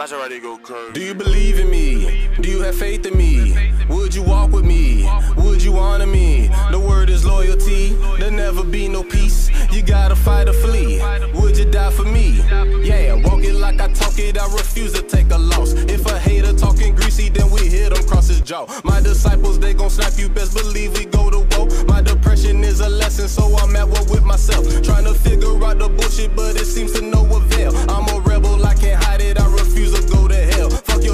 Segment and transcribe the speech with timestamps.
[0.00, 0.92] Maserati go crazy.
[0.94, 2.26] Do you believe in me?
[2.40, 3.70] Do you have faith in me?
[3.90, 5.06] Would you walk with me?
[5.36, 6.48] Would you honor me?
[6.70, 7.88] The word is loyalty.
[8.16, 9.50] There'll never be no peace.
[9.70, 11.02] You gotta fight or flee.
[11.34, 12.40] Would you die for me?
[12.82, 14.38] Yeah, walk it like I talk it.
[14.38, 15.74] I refuse to take a loss.
[15.74, 18.64] If a hater talking greasy, then we hit him cross his jaw.
[18.84, 20.30] My disciples, they gon' snap you.
[20.30, 21.68] Best believe we go to war.
[21.88, 24.64] My depression is a lesson, so I'm at war with myself.
[24.80, 27.76] Trying to figure out the bullshit, but it seems to no avail.
[27.90, 28.99] I'm a rebel, I can't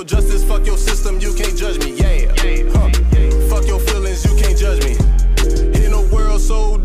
[0.07, 1.21] justice, fuck your system.
[1.21, 1.93] You can't judge me.
[1.93, 2.33] Yeah.
[2.71, 2.91] Huh.
[3.49, 4.97] Fuck your feelings, you can't judge me.
[5.85, 6.79] In a world so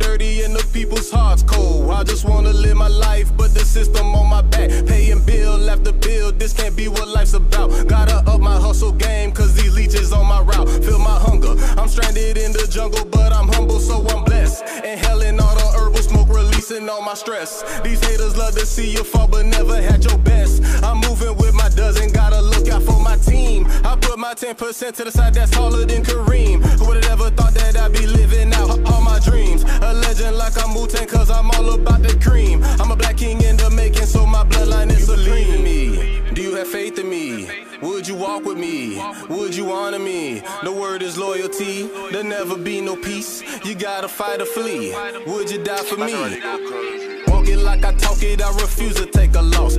[1.12, 1.90] hearts cold.
[1.92, 4.70] I just wanna live my life, but the system on my back.
[4.88, 7.70] Paying bill after bill, this can't be what life's about.
[7.88, 10.70] Gotta up my hustle game, cause these leeches on my route.
[10.84, 11.54] Feel my hunger.
[11.80, 14.64] I'm stranded in the jungle, but I'm humble, so I'm blessed.
[14.84, 17.64] Inhaling all the herbal smoke, releasing all my stress.
[17.82, 20.64] These haters love to see you fall, but never had your best.
[20.84, 23.68] I'm moving with my dozen, gotta look out for my team.
[23.84, 26.64] I put my 10% to the side, that's taller than Kareem.
[26.80, 29.64] Who would've ever thought that I'd be living out all my dreams?
[29.82, 32.64] A legend like I'm Wu Cause I'm all about the cream.
[32.80, 35.64] I'm a black king in the making, so my bloodline is supreme.
[35.64, 36.22] me?
[36.34, 37.50] Do you have faith in me?
[37.82, 39.02] Would you walk with me?
[39.30, 40.42] Would you honor me?
[40.64, 41.88] The word is loyalty.
[42.12, 43.42] There'll never be no peace.
[43.66, 44.94] You gotta fight or flee.
[45.26, 46.14] Would you die for me?
[46.14, 47.32] Maserati go crazy.
[47.32, 49.78] Walk it like I talk it, I refuse to take a loss.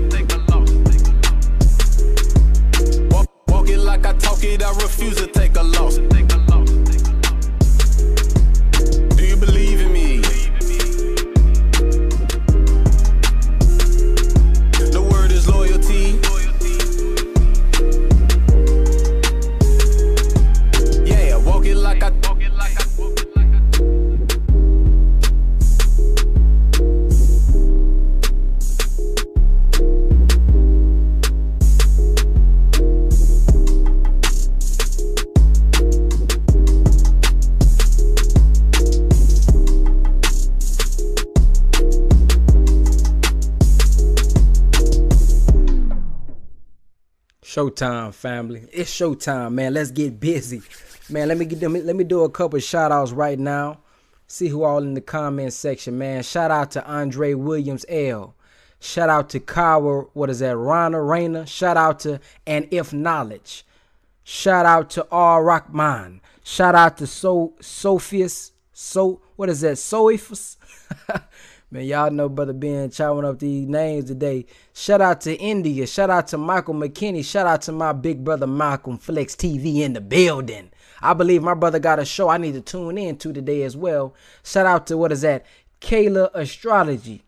[3.10, 5.98] Walk, walk it like I talk it, I refuse to take a loss.
[47.52, 48.66] Showtime, family.
[48.72, 49.74] It's showtime, man.
[49.74, 50.62] Let's get busy.
[51.10, 53.80] Man, let me get them let me do a couple shout outs right now.
[54.26, 56.22] See who all in the comment section, man.
[56.22, 58.34] Shout out to Andre Williams L.
[58.80, 60.56] Shout out to Kawa, what is that?
[60.56, 61.44] Rana Rayner.
[61.44, 63.66] Shout out to And If Knowledge.
[64.24, 66.20] Shout out to R Rockman.
[66.42, 68.52] Shout out to So Sophius.
[68.72, 69.76] So what is that?
[69.76, 70.56] Sophus?
[71.72, 74.44] Man, y'all know brother Ben chowing up these names today.
[74.74, 75.86] Shout out to India.
[75.86, 77.24] Shout out to Michael McKinney.
[77.24, 80.70] Shout out to my big brother Malcolm Flex TV in the building.
[81.00, 83.74] I believe my brother got a show I need to tune in to today as
[83.74, 84.14] well.
[84.44, 85.46] Shout out to what is that?
[85.80, 87.22] Kayla Astrology.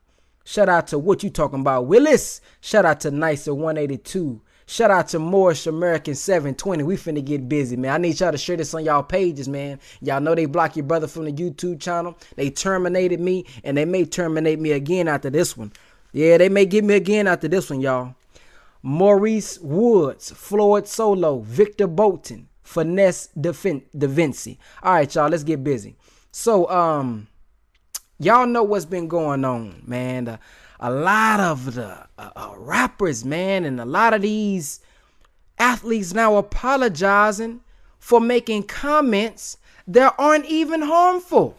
[0.45, 2.43] Shout out to what you talking about, Willis.
[2.61, 4.43] Shout out to Nicer 182.
[4.67, 6.85] Shout out to Morris American 720.
[6.85, 7.93] We finna get busy, man.
[7.93, 9.79] I need y'all to share this on y'all pages, man.
[10.01, 12.17] Y'all know they block your brother from the YouTube channel.
[12.37, 15.73] They terminated me, and they may terminate me again after this one.
[16.13, 18.15] Yeah, they may get me again after this one, y'all.
[18.83, 24.57] Maurice Woods, Floyd Solo, Victor Bolton, Finesse Defin- Da.
[24.83, 25.97] All right, y'all, let's get busy.
[26.33, 27.27] So, um,
[28.19, 30.39] y'all know what's been going on, man.
[30.81, 34.81] A lot of the uh, uh, rappers, man, and a lot of these
[35.59, 37.61] athletes now apologizing
[37.99, 41.57] for making comments that aren't even harmful.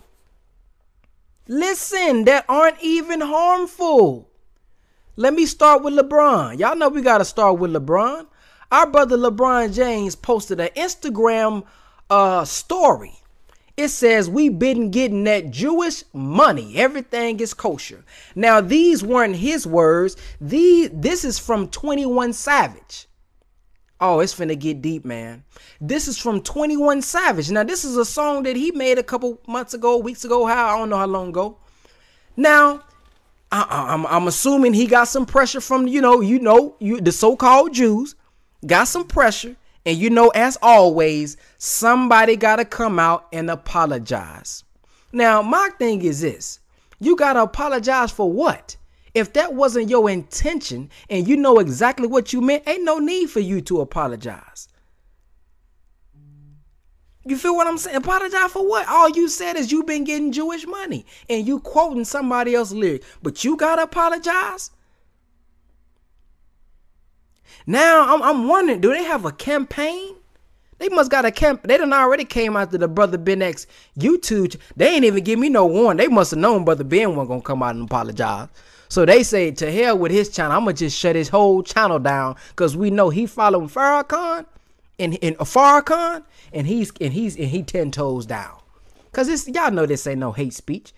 [1.48, 4.30] Listen, that aren't even harmful.
[5.16, 6.60] Let me start with LeBron.
[6.60, 8.28] Y'all know we got to start with LeBron.
[8.72, 11.64] Our brother LeBron James posted an Instagram
[12.10, 13.14] uh, story.
[13.78, 16.78] It says we been getting that Jewish money.
[16.78, 18.06] Everything is kosher.
[18.34, 20.16] Now these weren't his words.
[20.40, 23.08] These this is from 21 Savage.
[24.00, 25.44] Oh, it's finna get deep, man.
[25.82, 27.52] This is from 21 Savage.
[27.52, 30.76] Now this is a song that he made a couple months ago, weeks ago, how
[30.76, 31.58] I don't know how long ago.
[32.38, 32.82] Now,
[33.52, 37.12] I, I'm I'm assuming he got some pressure from you know you know you the
[37.12, 38.16] so-called Jews
[38.66, 39.56] got some pressure,
[39.86, 44.64] and you know as always somebody got to come out and apologize.
[45.12, 46.60] Now my thing is this:
[47.00, 48.78] you got to apologize for what?
[49.14, 53.30] If that wasn't your intention and you know exactly what you meant, ain't no need
[53.30, 54.68] for you to apologize.
[57.28, 57.96] You feel what I'm saying?
[57.96, 58.88] Apologize for what?
[58.88, 63.04] All you said is you've been getting Jewish money and you quoting somebody else's lyric,
[63.24, 64.70] but you gotta apologize.
[67.68, 70.16] Now I'm, I'm wondering, do they have a campaign?
[70.78, 71.64] They must got a camp.
[71.64, 73.66] They done already came out to the brother Ben X
[73.98, 74.58] YouTube.
[74.76, 76.06] They ain't even give me no warning.
[76.06, 78.50] They must have known brother Ben wasn't gonna come out and apologize.
[78.90, 80.52] So they say to hell with his channel.
[80.52, 84.46] I'm gonna just shut his whole channel down because we know he following Farrakhan
[85.00, 86.24] and and uh, Farrakhan
[86.54, 88.58] and he's and he's and he ten toes down.
[89.14, 90.94] Cause this y'all know this ain't no hate speech.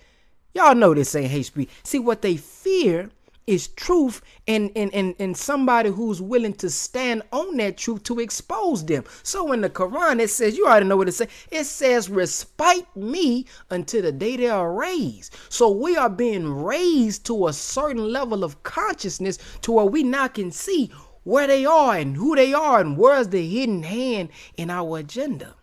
[0.55, 1.69] Y'all know this ain't hate speech.
[1.83, 3.11] See what they fear
[3.47, 8.19] is truth and, and, and, and somebody who's willing to stand on that truth to
[8.19, 9.05] expose them.
[9.23, 11.29] So in the Quran, it says, you already know what it says.
[11.49, 15.35] It says, respite me until the day they are raised.
[15.49, 20.27] So we are being raised to a certain level of consciousness to where we now
[20.27, 20.91] can see
[21.23, 25.55] where they are and who they are and where's the hidden hand in our agenda.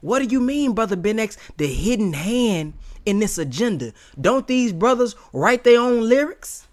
[0.00, 1.38] What do you mean, Brother Ben X?
[1.56, 2.74] The hidden hand
[3.06, 3.92] in this agenda.
[4.20, 6.66] Don't these brothers write their own lyrics?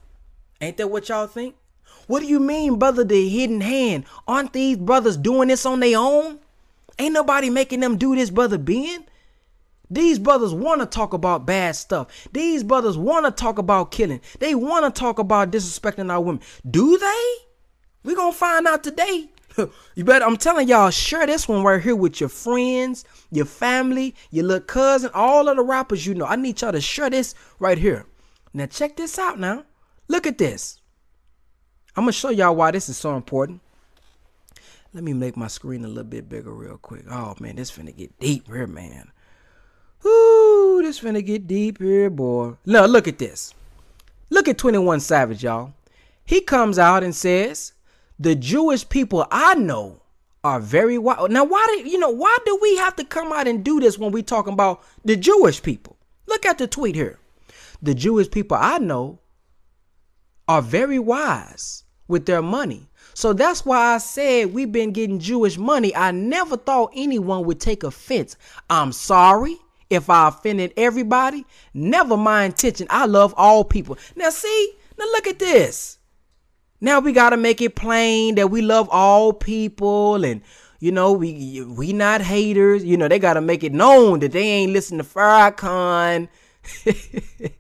[0.60, 1.56] Ain't that what y'all think?
[2.08, 4.06] What do you mean, brother, the hidden hand?
[4.28, 6.40] Aren't these brothers doing this on their own?
[7.00, 9.06] Ain't nobody making them do this, brother Ben.
[9.90, 12.28] These brothers want to talk about bad stuff.
[12.32, 14.22] These brothers want to talk about killing.
[14.40, 16.42] They want to talk about disrespecting our women.
[16.70, 17.46] Do they?
[18.04, 19.31] we going to find out today.
[19.96, 24.16] you better, I'm telling y'all, share this one right here with your friends, your family,
[24.30, 26.26] your little cousin, all of the rappers you know.
[26.26, 28.06] I need y'all to share this right here.
[28.54, 29.64] Now, check this out now.
[30.08, 30.80] Look at this.
[31.96, 33.62] I'm going to show y'all why this is so important.
[34.94, 37.06] Let me make my screen a little bit bigger real quick.
[37.10, 39.12] Oh, man, this finna get deep here, man.
[40.06, 42.56] Ooh, this finna get deep here, boy.
[42.66, 43.54] Now, look at this.
[44.30, 45.74] Look at 21 Savage, y'all.
[46.26, 47.74] He comes out and says,
[48.22, 50.00] the Jewish people I know
[50.44, 51.32] are very wild.
[51.32, 53.98] Now, why do you know why do we have to come out and do this
[53.98, 55.98] when we talking about the Jewish people?
[56.28, 57.18] Look at the tweet here.
[57.82, 59.20] The Jewish people I know
[60.48, 62.90] are very wise with their money.
[63.16, 65.96] So that's why I said we've been getting Jewish money.
[65.96, 68.38] I never thought anyone would take offense.
[68.70, 69.58] I'm sorry
[69.90, 71.46] if I offended everybody.
[71.74, 72.86] Never my intention.
[72.90, 73.98] I love all people.
[74.16, 75.98] Now, see, now look at this.
[76.84, 80.42] Now we gotta make it plain that we love all people and
[80.80, 82.84] you know we we not haters.
[82.84, 86.28] You know they gotta make it known that they ain't listen to Farrakhan.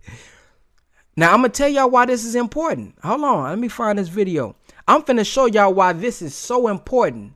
[1.15, 2.95] now I'm gonna tell y'all why this is important.
[3.03, 4.55] Hold on, let me find this video.
[4.87, 7.33] I'm finna show y'all why this is so important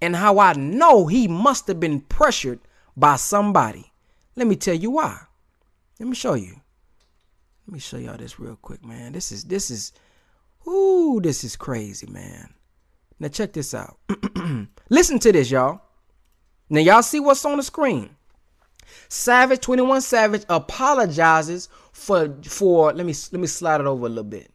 [0.00, 2.60] and how I know he must have been pressured
[2.96, 3.92] by somebody.
[4.36, 5.22] Let me tell you why.
[5.98, 6.60] Let me show you.
[7.66, 9.12] Let me show y'all this real quick, man.
[9.12, 9.92] This is this is
[10.66, 12.54] Ooh, this is crazy, man.
[13.18, 13.98] Now check this out.
[14.88, 15.80] Listen to this, y'all.
[16.70, 18.10] Now y'all see what's on the screen.
[19.08, 24.24] Savage 21 Savage apologizes for for let me let me slide it over a little
[24.24, 24.51] bit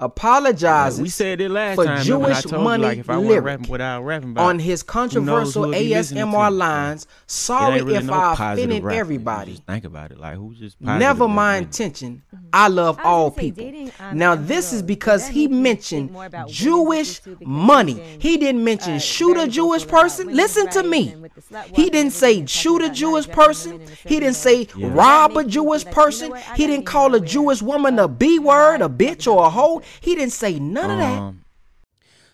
[0.00, 1.00] apologizes.
[1.00, 2.02] we said it last for time.
[2.04, 5.70] Jewish remember, money like if I lyric rapping without rapping about on his controversial who
[5.72, 7.04] he listening ASMR lines.
[7.04, 9.52] It Sorry really if no I offended everybody.
[9.52, 10.18] Just think about it.
[10.18, 11.34] Like who's just Never rapping?
[11.34, 12.22] my intention.
[12.52, 13.64] I love I all people.
[13.64, 17.00] dating on Now this is because he makes me think mentioned more about women's Jewish
[17.10, 17.92] issues too, because money.
[17.94, 20.28] he's been, He didn't mention uh, shoot a Jewish person.
[20.34, 21.12] Listen to me.
[21.12, 23.72] and with the slut He didn't say shoot a Jewish person.
[23.72, 26.56] women in a He didn't say rob a Jewish feel like, you know person.
[26.56, 29.50] He didn't call a Jewish woman a of B how word, a bitch, or a
[29.50, 29.82] hoe.
[30.00, 31.18] He didn't say none of that.
[31.18, 31.44] Um,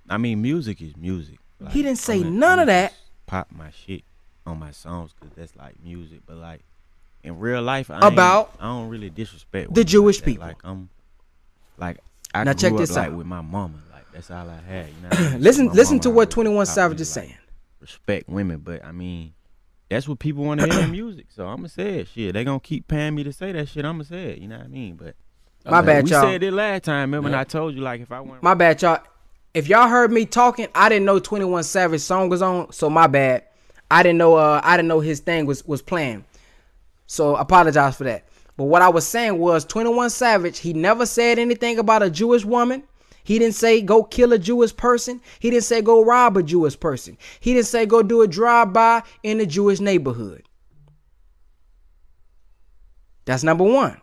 [0.10, 1.40] I mean, music is music.
[1.60, 2.94] Like, He didn't say I'ma- none I'ma of that.
[3.26, 4.06] Pop my shit
[4.46, 6.22] on my songs because that's like music.
[6.26, 6.62] But like
[7.24, 10.48] in real life, I About I don't really disrespect the Jewish like people.
[10.48, 10.90] Like I'm,
[11.78, 12.00] like
[12.34, 13.14] I Now check up, this like, out.
[13.14, 13.76] with my mama.
[13.92, 14.88] Like that's all I had.
[14.88, 15.42] You know I mean?
[15.42, 17.38] Listen, my listen mama to what 21 Savage is saying.
[17.80, 19.34] Respect women, but I mean,
[19.90, 21.28] that's what people want to hear in music.
[21.30, 22.08] So I'ma say it.
[22.08, 23.86] Shit, they gonna keep paying me to say that shit.
[23.86, 24.38] I'ma say it.
[24.40, 24.96] You know what I mean?
[24.96, 25.16] But
[25.66, 26.26] My bad, we y'all.
[26.26, 27.12] We said it last time.
[27.12, 29.00] Remember when I told you like if I went My bad, y'all.
[29.54, 33.08] If y'all heard me talking, I didn't know 21 Savage song was on, so my
[33.08, 33.44] bad.
[33.90, 36.24] I didn't know uh I didn't know his thing was was playing.
[37.12, 38.24] So apologize for that.
[38.56, 42.46] But what I was saying was 21 Savage, he never said anything about a Jewish
[42.46, 42.84] woman.
[43.26, 45.20] He didn't say go kill a Jewish person.
[45.38, 47.18] He didn't say go rob a Jewish person.
[47.42, 50.48] He didn't say go do a drive-by in a Jewish neighborhood.
[53.26, 54.00] That's number 1.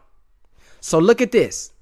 [0.80, 1.72] So look at this.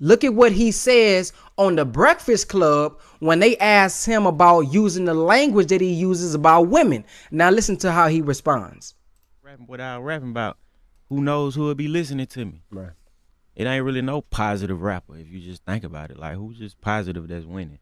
[0.00, 5.06] Look at what he says on the Breakfast Club when they ask him about using
[5.06, 7.06] the language that he uses about women.
[7.30, 8.92] Now listen to how he responds.
[9.48, 10.58] Rapping without rapping about
[11.08, 12.64] who knows who will be listening to me.
[12.70, 12.90] Right.
[13.56, 16.18] It ain't really no positive rapper if you just think about it.
[16.18, 17.78] Like who's just positive that's winning?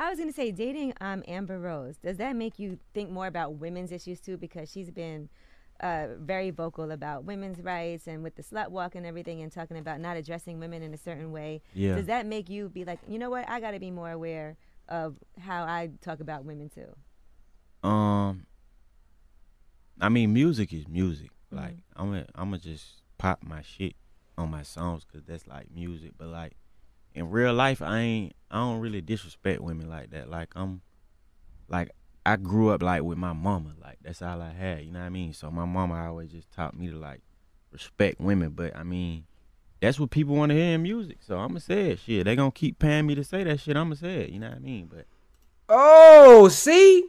[0.00, 1.98] I was gonna say dating um, Amber Rose.
[1.98, 4.36] Does that make you think more about women's issues too?
[4.36, 5.28] Because she's been
[5.78, 9.78] uh, very vocal about women's rights and with the slut walk and everything, and talking
[9.78, 11.62] about not addressing women in a certain way.
[11.74, 11.94] Yeah.
[11.94, 13.48] Does that make you be like, you know what?
[13.48, 14.56] I got to be more aware
[14.88, 17.88] of how I talk about women too.
[17.88, 18.46] Um,
[20.00, 21.30] I mean, music is music.
[21.52, 21.56] Mm-hmm.
[21.56, 23.94] Like I'm gonna, I'm gonna just pop my shit
[24.38, 26.12] on my songs because that's like music.
[26.16, 26.52] But like
[27.14, 30.30] in real life, I ain't, I don't really disrespect women like that.
[30.30, 30.82] Like I'm,
[31.68, 31.90] like
[32.24, 33.74] I grew up like with my mama.
[33.80, 34.84] Like that's all I had.
[34.84, 35.32] You know what I mean?
[35.32, 37.20] So my mama always just taught me to like
[37.72, 38.50] respect women.
[38.50, 39.24] But I mean.
[39.80, 42.00] That's what people want to hear in music, so I'ma say it.
[42.00, 43.78] Shit, they gonna keep paying me to say that shit.
[43.78, 44.28] I'ma say it.
[44.28, 44.90] You know what I mean?
[44.92, 45.06] But
[45.72, 47.06] Oh, see?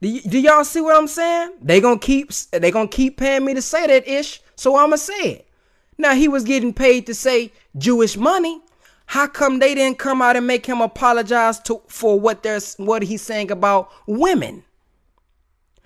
[0.00, 1.54] Do, y- do y'all see what I'm saying?
[1.60, 5.20] They gonna keep they gonna keep paying me to say that ish, so I'ma say
[5.32, 5.48] it.
[5.96, 8.60] Now he was getting paid to say Jewish money.
[9.06, 13.02] How come they didn't come out and make him apologize to for what there's what
[13.02, 14.64] he's saying about women?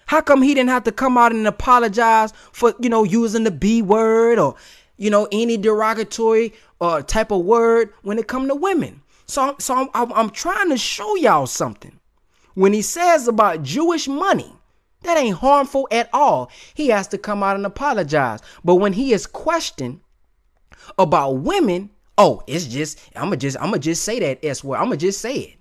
[0.07, 3.50] How come he didn't have to come out and apologize for you know using the
[3.50, 4.57] B word or
[4.99, 9.00] you know any derogatory uh, type of word when it come to women?
[9.26, 11.99] So so I'm, I'm, I'm trying to show y'all something.
[12.54, 14.52] When he says about Jewish money,
[15.02, 16.50] that ain't harmful at all.
[16.75, 18.40] He has to come out and apologize.
[18.64, 20.00] But when he is questioned
[20.99, 24.78] about women, oh, it's just I'ma just I'ma just say that S word.
[24.78, 25.56] I'ma just say it.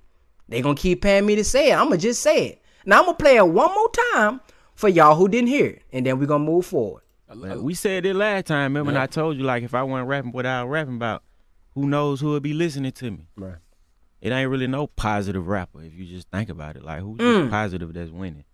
[0.47, 1.75] They gonna keep paying me to say it.
[1.75, 2.61] I'ma just say it.
[2.85, 4.41] Now I'm gonna play it one more time
[4.75, 7.03] for y'all who didn't hear it, and then we're gonna move forward.
[7.33, 8.73] Like, we said it last time.
[8.73, 11.23] Remember when I told you like if I wasn't rapping without rapping about
[11.73, 13.27] who knows who would be listening to me.
[13.37, 13.55] Right.
[14.21, 16.83] It ain't really no positive rapper if you just think about it.
[16.83, 18.45] Like who's just positive that's winning?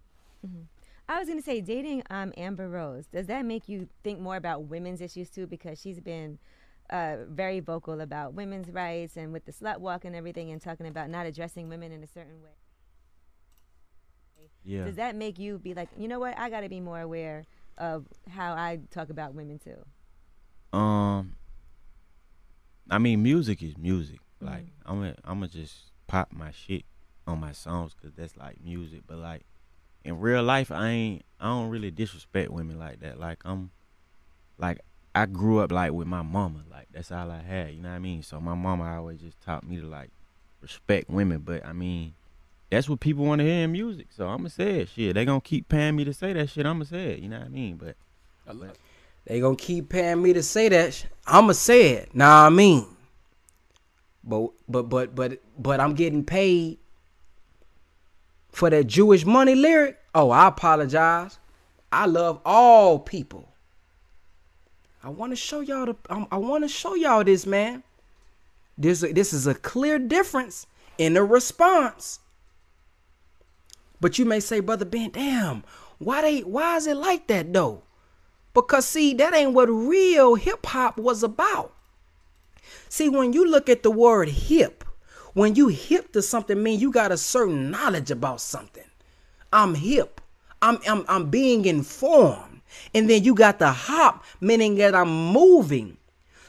[1.09, 3.05] I was gonna say dating um, Amber Rose.
[3.07, 5.47] Does that make you think more about women's issues too?
[5.47, 6.38] Because she's been
[6.89, 10.88] uh, very vocal about women's rights and with the slut walk and everything, and talking
[10.88, 12.50] about not addressing women in a certain way.
[14.63, 14.83] Yeah.
[14.83, 16.38] Does that make you be like, you know what?
[16.38, 17.45] I got to be more aware
[17.77, 20.77] of how I talk about women too.
[20.77, 21.36] Um.
[22.89, 24.19] I mean, music is music.
[24.41, 24.70] Like mm.
[24.86, 26.84] I'm gonna, I'm gonna just pop my shit
[27.25, 29.01] on my songs because that's like music.
[29.08, 29.44] But like
[30.03, 33.20] in real life, I ain't, I don't really disrespect women like that.
[33.20, 33.72] Like I'm,
[34.58, 34.79] like
[35.13, 36.60] I grew up like with my mama.
[36.70, 37.74] Like that's all I had.
[37.74, 38.24] You know what I mean?
[38.24, 40.12] So my mama always just taught me to like
[40.62, 41.39] respect women.
[41.39, 42.13] But I mean,
[42.70, 44.08] that's what people want to hear in music.
[44.15, 44.89] So I'ma say it.
[44.89, 46.65] Shit, they gonna keep paying me to say that shit.
[46.65, 47.20] I'ma say it.
[47.20, 47.77] You know what I mean?
[47.77, 47.96] But
[49.25, 50.94] They gonna keep paying me to say that.
[50.94, 52.15] sh- I'ma say it.
[52.15, 52.86] Nah, I mean.
[54.27, 56.79] But but but but but I'm getting paid
[58.51, 59.98] for that Jewish money lyric.
[60.13, 61.39] Oh, I apologize.
[61.91, 63.53] I love all people.
[65.01, 65.96] I want to show y'all the.
[66.10, 67.84] um, I want to show y'all this, man.
[68.77, 70.67] This this is a clear difference
[70.98, 72.19] in the response.
[74.01, 75.63] But you may say, brother Ben, damn,
[76.00, 76.41] why they?
[76.41, 77.84] Why is it like that though?
[78.53, 81.74] Because see, that ain't what real hip hop was about.
[82.89, 84.84] See, when you look at the word hip,
[85.34, 88.84] when you hip to something, mean you got a certain knowledge about something.
[89.53, 90.22] I'm hip.
[90.62, 92.62] I'm I'm I'm being informed.
[92.94, 95.98] And then you got the hop, meaning that I'm moving.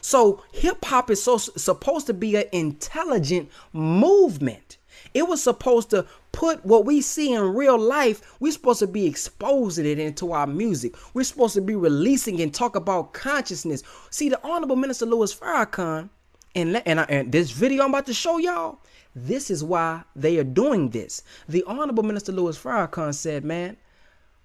[0.01, 4.77] So hip hop is so supposed to be an intelligent movement.
[5.13, 8.35] It was supposed to put what we see in real life.
[8.39, 10.95] We're supposed to be exposing it into our music.
[11.13, 13.83] We're supposed to be releasing and talk about consciousness.
[14.09, 16.09] See, the Honorable Minister Louis Farrakhan,
[16.55, 18.79] and and, I, and this video I'm about to show y'all,
[19.15, 21.23] this is why they are doing this.
[21.47, 23.77] The Honorable Minister Louis Farrakhan said, "Man,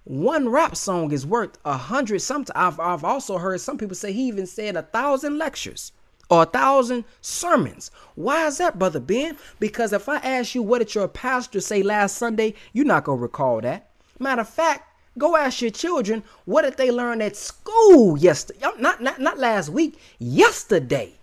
[0.05, 2.19] one rap song is worth a hundred.
[2.21, 5.91] Some I've I've also heard some people say he even said a thousand lectures
[6.29, 7.91] or a thousand sermons.
[8.15, 9.37] Why is that, brother Ben?
[9.59, 13.21] Because if I ask you what did your pastor say last Sunday, you're not gonna
[13.21, 13.89] recall that.
[14.19, 14.83] Matter of fact,
[15.17, 18.59] go ask your children what did they learn at school yesterday.
[18.77, 19.99] Not not not last week.
[20.19, 21.13] Yesterday.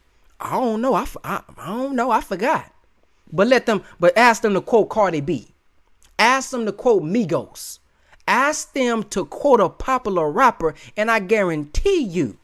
[0.43, 0.95] I don't know.
[0.95, 2.11] I, I, I don't know.
[2.11, 2.73] I forgot.
[3.33, 3.83] But let them.
[4.01, 5.55] But ask them to quote Cardi B.
[6.19, 7.79] Ask them to quote Migos.
[8.29, 12.39] Ask them to quote a popular rapper, and I guarantee you,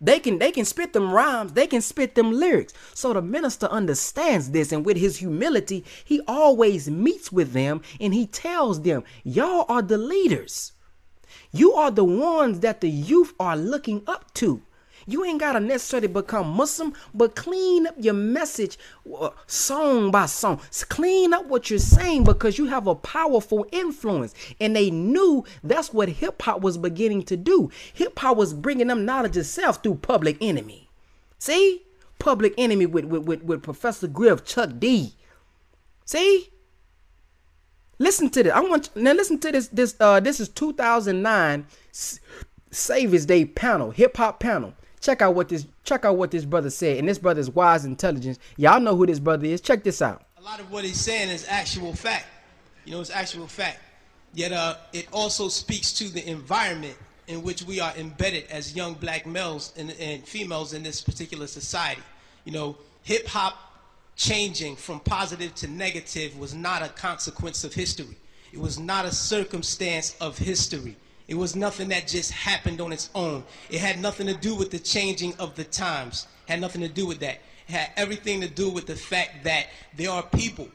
[0.00, 2.72] they can they can spit them rhymes, they can spit them lyrics.
[2.94, 8.14] So the minister understands this, and with his humility, he always meets with them and
[8.14, 10.72] he tells them, Y'all are the leaders.
[11.52, 14.62] You are the ones that the youth are looking up to.
[15.10, 18.78] You ain't gotta necessarily become Muslim, but clean up your message
[19.18, 20.60] uh, song by song.
[20.88, 24.34] Clean up what you're saying because you have a powerful influence.
[24.60, 27.70] And they knew that's what hip hop was beginning to do.
[27.94, 30.88] Hip hop was bringing them knowledge itself through Public Enemy.
[31.38, 31.82] See?
[32.20, 35.14] Public Enemy with, with, with, with Professor Griff, Chuck D.
[36.04, 36.50] See?
[37.98, 38.52] Listen to this.
[38.52, 39.68] I want now listen to this.
[39.68, 42.18] This uh this is 2009 S-
[42.70, 44.72] Saviors Day panel, hip hop panel.
[45.00, 46.98] Check out what this check out what this brother said.
[46.98, 48.38] And this brother is wise intelligence.
[48.56, 49.60] Y'all know who this brother is.
[49.60, 50.24] Check this out.
[50.38, 52.26] a lot of what he's saying is actual fact.
[52.84, 53.78] You know, it's actual fact.
[54.32, 58.94] Yet uh, it also speaks to the environment in which we are embedded as young
[58.94, 62.02] black males and, and females in this particular society.
[62.44, 63.56] You know, hip hop
[64.16, 68.16] changing from positive to negative was not a consequence of history.
[68.52, 70.96] It was not a circumstance of history.
[71.30, 73.44] It was nothing that just happened on its own.
[73.70, 76.26] It had nothing to do with the changing of the times.
[76.48, 77.38] Had nothing to do with that.
[77.68, 80.68] It had everything to do with the fact that there are people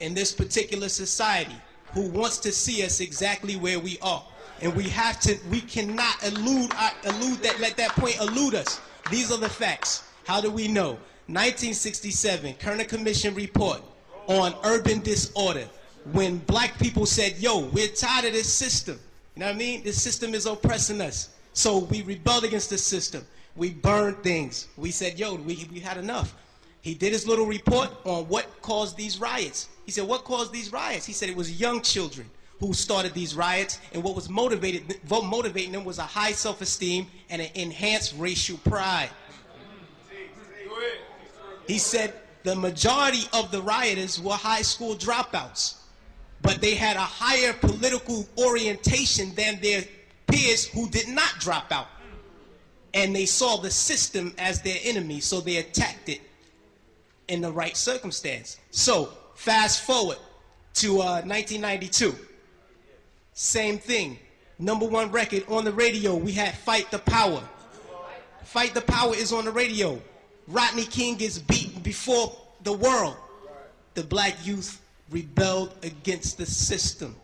[0.00, 1.54] in this particular society
[1.92, 4.24] who wants to see us exactly where we are.
[4.62, 8.80] And we have to, we cannot elude, uh, elude that, let that point elude us.
[9.12, 10.02] These are the facts.
[10.26, 10.98] How do we know?
[11.28, 13.80] 1967, Kerner Commission report
[14.26, 15.68] on urban disorder.
[16.10, 18.98] When black people said, yo, we're tired of this system.
[19.38, 19.84] You know what I mean?
[19.84, 21.28] This system is oppressing us.
[21.52, 23.24] So we rebelled against the system.
[23.54, 24.66] We burned things.
[24.76, 26.34] We said, yo, we, we had enough.
[26.80, 29.68] He did his little report on what caused these riots.
[29.86, 31.06] He said, what caused these riots?
[31.06, 32.28] He said it was young children
[32.58, 37.40] who started these riots, and what was motivated, motivating them was a high self-esteem and
[37.40, 39.10] an enhanced racial pride.
[41.68, 45.76] He said the majority of the rioters were high school dropouts,
[46.42, 49.84] but they had a higher political orientation than their
[50.26, 51.88] peers who did not drop out.
[52.94, 56.20] And they saw the system as their enemy, so they attacked it
[57.28, 58.58] in the right circumstance.
[58.70, 60.16] So, fast forward
[60.74, 62.14] to uh, 1992.
[63.34, 64.18] Same thing.
[64.58, 67.42] Number one record on the radio, we had Fight the Power.
[68.42, 70.00] Fight the Power is on the radio.
[70.48, 73.16] Rodney King gets beaten before the world.
[73.94, 77.16] The black youth rebelled against the system.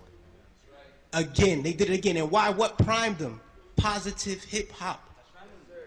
[1.13, 2.17] Again, they did it again.
[2.17, 2.51] And why?
[2.51, 3.41] What primed them?
[3.77, 5.09] Positive hip hop.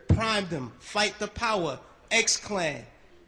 [0.08, 0.72] Primed them.
[0.80, 1.80] Fight the Power.
[2.12, 2.84] X Clan.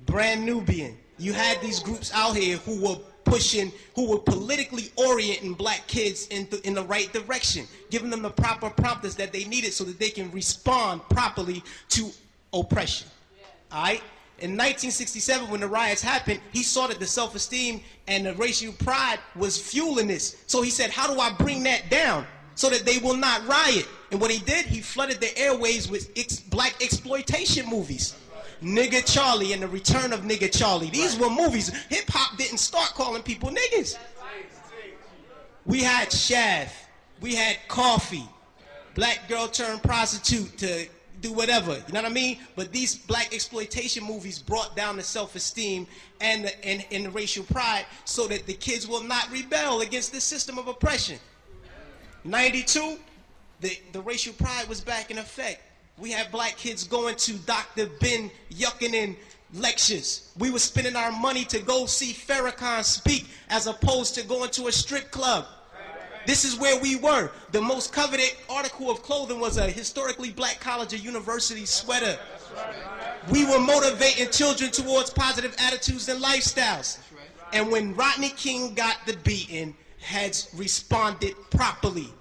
[0.05, 0.97] Brand Nubian.
[1.17, 6.27] You had these groups out here who were pushing, who were politically orienting black kids
[6.27, 9.83] in the, in the right direction, giving them the proper prompters that they needed so
[9.83, 12.09] that they can respond properly to
[12.53, 13.07] oppression.
[13.71, 14.01] All right?
[14.41, 19.19] In 1967, when the riots happened, he saw that the self-esteem and the racial pride
[19.35, 20.43] was fueling this.
[20.47, 22.25] So he said, how do I bring that down
[22.55, 23.87] so that they will not riot?
[24.11, 28.15] And what he did, he flooded the airways with ex- black exploitation movies.
[28.63, 30.89] Nigga Charlie and the Return of Nigga Charlie.
[30.89, 31.69] These were movies.
[31.89, 33.97] Hip hop didn't start calling people niggas.
[35.65, 36.75] We had Shaft.
[37.21, 38.27] We had Coffy.
[38.95, 40.87] Black girl turned prostitute to
[41.21, 41.73] do whatever.
[41.73, 42.39] You know what I mean?
[42.55, 45.87] But these black exploitation movies brought down the self-esteem
[46.21, 50.11] and the, and, and the racial pride so that the kids will not rebel against
[50.11, 51.19] the system of oppression.
[52.23, 52.97] 92,
[53.61, 55.61] the, the racial pride was back in effect.
[55.97, 57.87] We had black kids going to Dr.
[57.99, 59.15] Ben Yuckinen
[59.53, 60.31] lectures.
[60.37, 64.67] We were spending our money to go see Farrakhan speak as opposed to going to
[64.67, 65.45] a strip club.
[66.29, 67.31] This is where we were.
[67.53, 72.19] The most coveted article of clothing was a historically black college or university sweater.
[73.31, 76.99] We were motivating children towards positive attitudes and lifestyles.
[77.51, 82.13] And when Rodney King got the beating, heads responded properly.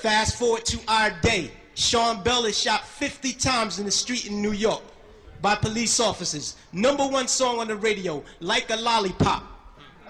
[0.00, 1.52] Fast forward to our day.
[1.74, 4.82] Sean Bell is shot 50 times in the street in New York
[5.40, 6.56] by police officers.
[6.72, 9.44] Number one song on the radio, Like a Lollipop.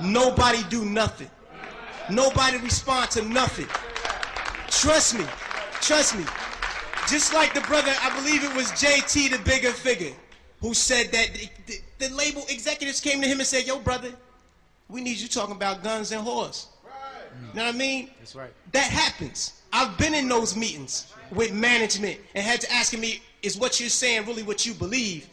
[0.01, 1.29] Nobody do nothing.
[2.11, 3.67] Nobody respond to nothing.
[4.69, 5.25] Trust me.
[5.81, 6.25] Trust me.
[7.09, 10.15] Just like the brother, I believe it was JT, the Bigga Figga,
[10.61, 14.11] who said that the, the, the label executives came to him and said, yo, brother,
[14.89, 16.67] we need you talking about guns and whores.
[17.51, 18.11] You know what I mean?
[18.19, 18.53] That's right.
[18.73, 19.63] That happens.
[19.73, 23.89] I've been in those meetings with management and had to ask me, is what you're
[23.89, 25.29] saying really what you believe?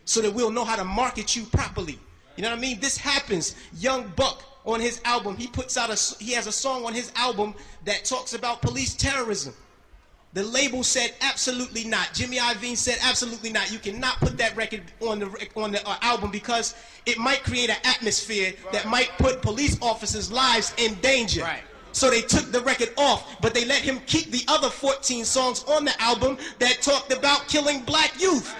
[0.05, 1.99] so that we'll know how to market you properly.
[2.35, 2.79] You know what I mean?
[2.79, 3.55] This happens.
[3.77, 7.11] Young Buck on his album, he puts out a he has a song on his
[7.15, 7.53] album
[7.85, 9.53] that talks about police terrorism.
[10.33, 12.13] The label said absolutely not.
[12.13, 13.71] Jimmy Iovine said absolutely not.
[13.71, 16.73] You cannot put that record on the on the uh, album because
[17.05, 21.41] it might create an atmosphere that might put police officers' lives in danger.
[21.41, 21.63] Right.
[21.93, 25.63] So they took the record off, but they let him keep the other 14 songs
[25.65, 28.55] on the album that talked about killing black youth.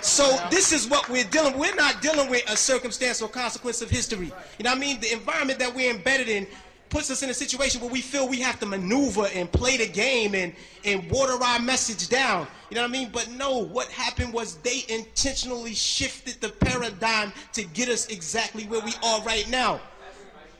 [0.00, 1.58] So this is what we're dealing.
[1.58, 1.70] With.
[1.70, 4.32] We're not dealing with a circumstance or consequence of history.
[4.58, 5.00] You know what I mean?
[5.00, 6.46] The environment that we're embedded in
[6.88, 9.86] puts us in a situation where we feel we have to maneuver and play the
[9.86, 10.54] game and
[10.84, 12.46] and water our message down.
[12.70, 13.10] You know what I mean?
[13.12, 18.80] But no, what happened was they intentionally shifted the paradigm to get us exactly where
[18.80, 19.80] we are right now.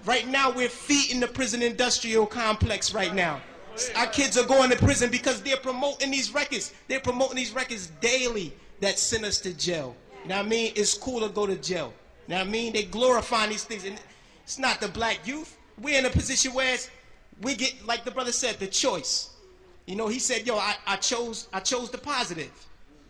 [0.04, 3.40] Right now, we're feeding the prison industrial complex right now.
[3.96, 6.72] Our kids are going to prison because they're promoting these records.
[6.88, 9.94] They're promoting these records daily that send us to jail.
[10.22, 10.72] You know what I mean?
[10.74, 11.92] It's cool to go to jail.
[12.26, 12.72] You know what I mean?
[12.72, 13.84] They glorifying these things.
[13.84, 13.98] And
[14.42, 15.56] it's not the black youth.
[15.80, 16.90] We're in a position where it's-
[17.40, 19.30] we get, like the brother said, the choice.
[19.86, 22.50] You know, he said, yo, I, I chose I chose the positive.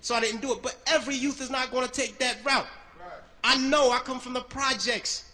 [0.01, 0.63] So I didn't do it.
[0.63, 2.67] But every youth is not going to take that route.
[3.43, 5.25] I know I come from the projects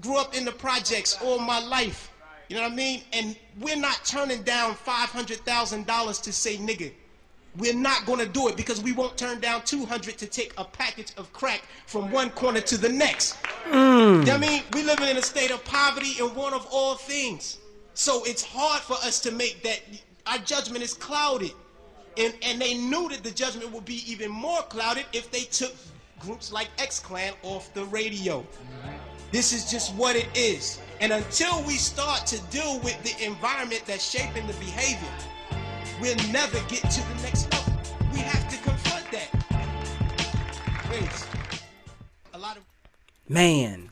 [0.00, 2.10] grew up in the projects all my life.
[2.48, 3.02] You know what I mean?
[3.12, 6.92] And we're not turning down $500,000 to say nigga.
[7.56, 10.64] We're not going to do it because we won't turn down 200 to take a
[10.64, 13.36] package of crack from one corner to the next.
[13.70, 13.70] Mm.
[13.70, 14.62] You know what I mean?
[14.72, 17.58] We living in a state of poverty and one of all things.
[17.94, 19.80] So it's hard for us to make that
[20.26, 21.52] our judgment is clouded.
[22.16, 25.74] And and they knew that the judgment would be even more clouded if they took
[26.20, 28.44] groups like X Clan off the radio.
[29.34, 30.78] This is just what it is.
[31.00, 35.08] And until we start to deal with the environment that's shaping the behavior,
[36.00, 37.72] we'll never get to the next level.
[38.12, 40.88] We have to confront that.
[40.88, 41.26] Wait.
[42.32, 42.62] A lot of
[43.28, 43.90] Man,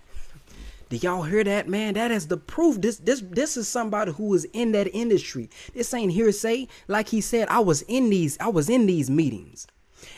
[0.89, 1.95] Did y'all hear that, man?
[1.95, 2.81] That is the proof.
[2.81, 5.51] This this this is somebody who is in that industry.
[5.75, 6.69] This ain't hearsay.
[6.87, 9.67] Like he said, I was in these, I was in these meetings.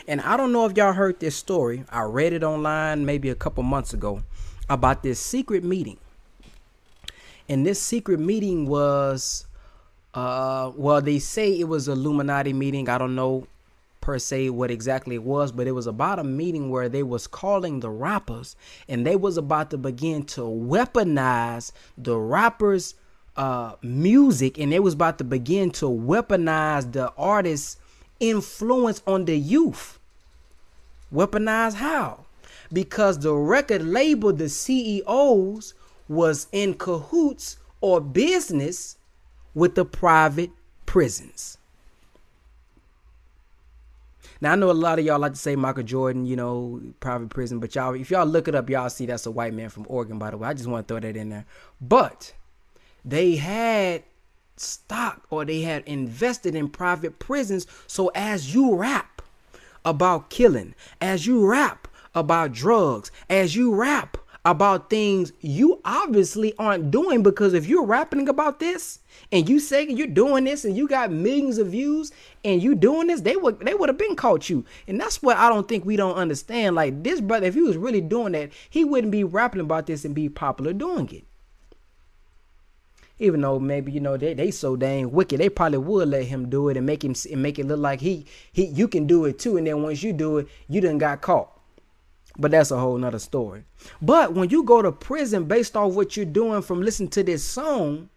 [0.07, 1.83] And I don't know if y'all heard this story.
[1.89, 4.21] I read it online maybe a couple months ago
[4.69, 5.97] about this secret meeting.
[7.47, 9.45] And this secret meeting was
[10.13, 12.89] uh well they say it was Illuminati meeting.
[12.89, 13.47] I don't know
[14.01, 17.27] per se what exactly it was, but it was about a meeting where they was
[17.27, 18.55] calling the rappers
[18.87, 22.95] and they was about to begin to weaponize the rappers
[23.35, 27.77] uh music and they was about to begin to weaponize the artists
[28.19, 29.99] influence on the youth.
[31.13, 32.24] Weaponize how?
[32.75, 35.73] Because the record label, the CEOs,
[36.09, 38.97] was in cahoots or business
[39.53, 40.49] with the private
[40.85, 41.57] prisons.
[44.41, 47.29] Now I know a lot of y'all like to say Michael Jordan, you know, private
[47.29, 49.85] prison, but y'all, if y'all look it up, y'all see that's a white man from
[49.87, 50.49] Oregon, by the way.
[50.49, 51.45] I just want to throw that in there.
[51.79, 52.33] But
[53.05, 54.03] they had
[54.57, 57.67] stock or they had invested in private prisons.
[57.87, 59.21] So as you rap
[59.85, 61.84] about killing, as you rap
[62.15, 68.29] about drugs, as you rap about things you obviously aren't doing because if you're rapping
[68.29, 68.99] about this
[69.31, 72.11] and you say you're doing this and you got millions of views
[72.43, 74.63] and you doing this, they would they would have been caught you.
[74.87, 76.75] And that's what I don't think we don't understand.
[76.75, 80.05] Like this brother, if he was really doing that, he wouldn't be rapping about this
[80.05, 81.25] and be popular doing it.
[83.17, 86.49] Even though maybe you know they, they so dang wicked, they probably would let him
[86.49, 89.25] do it and make him and make it look like he he you can do
[89.25, 89.57] it too.
[89.57, 91.54] And then once you do it, you done got caught.
[92.37, 93.63] But that's a whole nother story.
[94.01, 97.43] But when you go to prison based off what you're doing from listening to this
[97.43, 98.09] song,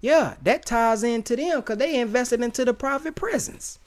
[0.00, 3.78] yeah, that ties into them because they invested into the private prisons.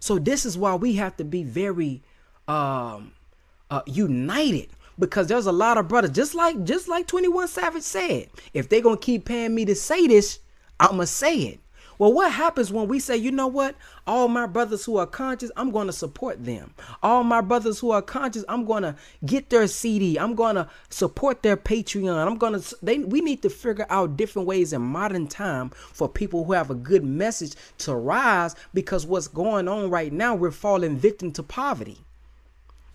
[0.00, 2.02] So this is why we have to be very
[2.48, 3.12] um
[3.72, 4.68] uh united
[5.00, 8.80] because there's a lot of brothers just like just like 21 Savage said, if they
[8.80, 10.38] gonna keep paying me to say this,
[10.78, 11.60] I'ma say it.
[11.98, 13.74] Well, what happens when we say, you know what?
[14.06, 16.74] All my brothers who are conscious, I'm going to support them.
[17.02, 20.18] All my brothers who are conscious, I'm going to get their CD.
[20.18, 22.26] I'm going to support their Patreon.
[22.26, 26.08] I'm going to they we need to figure out different ways in modern time for
[26.08, 30.50] people who have a good message to rise because what's going on right now, we're
[30.50, 32.05] falling victim to poverty.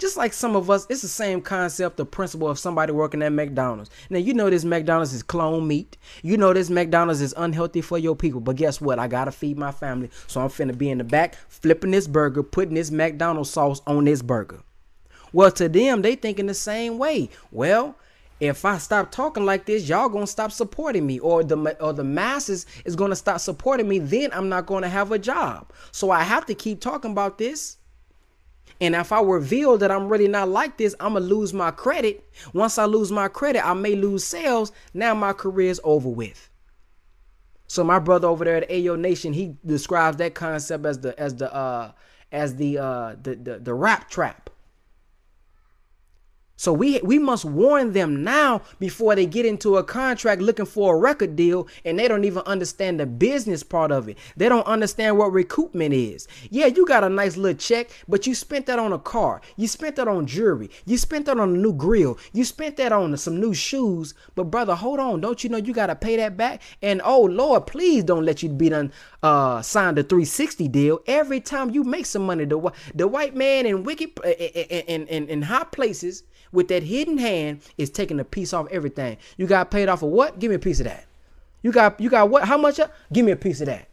[0.02, 3.32] Just like some of us, it's the same concept, the principle of somebody working at
[3.32, 3.92] McDonald's.
[4.10, 5.96] Now, you know this McDonald's is clone meat.
[6.24, 8.42] You know this McDonald's is unhealthy for your people.
[8.42, 8.98] But guess what?
[8.98, 10.10] I got to feed my family.
[10.26, 14.06] So I'm finna be in the back, flipping this burger, putting this McDonald's sauce on
[14.06, 14.64] this burger.
[15.34, 17.30] Well, to them, they thinking the same way.
[17.52, 17.96] Well,
[18.40, 22.04] if I stop talking like this, y'all gonna stop supporting me, or the or the
[22.04, 24.00] masses is gonna stop supporting me.
[24.00, 25.72] Then I'm not gonna have a job.
[25.92, 27.78] So I have to keep talking about this.
[28.82, 32.28] And if I reveal that I'm really not like this, I'm gonna lose my credit.
[32.52, 34.72] Once I lose my credit, I may lose sales.
[34.94, 36.50] Now my career is over with.
[37.67, 41.36] So my brother over there at Ayo Nation, he describes that concept as the as
[41.36, 41.91] the uh
[42.32, 44.50] as the uh the the, the rap trap.
[46.62, 50.93] So we we must warn them now before they get into a contract looking for
[50.93, 54.19] a record deal and they don't even understand the business part of it.
[54.38, 56.28] They don't understand what recoupment is.
[56.52, 59.41] Yeah, you got a nice little check, but you spent that on a car.
[59.58, 60.69] You spent that on jewelry.
[60.86, 62.19] You spent that on a new grill.
[62.32, 64.13] You spent that on some new shoes.
[64.36, 65.19] But brother, hold on.
[65.19, 66.62] Don't you know you got to pay that back?
[66.84, 68.91] And oh Lord, please don't let you be done
[69.23, 70.99] uh signed a 360 deal.
[71.07, 74.84] Every time you make some money, the the white man in wicked uh, uh, uh,
[74.88, 79.17] in in, in hot places with that hidden hand is taking a piece off everything.
[79.38, 80.39] You got paid off of what?
[80.39, 81.05] Give me a piece of that.
[81.62, 82.45] You got you got what?
[82.45, 82.79] How much?
[83.13, 83.88] Give me a piece of that.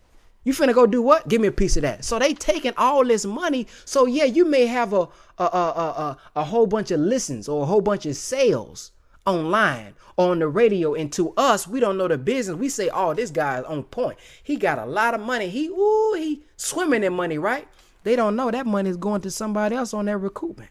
[0.44, 1.28] You finna go do what?
[1.28, 2.04] Give me a piece of that.
[2.04, 3.66] So they taking all this money.
[3.84, 7.62] So yeah, you may have a a a a, a whole bunch of listens or
[7.62, 8.92] a whole bunch of sales
[9.28, 10.94] online on the radio.
[10.94, 12.56] And to us, we don't know the business.
[12.56, 14.18] We say, oh, this guy's on point.
[14.42, 15.48] He got a lot of money.
[15.48, 17.68] He ooh, he swimming in money, right?
[18.04, 20.68] They don't know that money is going to somebody else on their recoupment.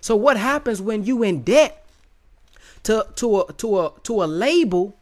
[0.00, 1.84] So what happens when you in debt
[2.84, 4.96] to to a to a to a label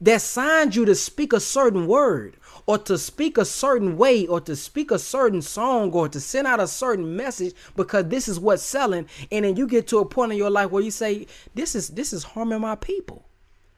[0.00, 2.36] that signed you to speak a certain word
[2.66, 6.46] or to speak a certain way or to speak a certain song or to send
[6.46, 9.06] out a certain message because this is what's selling.
[9.30, 11.88] And then you get to a point in your life where you say this is
[11.90, 13.24] this is harming my people.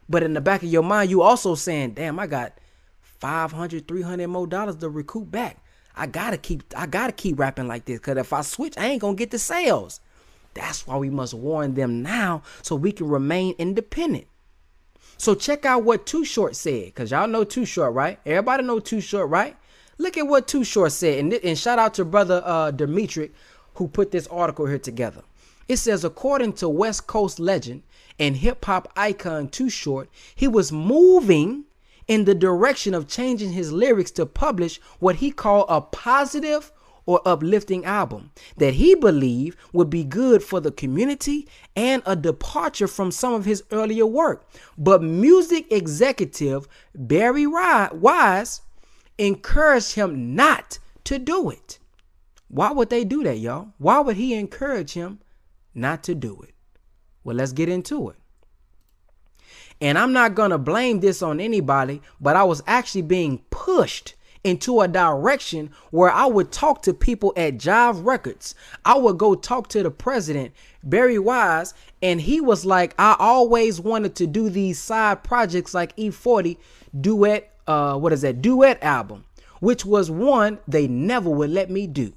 [0.08, 2.58] But in the back of your mind you also saying damn i got
[3.02, 5.62] 500 300 more dollars to recoup back.
[5.94, 9.02] I gotta keep i gotta keep rapping like this because if i switch i ain't
[9.02, 10.00] gonna get the sales.
[10.54, 14.26] That's why we must warn them now so we can remain independent.
[15.18, 18.20] So check out what Too Short said, because y'all know Too Short, right?
[18.24, 19.56] Everybody know Too Short, right?
[19.98, 21.18] Look at what Too Short said.
[21.18, 23.32] And, and shout out to brother uh, Dimitri
[23.74, 25.22] who put this article here together.
[25.66, 27.82] It says, according to West Coast legend
[28.18, 31.64] and hip hop icon Too Short, he was moving
[32.06, 36.72] in the direction of changing his lyrics to publish what he called a positive
[37.08, 42.86] or uplifting album that he believed would be good for the community and a departure
[42.86, 44.46] from some of his earlier work.
[44.76, 48.60] But music executive Barry Weiss
[49.16, 51.78] encouraged him not to do it.
[52.48, 53.72] Why would they do that, y'all?
[53.78, 55.20] Why would he encourage him
[55.74, 56.52] not to do it?
[57.24, 58.16] Well, let's get into it.
[59.80, 64.14] And I'm not going to blame this on anybody, but I was actually being pushed
[64.48, 68.54] into a direction where I would talk to people at Jive Records.
[68.84, 73.80] I would go talk to the president, Barry Weiss, and he was like, I always
[73.80, 76.56] wanted to do these side projects like E40
[76.98, 79.24] duet, uh, what is that, duet album,
[79.60, 82.12] which was one they never would let me do.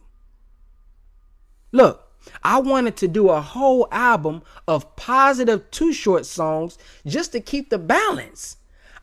[1.72, 2.08] Look,
[2.44, 7.80] I wanted to do a whole album of Too Short songs just to keep the
[7.80, 8.58] balance.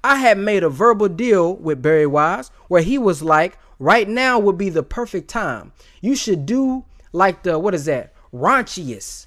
[0.04, 4.38] I had made a verbal deal with Barry Weiss where he was like, right now
[4.38, 5.72] would be the perfect time.
[6.00, 9.26] You should do like the, what is that, raunchiest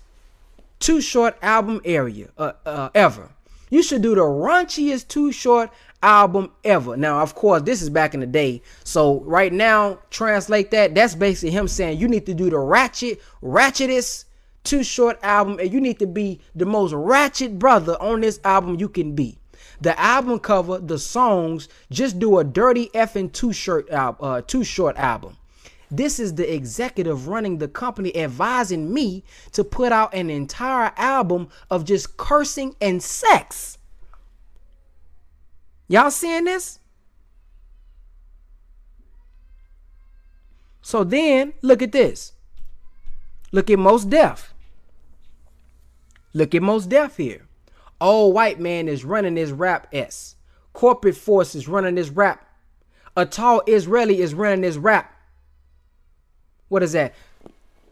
[0.80, 3.30] Too Short album area uh, uh, ever.
[3.70, 5.72] You should do the raunchiest Too Short
[6.04, 6.98] album ever.
[6.98, 8.62] Now, of course, this is back in the day.
[8.84, 10.96] So right now, translate that.
[10.96, 14.26] That's basically him saying you need to do the ratchet, ratchetest
[14.64, 18.80] Too Short album, and you need to be the most ratchet brother on this album
[18.80, 19.41] you can be
[19.82, 24.96] the album cover, the songs, just do a dirty effing two shirt uh, Too Short
[24.96, 25.38] album.
[25.89, 31.50] This is the executive running the company advising me to put out an entire album
[31.70, 33.78] of just cursing and sex.
[35.89, 36.80] Y'all seeing this?
[40.82, 42.34] So then, look at this.
[43.52, 44.54] Look at Mos Def.
[46.34, 47.48] Look at Mos Def here
[48.02, 50.36] old white man is running this rap S.
[50.74, 52.48] Corporate force is running this rap
[53.16, 55.14] A tall Israeli is running this rap.
[56.68, 57.14] What is that?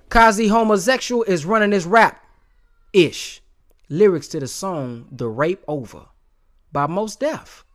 [0.09, 2.25] Kazi homosexual is running this rap.
[2.93, 3.41] Ish.
[3.89, 6.05] Lyrics to the song The Rape Over
[6.71, 7.65] by Mos Def.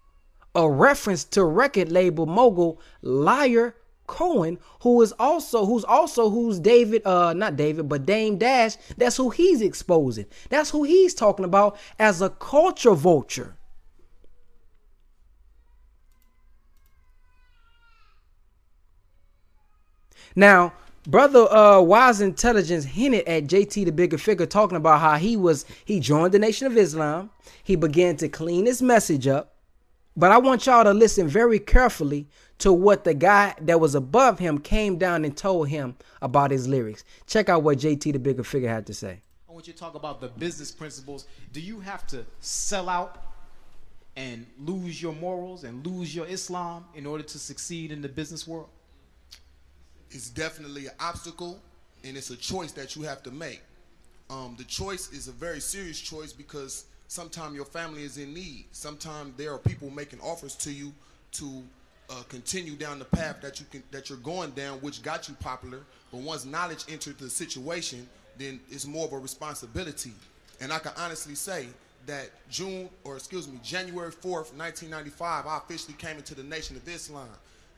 [0.54, 3.74] A reference to record label mogul Lyor
[4.06, 8.76] Cohen, who is also who's also who's David, uh, not David, but Dame Dash.
[8.96, 10.26] That's who he's exposing.
[10.50, 13.56] That's who he's talking about as a culture vulture.
[20.36, 20.72] Now,
[21.06, 25.64] brother uh Wise Intelligence hinted at JT the Bigga Figga talking about how he was
[25.84, 27.30] he joined the Nation of Islam.
[27.62, 29.54] He began to clean his message up.
[30.16, 34.38] But I want y'all to listen very carefully to what the guy that was above
[34.38, 37.04] him came down and told him about his lyrics.
[37.26, 39.20] Check out what JT the Bigga Figga had to say.
[39.48, 41.26] I want you to talk about the business principles.
[41.52, 43.22] Do you have to sell out
[44.16, 48.46] and lose your morals and lose your Islam in order to succeed in the business
[48.46, 48.68] world?
[50.14, 51.58] it's definitely an obstacle
[52.04, 53.60] and it's a choice that you have to make.
[54.30, 58.66] Um, the choice is a very serious choice because sometimes your family is in need.
[58.72, 60.92] Sometimes there are people making offers to you
[61.32, 61.62] to
[62.10, 65.34] uh, continue down the path that you can that you're going down, which got you
[65.40, 65.80] popular.
[66.10, 70.12] But once knowledge entered the situation, then it's more of a responsibility.
[70.60, 71.68] And I can honestly say
[72.06, 76.86] that June, or excuse me, January 4th, 1995, I officially came into the Nation of
[76.88, 77.28] Islam.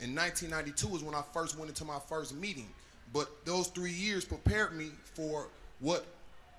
[0.00, 2.68] In 1992 was when I first went into my first meeting.
[3.12, 5.48] But those three years prepared me for
[5.80, 6.04] what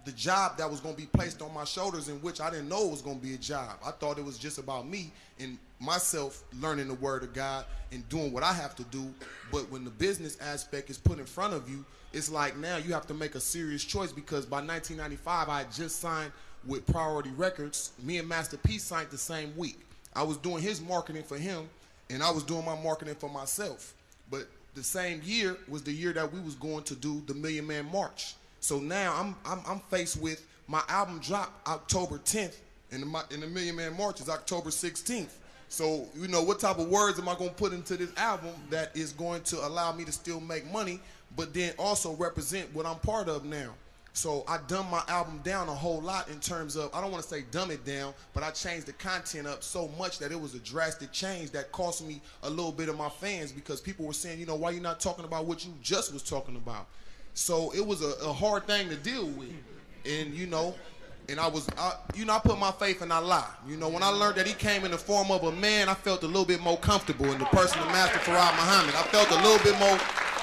[0.08, 2.70] the job that was going to be placed on my shoulders, in which I didn't
[2.70, 3.78] know it was going to be a job.
[3.86, 8.08] I thought it was just about me and myself learning the word of God and
[8.08, 9.14] doing what I have to do.
[9.52, 12.94] But when the business aspect is put in front of you, it's like now you
[12.94, 16.32] have to make a serious choice because by 1995 I had just signed
[16.66, 17.92] with Priority Records.
[18.02, 19.82] Me and Master P signed the same week.
[20.16, 21.68] I was doing his marketing for him
[22.10, 23.94] and I was doing my marketing for myself.
[24.32, 27.68] But the same year was the year that we was going to do the Million
[27.68, 28.36] Man March.
[28.68, 32.58] So now I'm I'm, I'm faced with my album drop October 10th,
[32.92, 35.30] and the, Million Man March is October 16th.
[35.70, 38.94] So you know what type of words am I to put into this album that
[38.94, 41.00] is going to allow me to still make money,
[41.38, 43.74] but then also represent what I'm part of now.
[44.12, 47.24] So I dumb my album down a whole lot in terms of I don't want
[47.24, 50.42] to say dumb it down, but I changed the content up so much that it
[50.42, 54.06] was a drastic change that cost me a little bit of my fans because people
[54.06, 56.88] were saying, you know, why you not talking about what you just was talking about?
[57.38, 59.54] So it was a, a hard thing to deal with,
[60.08, 60.74] and you know,
[61.30, 63.46] and I was, I, you know, I put my faith in Allah.
[63.68, 65.94] You know, when I learned that He came in the form of a man, I
[65.94, 68.96] felt a little bit more comfortable in the person of Master Fard Muhammad.
[68.96, 69.98] I felt a little bit more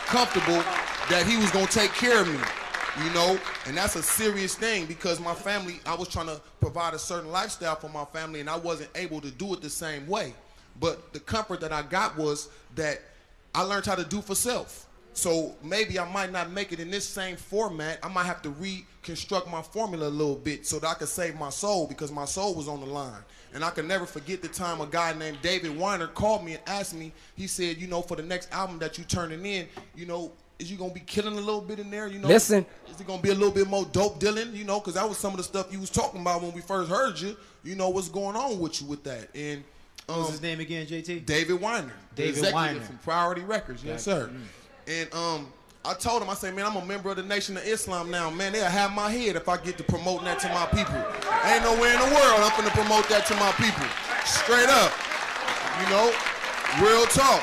[0.07, 0.63] comfortable
[1.11, 2.39] that He was gonna take care of me
[3.05, 6.95] you know and that's a serious thing because my family i was trying to provide
[6.95, 10.07] a certain lifestyle for my family and i wasn't able to do it the same
[10.07, 10.33] way
[10.79, 13.01] but the comfort that i got was that
[13.53, 14.84] i learned how to do for self
[15.15, 18.51] so maybe i might not make it in this same format i might have to
[18.51, 22.25] reconstruct my formula a little bit so that i could save my soul because my
[22.25, 23.23] soul was on the line
[23.55, 26.63] and I can never forget the time a guy named David Weiner called me and
[26.67, 30.07] asked me, he said, you know, for the next album that you're turning in, you
[30.07, 32.09] know, is you gonna be killing a little bit in there?
[32.09, 32.67] You know, Listen.
[32.91, 34.55] Is it gonna be a little bit more dope dealing?
[34.55, 36.61] You know, because that was some of the stuff you was talking about when we
[36.61, 37.37] first heard you.
[37.63, 39.29] You know what's going on with you with that?
[39.35, 39.63] And
[40.09, 41.25] um, What's his name again, JT?
[41.25, 42.81] David Weiner, David executive Weiner.
[42.81, 43.83] from Priority Records.
[43.85, 44.31] Yes, sir.
[44.87, 45.53] And um,
[45.85, 48.31] I told him, I said, man, I'm a member of the Nation of Islam now.
[48.31, 50.97] Man, they'll have my head if I get to promoting that to my people.
[51.45, 53.85] Ain't nowhere in the world I'm gonna promote that to my people.
[54.25, 54.93] Straight up.
[55.83, 56.13] You know,
[56.81, 57.43] real talk.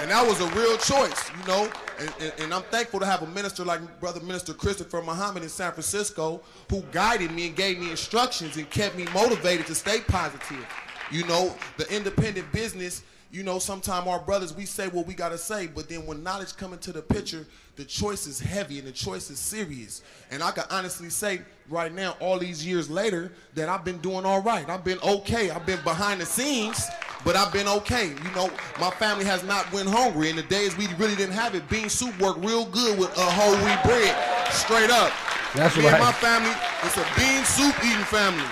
[0.00, 1.68] And that was a real choice, you know.
[1.98, 5.48] And, and, and I'm thankful to have a minister like Brother Minister Christopher Muhammad in
[5.48, 10.00] San Francisco who guided me and gave me instructions and kept me motivated to stay
[10.06, 10.64] positive.
[11.10, 15.30] You know, the independent business, you know, sometimes our brothers, we say what we got
[15.30, 18.88] to say, but then when knowledge come into the picture, the choice is heavy and
[18.88, 20.02] the choice is serious.
[20.30, 24.24] And I can honestly say right now, all these years later, that I've been doing
[24.24, 24.68] all right.
[24.68, 25.50] I've been okay.
[25.50, 26.88] I've been behind the scenes,
[27.22, 28.08] but I've been okay.
[28.08, 30.30] You know, my family has not went hungry.
[30.30, 33.20] In the days we really didn't have it, bean soup worked real good with a
[33.20, 34.16] whole wheat bread,
[34.52, 35.12] straight up.
[35.54, 35.94] That's Me right.
[35.94, 38.48] and my family, it's a bean soup eating family.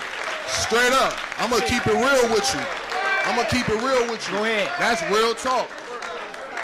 [0.46, 1.16] Straight up.
[1.40, 2.85] I'm gonna keep it real with you.
[3.26, 4.36] I'm gonna keep it real with you.
[4.38, 4.70] Go ahead.
[4.78, 5.68] That's real talk.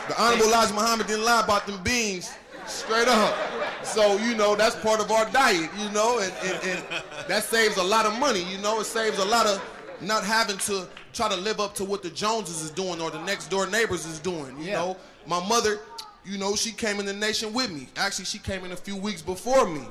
[0.09, 2.31] The Honorable Elijah Muhammad didn't lie about them beans.
[2.67, 3.37] Straight up.
[3.85, 6.85] So, you know, that's part of our diet, you know, and, and, and
[7.29, 9.61] that saves a lot of money, you know, it saves a lot of
[10.01, 13.21] not having to try to live up to what the Joneses is doing or the
[13.25, 14.77] next door neighbors is doing, you Yeah.
[14.77, 14.97] know.
[15.27, 15.81] My mother,
[16.25, 17.89] you know, she came in the nation with me.
[17.97, 19.83] Actually, she came in a few weeks before me.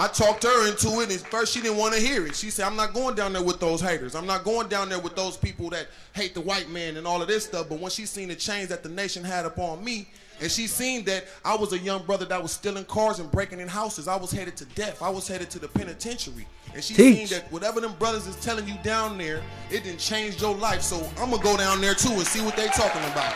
[0.00, 2.36] I talked her into it, and first she didn't want to hear it.
[2.36, 4.14] She said, "I'm not going down there with those haters.
[4.14, 7.20] I'm not going down there with those people that hate the white man and all
[7.20, 10.08] of this stuff." But when she seen the change that the nation had upon me,
[10.40, 13.58] and she seen that I was a young brother that was stealing cars and breaking
[13.58, 15.02] in houses, I was headed to death.
[15.02, 16.46] I was headed to the penitentiary.
[16.72, 17.16] And she Teach.
[17.16, 20.82] seen that whatever them brothers is telling you down there, it didn't change your life.
[20.82, 23.34] So I'm gonna go down there too and see what they talking about.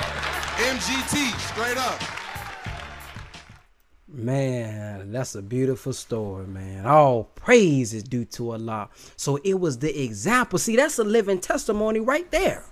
[0.58, 2.00] MGT, straight up.
[4.14, 6.84] Man, that's a beautiful story, man.
[6.84, 8.90] All praise is due to Allah.
[9.16, 10.58] So it was the example.
[10.58, 12.64] See, that's a living testimony right there.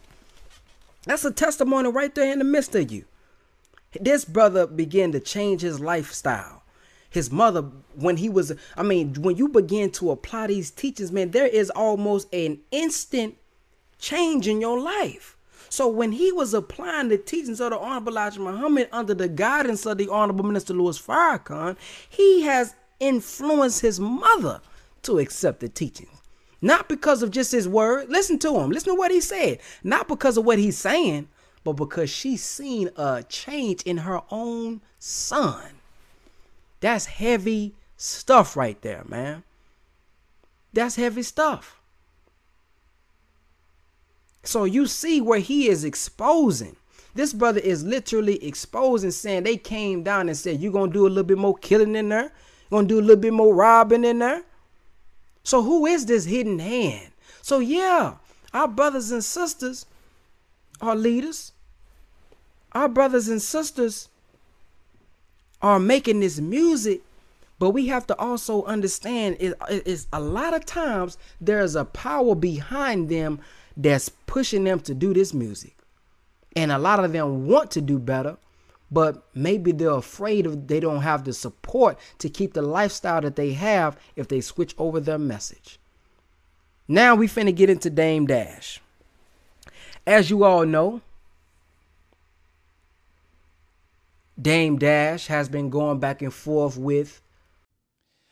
[1.06, 3.06] That's a testimony right there in the midst of you.
[3.98, 6.62] This brother began to change his lifestyle.
[7.08, 7.62] His mother,
[7.94, 11.70] when he was, I mean, when you begin to apply these teachings, man, there is
[11.70, 13.36] almost an instant
[13.98, 15.38] change in your life.
[15.70, 19.86] So when he was applying the teachings of the Honorable Elijah Muhammad under the guidance
[19.86, 21.76] of the Honorable Minister Louis Farrakhan,
[22.08, 24.60] he has influenced his mother
[25.02, 26.10] to accept the teachings.
[26.60, 28.10] Not because of just his word.
[28.10, 28.70] Listen to him.
[28.70, 29.60] Listen to what he said.
[29.82, 31.28] Not because of what he's saying,
[31.62, 35.80] but because she's seen a change in her own son.
[36.80, 39.44] That's heavy stuff right there, man.
[40.72, 41.79] That's heavy stuff.
[44.42, 46.76] So you see where he is exposing.
[47.14, 51.08] This brother is literally exposing, saying they came down and said, You're gonna do a
[51.08, 52.32] little bit more killing in there,
[52.70, 54.42] You're gonna do a little bit more robbing in there.
[55.42, 57.10] So who is this hidden hand?
[57.42, 58.14] So yeah,
[58.52, 59.86] our brothers and sisters
[60.80, 61.52] are leaders.
[62.72, 64.08] Our brothers and sisters
[65.60, 67.02] are making this music,
[67.58, 72.34] but we have to also understand it is a lot of times there's a power
[72.34, 73.40] behind them
[73.76, 75.76] that's pushing them to do this music.
[76.56, 78.36] And a lot of them want to do better,
[78.90, 83.36] but maybe they're afraid of they don't have the support to keep the lifestyle that
[83.36, 85.78] they have if they switch over their message.
[86.88, 88.80] Now we finna get into Dame Dash.
[90.06, 91.02] As you all know,
[94.40, 97.22] Dame Dash has been going back and forth with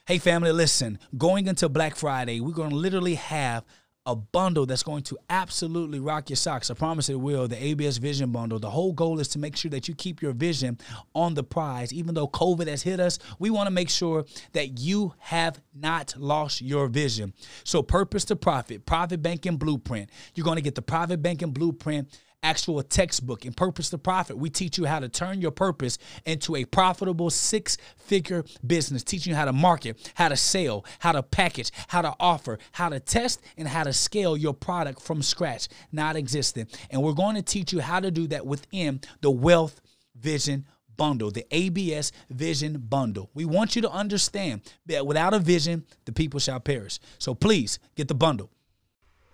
[0.09, 3.63] Hey, family, listen, going into Black Friday, we're going to literally have
[4.09, 6.71] a bundle that's going to absolutely rock your socks.
[6.71, 7.47] I promise it will.
[7.47, 8.59] The ABS Vision Bundle.
[8.59, 10.79] The whole goal is to make sure that you keep your vision
[11.15, 11.93] on the prize.
[11.93, 16.15] Even though COVID has hit us, we want to make sure that you have not
[16.17, 17.35] lost your vision.
[17.65, 20.09] So, Purpose to Profit, Private Banking Blueprint.
[20.35, 22.09] You're going to get the Private Banking Blueprint
[22.43, 26.55] actual textbook in purpose to profit we teach you how to turn your purpose into
[26.55, 31.23] a profitable six figure business teaching you how to market how to sell how to
[31.23, 35.69] package how to offer how to test and how to scale your product from scratch
[35.91, 39.81] not existent and we're going to teach you how to do that within the wealth
[40.15, 40.65] vision
[40.97, 43.31] bundle, the ABS Vision Bundle.
[43.33, 46.99] We want you to understand that without a vision, the people shall perish.
[47.19, 48.51] So please get the bundle.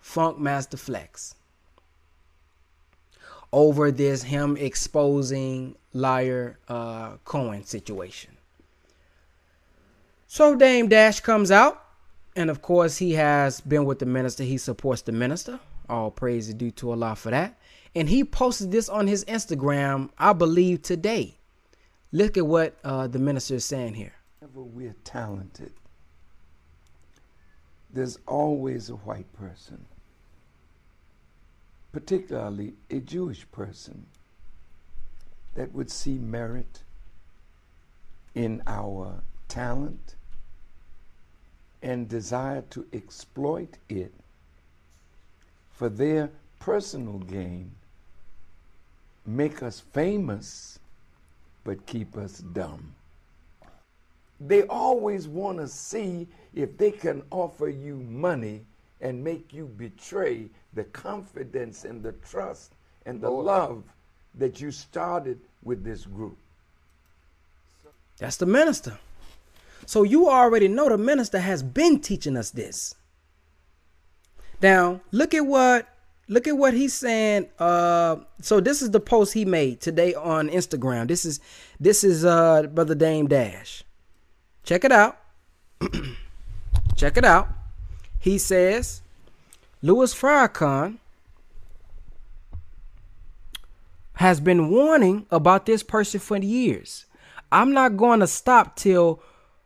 [0.01, 1.35] Funkmaster Flex
[3.55, 8.33] over this him exposing Lyor uh, Cohen situation.
[10.27, 11.81] So Dame Dash comes out,
[12.35, 14.43] and of course he has been with the minister.
[14.43, 15.61] He supports the minister.
[15.89, 17.57] All praise is due to Allah for that.
[17.95, 21.37] And he posted this on his Instagram, I believe today.
[22.11, 24.15] Look at what uh, the minister is saying here.
[24.41, 25.73] Whenever we're talented,
[27.93, 29.87] there's always a white person
[31.95, 34.05] particularly a Jewish person,
[35.55, 36.81] that would see merit
[38.35, 40.17] in our talent
[41.85, 44.13] and desire to exploit it
[45.71, 47.71] for their personal gain,
[49.25, 50.81] make us famous,
[51.63, 52.93] but keep us dumb.
[54.41, 56.27] They always want to see
[56.57, 58.63] if they can offer you money
[59.01, 62.73] and make you betray the confidence and the trust
[63.07, 63.83] and the love
[64.37, 66.37] that you started with this group.
[68.19, 68.99] That's the minister.
[69.87, 72.95] So you already know the minister has been teaching us this.
[74.63, 75.89] Now, look at what
[76.27, 77.49] look at what he's saying.
[77.59, 81.09] Uh so this is the post he made today on Instagram.
[81.09, 81.41] This is
[81.79, 83.83] this is uh Brother Dame Dash.
[84.63, 85.19] Check it out.
[86.97, 87.49] Check it out.
[88.25, 89.03] He says,
[89.83, 90.97] Louis Farrakhan
[94.14, 97.05] has been warning about this person for years.
[97.53, 99.22] I'm not going to stop till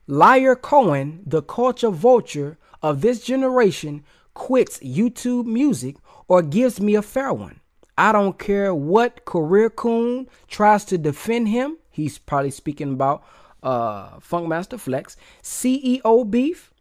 [0.09, 4.03] Lyor Cohen, the culture vulture of this generation,
[4.35, 5.95] quits YouTube music
[6.27, 7.61] or gives me a fair one.
[7.97, 11.77] I don't care what career coon tries to defend him.
[11.93, 13.23] He's probably speaking about
[13.63, 15.17] uh, Funkmaster Flex.
[15.45, 16.75] CEO beef,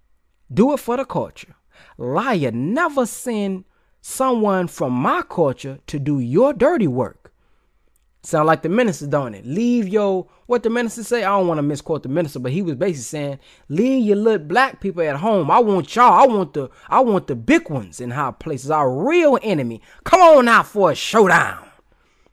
[0.52, 1.54] do it for the culture.
[1.98, 3.66] Lyor, never send
[4.02, 7.34] someone from my culture to do your dirty work.
[8.24, 9.46] Sound like the minister, don't it?
[9.46, 11.24] Leave your what the minister say.
[11.24, 13.40] I don't want to misquote the minister, but he was basically saying,
[13.70, 15.50] "Leave your little black people at home.
[15.50, 16.12] I want y'all.
[16.12, 18.70] I want the I want the big ones in high places.
[18.70, 19.82] Our real enemy.
[20.04, 21.70] Come on out for a showdown."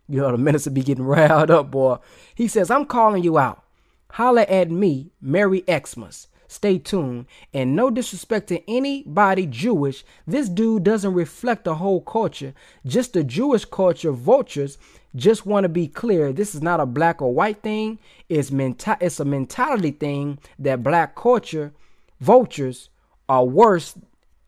[0.09, 1.99] You know the minister be getting riled up, boy.
[2.35, 3.63] He says, "I'm calling you out.
[4.11, 7.27] Holla at me, Merry Xmas." Stay tuned.
[7.53, 12.55] And no disrespect to anybody Jewish, this dude doesn't reflect the whole culture,
[12.87, 14.79] just the Jewish culture vultures
[15.17, 17.99] just want to be clear this is not a black or white thing.
[18.29, 21.73] It's menta- it's a mentality thing that black culture
[22.21, 22.89] vultures
[23.29, 23.97] are worse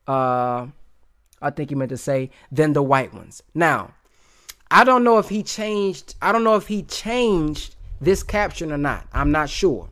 [0.06, 0.66] uh
[1.42, 3.42] i think he meant to say than the white ones.
[3.54, 3.94] Now
[4.70, 8.78] i don't know if he changed i don't know if he changed this caption or
[8.78, 9.06] not.
[9.12, 9.88] I'm not sure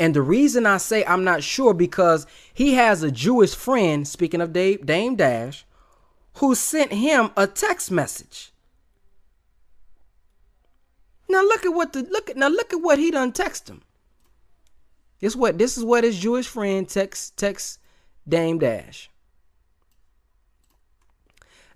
[0.00, 4.40] and the reason i say i'm not sure because he has a jewish friend speaking
[4.40, 5.64] of dave dame dash
[6.34, 8.50] who sent him a text message
[11.30, 13.82] now look at what the look at now look at what he done text him.
[15.20, 17.78] This what this is what his Jewish friend text text
[18.28, 19.08] Dame Dash.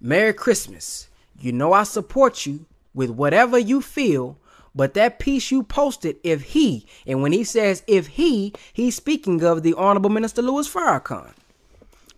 [0.00, 1.08] Merry Christmas.
[1.38, 4.38] You know I support you with whatever you feel,
[4.74, 9.42] but that piece you posted, if he, and when he says if he, he's speaking
[9.44, 11.32] of the Honorable Minister Louis Farrakhan.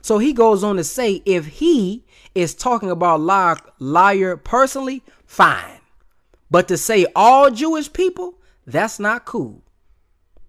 [0.01, 2.05] So he goes on to say if he
[2.35, 5.81] is talking about Lyor, Lyor personally, fine.
[6.51, 9.63] But to say all Jewish people, that's not cool.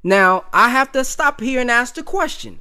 [0.04, 2.60] Now, I have to stop here and ask the question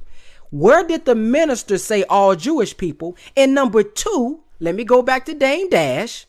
[0.49, 3.15] where did the minister say all Jewish people?
[3.35, 6.25] And number two, let me go back to Dame Dash.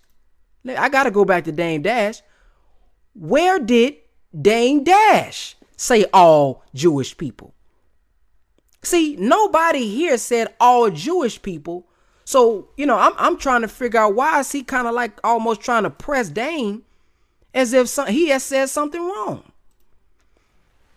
[0.68, 2.20] I got to go back to Dame Dash.
[3.18, 3.96] Where did
[4.40, 7.52] Dame Dash say all Jewish people?
[8.82, 11.84] See, nobody here said all Jewish people.
[12.24, 15.18] So, you know, I'm, I'm trying to figure out why is he kind of like
[15.24, 16.84] almost trying to press Dame
[17.52, 19.50] as if some, he has said something wrong.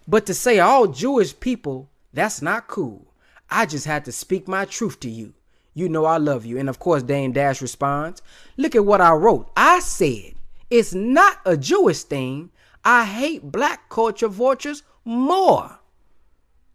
[0.07, 3.07] But to say all Jewish people, that's not cool.
[3.49, 5.33] I just had to speak my truth to you.
[5.73, 6.59] You know I love you.
[6.59, 8.21] And of course, Dame Dash responds,
[8.57, 9.49] Look at what I wrote.
[9.55, 10.33] I said,
[10.71, 12.49] It's not a Jewish thing.
[12.83, 15.77] I hate black culture vultures more.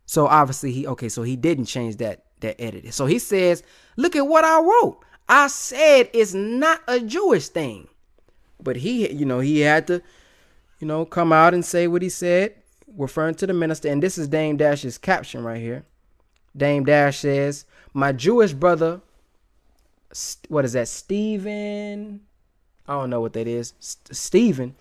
[0.05, 2.95] So obviously he okay, so he didn't change that that edit.
[2.95, 3.63] So he says,
[3.97, 5.01] Look at what I wrote.
[5.29, 7.89] I said it's not a Jewish thing.
[8.63, 10.03] But he, you know, he had to,
[10.79, 12.55] you know, come out and say what he said,
[12.97, 13.89] referring to the minister.
[13.89, 15.85] And this is Dame Dash's caption right here.
[16.57, 19.01] Dame Dash says, My Jewish brother,
[20.49, 22.26] what is that, Stephen?
[22.89, 23.75] I don't know what that is.
[23.81, 24.75] St- Stephen,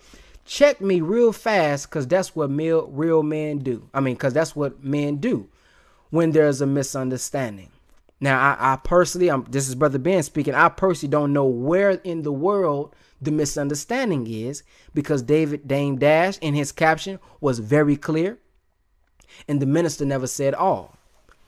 [0.44, 3.88] check me real fast because that's what real, real men do.
[3.92, 5.48] I mean, because that's what men do
[6.10, 7.70] when there's a misunderstanding.
[8.20, 10.54] Now, I, I personally, I'm, this is Brother Ben speaking.
[10.54, 14.62] I personally don't know where in the world the misunderstanding is
[14.94, 18.38] because David Dame Dash in his caption was very clear
[19.48, 20.96] and the minister never said all.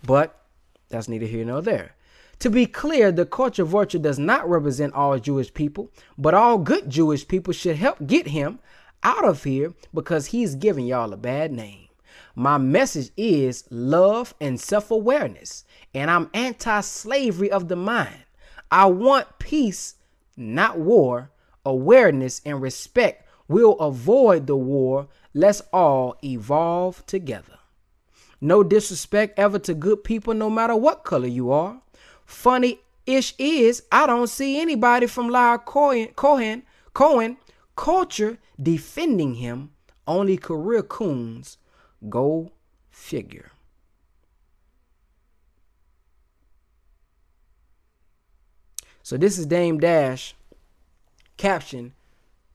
[0.04, 0.40] But
[0.88, 1.94] that's neither here nor there.
[2.41, 6.89] To be clear, the culture vulture does not represent all Jewish people, but all good
[6.89, 8.61] Jewish people should help get him
[9.03, 11.89] out of here because he's giving y'all a bad name.
[12.36, 18.22] My message is love and self awareness, and I'm anti slavery of the mind.
[18.70, 19.97] I want peace,
[20.36, 21.32] not war,
[21.64, 25.09] awareness, and respect will avoid the war.
[25.34, 27.59] Let's all evolve together.
[28.41, 31.82] No disrespect ever to good people, no matter what color you are.
[32.29, 36.62] Funny ish is I don't see anybody from Lyle Cohen, Cohen,
[36.93, 37.39] Cohen
[37.74, 39.70] culture defending him.
[40.07, 41.57] Only career coons.
[42.07, 42.53] Go
[42.91, 43.51] figure.
[49.03, 50.35] So this is Dame Dash
[51.39, 51.95] caption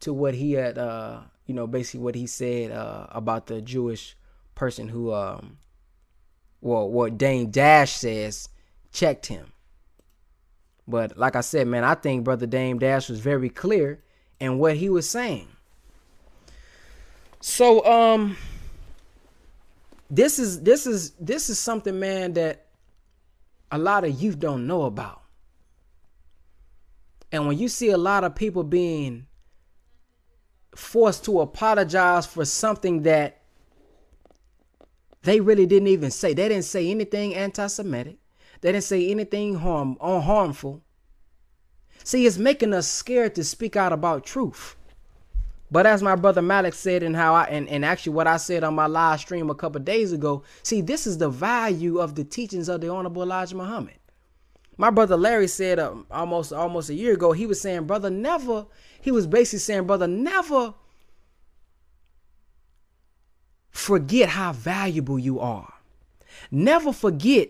[0.02, 4.16] to what he had, uh, you know, basically what he said uh, about the Jewish
[4.54, 5.58] person who, um,
[6.62, 8.50] well, what Dame Dash says
[8.92, 9.53] checked him.
[10.88, 14.04] But like I said, man, I think Brother Dame Dash was very clear
[14.40, 15.48] in what he was saying.
[17.40, 18.38] So, um,
[20.10, 22.68] this is this is this is something, man, that
[23.72, 25.22] a lot of youth don't know about.
[27.32, 29.26] And when you see a lot of people being
[30.76, 33.42] forced to apologize for something that
[35.24, 38.18] they really didn't even say, they didn't say anything anti-Semitic.
[38.64, 40.82] They didn't say anything harm harmful.
[42.06, 44.78] See, it's making us scared to speak out about truth.
[45.70, 48.64] But as my brother Malik said, and how I and, and actually what I said
[48.64, 52.24] on my live stream a couple days ago, see, this is the value of the
[52.24, 53.96] teachings of the Honorable Elijah Muhammad.
[54.78, 58.66] My brother Larry said um, almost almost a year ago, he was saying, brother, never.
[59.02, 60.74] He was basically saying, brother, never
[63.72, 65.74] forget how valuable you are.
[66.50, 67.50] Never forget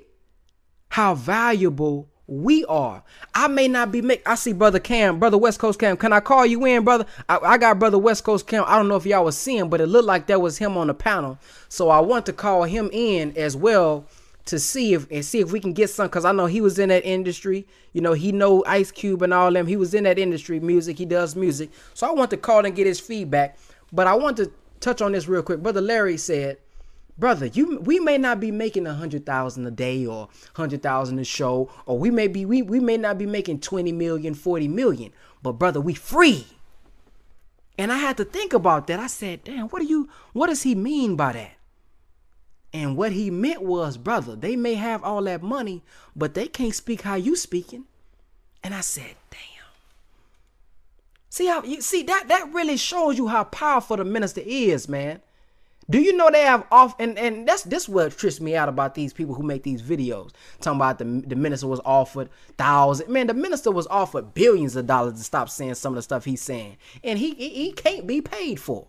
[0.94, 3.02] how valuable we are.
[3.34, 4.22] I may not be make.
[4.30, 5.98] I see brother Cam, brother West Coast Cam.
[5.98, 7.08] Can I call you in, brother?
[7.28, 8.64] I, I got brother West Coast Cam.
[8.68, 10.86] I don't know if y'all was seeing, but it looked like that was him on
[10.86, 11.40] the panel.
[11.68, 14.06] So I want to call him in as well
[14.46, 16.08] to see if and see if we can get some.
[16.10, 17.66] Cause I know he was in that industry.
[17.94, 19.66] You know, he know Ice Cube and all them.
[19.66, 21.00] He was in that industry, music.
[21.00, 21.72] He does music.
[21.96, 23.58] So I want to call and get his feedback.
[23.92, 25.64] But I want to touch on this real quick.
[25.64, 26.60] Brother Larry said
[27.18, 31.20] brother you we may not be making a hundred thousand a day or hundred thousand
[31.20, 34.68] a show or we may be we, we may not be making 20 million 40
[34.68, 35.12] million
[35.42, 36.48] but brother we free.
[37.78, 39.00] And i had to think about that.
[39.00, 41.52] I said damn what do you what does he mean by that?
[42.72, 45.84] And what he meant was brother they may have all that money
[46.16, 47.86] but they can't speak how you speaking.
[48.64, 49.40] And i said damn.
[51.30, 55.22] See how you see that that really shows you how powerful the minister is man
[55.90, 58.96] do you know they have off and and that's this what trips me out about
[58.96, 60.32] these people who make these videos
[60.62, 64.88] talking about the the minister was offered thousand man the minister was offered billions of
[64.88, 68.08] dollars to stop saying some of the stuff he's saying and he he, he can't
[68.08, 68.88] be paid for.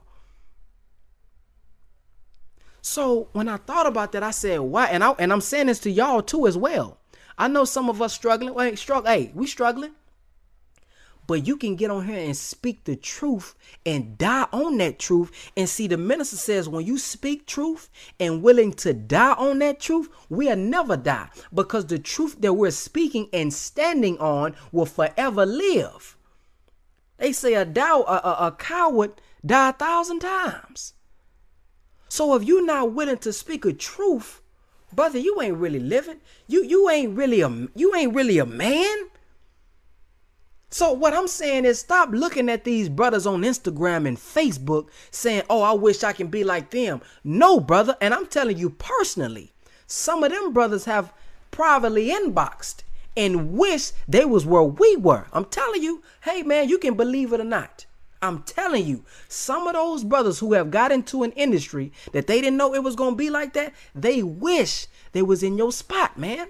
[2.81, 5.79] So when I thought about that, I said, "Why?" And I and I'm saying this
[5.81, 6.99] to y'all too as well.
[7.39, 8.55] I know some of us struggling.
[8.55, 9.11] Wait, struggle.
[9.11, 9.93] Hey, we struggling
[11.27, 13.55] but you can get on here and speak the truth
[13.85, 15.51] and die on that truth.
[15.57, 17.89] And see the minister says when you speak truth
[18.21, 21.29] and willing to die on that truth we'll never die.
[21.53, 26.17] Because the truth that we're speaking and standing on will forever live.
[27.19, 30.95] They say a, dow, a, a, a coward die a thousand times.
[32.09, 34.41] So if you're not willing to speak a truth
[34.95, 36.21] brother you ain't really living.
[36.47, 39.09] You you ain't really a you ain't really a man
[40.75, 45.45] so what I'm saying is stop looking at these brothers on Instagram and Facebook saying,
[45.49, 49.53] "Oh, I wish I can be like them." No, brother, and I'm telling you personally,
[49.87, 51.13] some of them brothers have
[51.53, 52.83] privately inboxed
[53.17, 55.29] and wish they was where we were.
[55.33, 57.87] I'm telling you, hey man, you can believe it or not.
[58.21, 62.41] I'm telling you, some of those brothers who have got into an industry that they
[62.41, 66.19] didn't know it was gonna be like that, they wish they was in your spot,
[66.19, 66.49] man.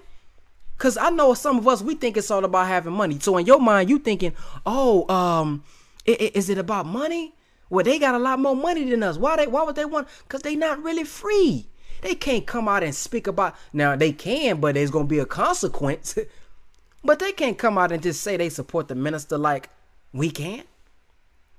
[0.77, 3.17] Cause I know some of us we think it's all about having money.
[3.19, 4.33] So in your mind, you thinking,
[4.65, 5.63] oh, um,
[6.05, 7.33] is it about money?
[7.69, 9.17] Well, they got a lot more money than us.
[9.17, 9.47] Why they?
[9.47, 10.07] Why would they want?
[10.27, 11.67] Cause they not really free.
[12.01, 13.55] They can't come out and speak about.
[13.73, 16.17] Now they can, but there's gonna be a consequence.
[17.03, 19.69] but they can't come out and just say they support the minister like
[20.13, 20.63] we can.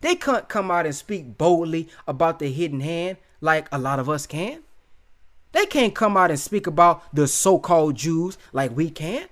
[0.02, 4.08] They can't come out and speak boldly about the hidden hand like a lot of
[4.08, 4.62] us can.
[5.56, 9.26] They can't come out and speak about the so-called Jews like we can.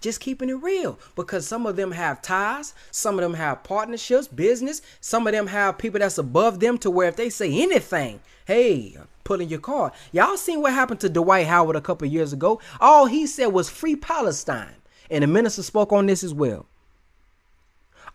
[0.00, 4.28] Just keeping it real because some of them have ties, some of them have partnerships,
[4.28, 8.20] business, some of them have people that's above them to where if they say anything,
[8.46, 9.92] hey, pulling your card.
[10.12, 12.60] Y'all seen what happened to Dwight Howard a couple years ago?
[12.80, 14.76] All he said was free Palestine.
[15.10, 16.66] And the minister spoke on this as well.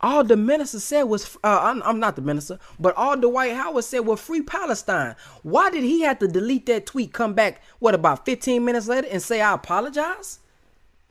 [0.04, 3.86] All the minister said was, uh, I'm, I'm, not the minister, but all Dwight Howard
[3.86, 5.16] said was free Palestine.
[5.44, 9.08] Why did he have to delete that tweet, come back, what, about 15 minutes later
[9.10, 10.40] and say, I apologize?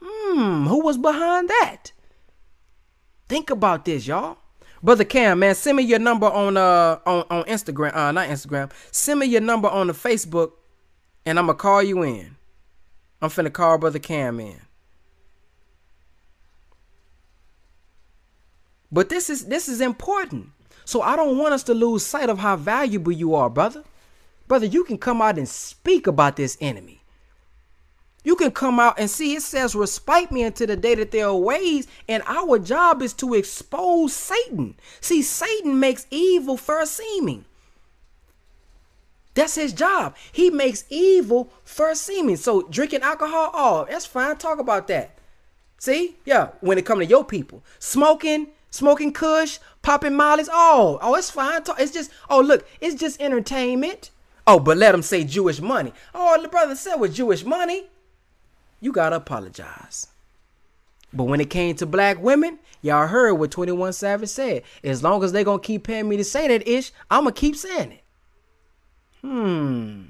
[0.03, 1.93] Hmm, who was behind that?
[3.31, 4.37] Think about this, y'all.
[4.83, 8.71] Brother Cam, man, send me your number on uh on, on Instagram, uh not Instagram.
[8.91, 10.53] Send me your number on the Facebook
[11.25, 12.37] and I'm gonna call you in.
[13.23, 14.61] I'm finna call Brother Cam in.
[18.93, 20.51] But this is this is important.
[20.85, 23.83] So I don't want us to lose sight of how valuable you are, brother.
[24.47, 27.01] Brother, you can come out and speak about this enemy.
[28.25, 31.27] You can come out and see it says, respite me until the day that there
[31.27, 34.77] are ways, and our job is to expose Satan.
[35.01, 37.45] See, Satan makes evil first seeming.
[39.35, 40.15] That's his job.
[40.31, 42.37] He makes evil first seeming.
[42.37, 44.37] So drinking alcohol, oh, that's fine.
[44.37, 45.19] Talk about that.
[45.79, 46.17] See?
[46.25, 47.65] Yeah, when it come to your people.
[47.79, 50.49] Smoking, smoking kush, popping mollies.
[50.51, 51.63] Oh, oh, it's fine.
[51.79, 54.11] It's just, oh, look, it's just entertainment.
[54.45, 55.93] Oh, but let them say Jewish money.
[56.13, 57.85] Oh, the brother said with Jewish money,
[58.81, 60.09] you gotta apologize.
[61.13, 64.63] But when it came to black women, y'all heard what 21 Savage said.
[64.83, 67.93] As long as they gonna keep paying me to say that ish, I'ma keep saying
[67.93, 68.03] it.
[69.21, 70.03] Hmm.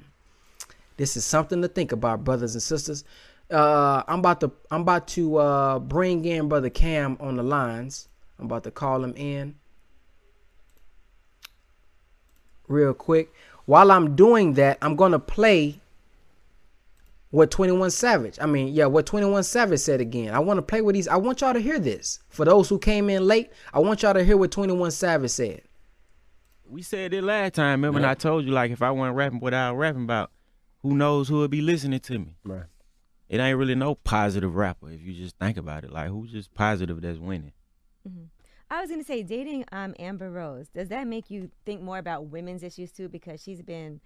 [0.97, 3.03] This is something to think about, brothers and sisters.
[3.51, 8.07] Uh, I'm about to I'm about to uh, bring in brother Cam on the lines.
[8.39, 9.55] I'm about to call him in.
[12.67, 13.31] real quick.
[13.65, 15.79] While I'm doing that, I'm gonna play
[17.29, 18.37] what 21 Savage.
[18.41, 20.33] I mean, yeah, what 21 Savage said again.
[20.33, 21.07] I want to play with these.
[21.07, 22.19] I want y'all to hear this.
[22.29, 25.61] For those who came in late, I want y'all to hear what 21 Savage said.
[26.67, 27.81] We said it last time.
[27.81, 30.31] Remember, when I told you like if I wasn't rapping what I was rapping about,
[30.81, 32.35] who knows who would be listening to me?
[32.43, 32.63] Right.
[33.29, 35.91] It ain't really no positive rapper if you just think about it.
[35.91, 37.53] Like who's just positive that's winning?
[38.69, 40.67] I was gonna say dating um, Amber Rose.
[40.69, 43.07] Does that make you think more about women's issues too?
[43.07, 44.01] Because she's been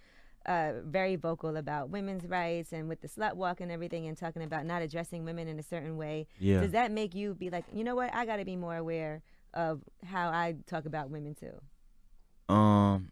[0.45, 4.43] uh, very vocal about women's rights and with the slut walk and everything, and talking
[4.43, 6.27] about not addressing women in a certain way.
[6.39, 6.61] Yeah.
[6.61, 8.13] Does that make you be like, you know what?
[8.13, 9.21] I got to be more aware
[9.53, 12.53] of how I talk about women too.
[12.53, 13.11] Um,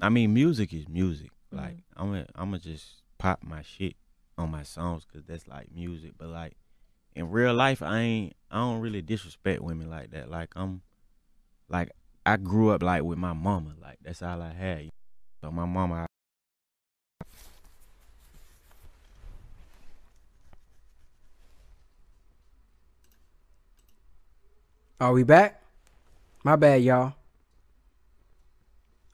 [0.00, 1.30] I mean, music is music.
[1.50, 3.94] Like I'm gonna I'm gonna just pop my shit
[4.38, 6.12] on my songs because that's like music.
[6.18, 6.56] But like
[7.14, 10.30] in real life, I ain't I don't really disrespect women like that.
[10.30, 10.82] Like I'm
[11.68, 11.90] like
[12.24, 13.74] I grew up like with my mama.
[13.80, 14.90] Like that's all I had.
[15.40, 15.94] So my mama.
[15.94, 16.06] I,
[25.00, 25.60] Are we back?
[26.44, 27.14] My bad, y'all.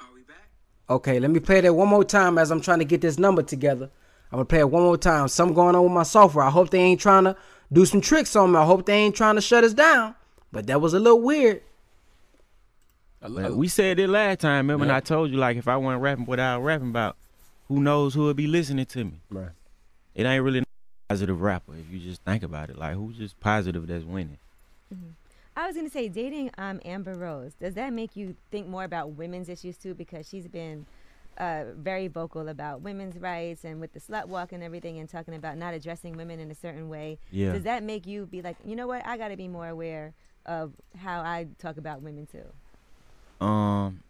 [0.01, 0.51] Are we back?
[0.91, 3.43] Okay, let me play that one more time as I'm trying to get this number
[3.43, 3.91] together.
[4.31, 5.29] I'm gonna play it one more time.
[5.29, 6.45] Something going on with my software.
[6.45, 7.37] I hope they ain't trying to
[7.73, 8.59] do some tricks on me.
[8.59, 10.15] I hope they ain't trying to shut us down.
[10.51, 11.63] But that was a little weird.
[13.21, 14.67] but we said it last time.
[14.67, 17.17] Remember, when I told you like if I wasn't rapping what I was rapping about,
[17.69, 19.21] who knows who would be listening to me?
[19.31, 19.51] Right.
[20.15, 20.65] It ain't really no
[21.09, 22.79] positive rapper if you just think about it.
[22.79, 24.39] Like who's just positive that's winning?
[25.55, 27.53] I was gonna say dating um, Amber Rose.
[27.61, 29.93] Does that make you think more about women's issues too?
[29.93, 30.87] Because she's been
[31.39, 35.35] uh, very vocal about women's rights and with the slut walk and everything, and talking
[35.35, 37.19] about not addressing women in a certain way.
[37.31, 37.53] Yeah.
[37.53, 39.07] Does that make you be like, you know what?
[39.07, 40.15] I got to be more aware
[40.47, 43.45] of how I talk about women too.
[43.45, 44.03] Um,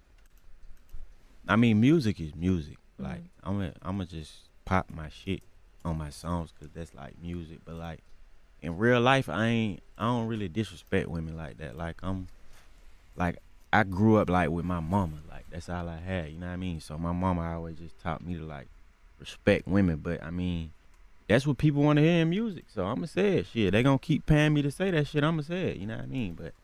[1.46, 2.76] I mean, music is music.
[2.98, 4.32] Like I'm gonna I'm gonna just
[4.64, 5.42] pop my shit
[5.84, 7.58] on my songs because that's like music.
[7.64, 8.00] But like
[8.60, 11.76] in real life, I ain't I don't really disrespect women like that.
[11.76, 12.28] Like I'm
[13.16, 13.38] like
[13.72, 15.18] I grew up like with my mama.
[15.28, 16.30] Like that's all I had.
[16.30, 16.80] You know what I mean?
[16.80, 18.68] So my mama always just taught me to like
[19.18, 19.96] respect women.
[19.96, 20.72] But I mean.
[21.28, 23.46] That's what people want to hear in music, so I'ma say it.
[23.52, 25.22] Shit, they gonna keep paying me to say that shit.
[25.22, 25.76] I'ma say it.
[25.76, 26.32] You know what I mean?
[26.32, 26.54] But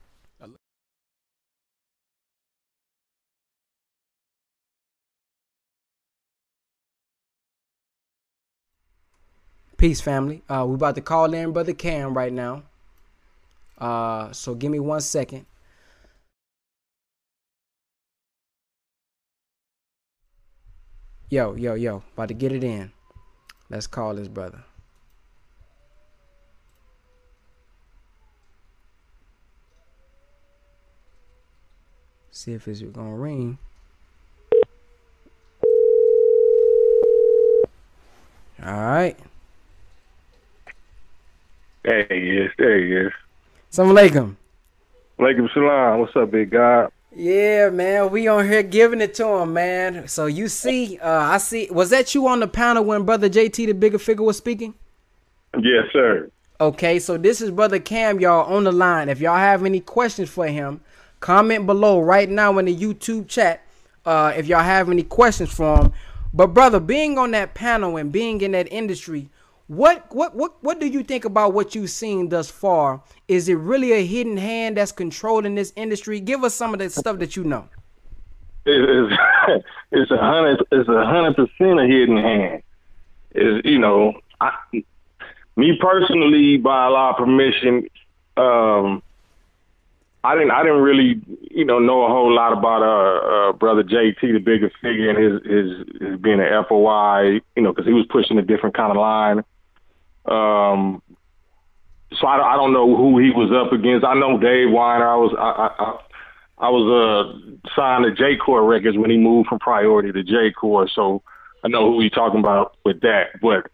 [9.77, 10.43] Peace, family.
[10.49, 12.63] Uh, we about to call in brother Cam right now.
[13.77, 15.45] Uh, so give me one second.
[21.35, 22.93] Yo, yo, yo, about to get it in.
[23.69, 24.63] Let's call this brother.
[32.31, 33.59] See if it's gonna ring.
[38.65, 39.17] All right.
[41.83, 42.53] There he is.
[42.57, 43.13] There he is.
[43.73, 44.37] Assalamu alaikum.
[45.19, 45.99] Alaikum salam.
[45.99, 46.87] What's up, big guy?
[47.17, 50.09] Yeah, man, we on here giving it to him, man.
[50.09, 51.69] So you see, uh, I see.
[51.71, 54.75] Was that you on the panel when brother JT, the Bigga Figga, was speaking?
[55.55, 56.29] Yes, sir.
[56.61, 59.09] Okay, so this is brother Cam, y'all on the line.
[59.09, 60.81] If y'all have any questions for him,
[61.21, 63.63] comment below right now in the YouTube chat.
[64.05, 65.93] Uh, if y'all have any questions for him.
[66.33, 69.31] But brother, being on that panel and being in that industry,
[69.67, 73.03] what what what what do you think about what you've seen thus far?
[73.29, 76.21] Is it really a hidden hand that's controlling this industry?
[76.21, 77.69] Give us some of the stuff that you know.
[78.67, 79.17] It's
[79.93, 82.63] it's a hundred it's a hundred percent a hidden hand.
[83.35, 84.53] Is you know, I,
[85.57, 87.89] me personally, by a lot of permission,
[88.37, 89.03] um,
[90.23, 93.83] I didn't I didn't really you know know a whole lot about uh, uh brother
[93.83, 97.95] JT, the Bigga Figga, and his his, his being an FOI, you know, because he
[97.95, 99.43] was pushing a different kind of line.
[100.27, 101.03] Um,
[102.19, 104.05] so I, I don't know who he was up against.
[104.05, 105.09] I know Dave Weiner.
[105.09, 109.49] I was I I, I was uh signed to J Core Records when he moved
[109.49, 111.23] from Priority to J Core, so
[111.65, 113.41] I know who he's talking about with that.
[113.41, 113.71] But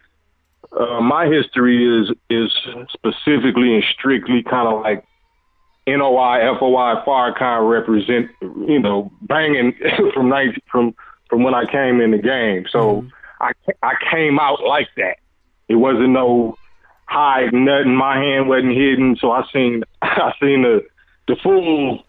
[0.77, 2.51] uh, my history is is
[2.91, 5.05] specifically and strictly kind of like
[5.87, 9.73] NOI, FOI, Farrakhan represent, you know, banging
[10.13, 10.95] from night from
[11.29, 12.65] from when I came in the game.
[12.71, 13.05] So
[13.39, 13.51] I
[13.83, 15.17] I came out like that.
[15.71, 16.57] It wasn't no
[17.05, 17.95] hide nothing.
[17.95, 19.15] My hand wasn't hidden.
[19.19, 20.81] So I seen I seen the
[21.27, 22.03] the full,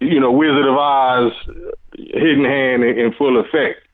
[0.00, 1.32] you know, Wizard of Oz
[1.94, 3.86] hidden hand in, in full effect.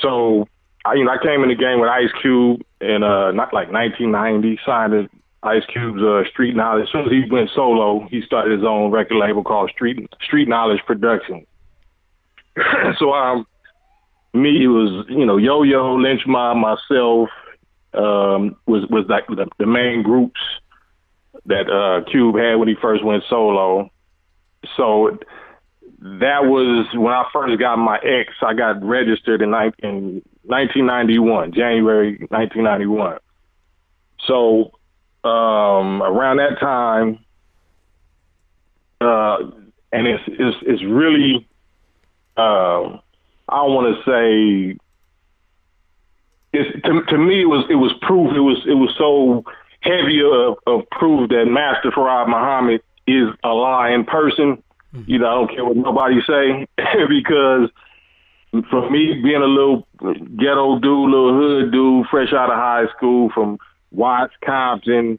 [0.00, 0.48] So
[0.86, 3.70] I you know I came in the game with Ice Cube in uh not like
[3.70, 5.08] 1990, signed
[5.42, 6.84] Ice Cube's uh, Street Knowledge.
[6.84, 10.48] As soon as he went solo, he started his own record label called Street Street
[10.48, 11.46] Knowledge Productions.
[12.98, 13.46] so um,
[14.32, 17.28] me it was you know Yo Yo, Lynch Mob, myself
[17.96, 20.40] um, was was like the, the main groups
[21.46, 23.90] that uh, Cube had when he first went solo.
[24.76, 25.18] So
[26.00, 28.32] that was when I first got my ex.
[28.42, 29.48] I got registered in,
[29.82, 33.18] in 1991, January 1991.
[34.26, 34.72] So
[35.28, 37.18] um, around that time,
[39.00, 39.38] uh,
[39.92, 41.48] and it's it's it's really,
[42.36, 42.98] uh,
[43.48, 44.78] I don't want to say.
[46.84, 48.32] To, to me, it was it was proof.
[48.34, 49.44] It was it was so
[49.80, 54.62] heavy of, of proof that Master Fard Muhammad is Allah in person.
[55.06, 56.66] You know, I don't care what nobody say
[57.08, 57.70] because
[58.70, 63.30] for me being a little ghetto dude, little hood dude, fresh out of high school
[63.34, 63.58] from
[63.90, 65.18] Watts, Compton,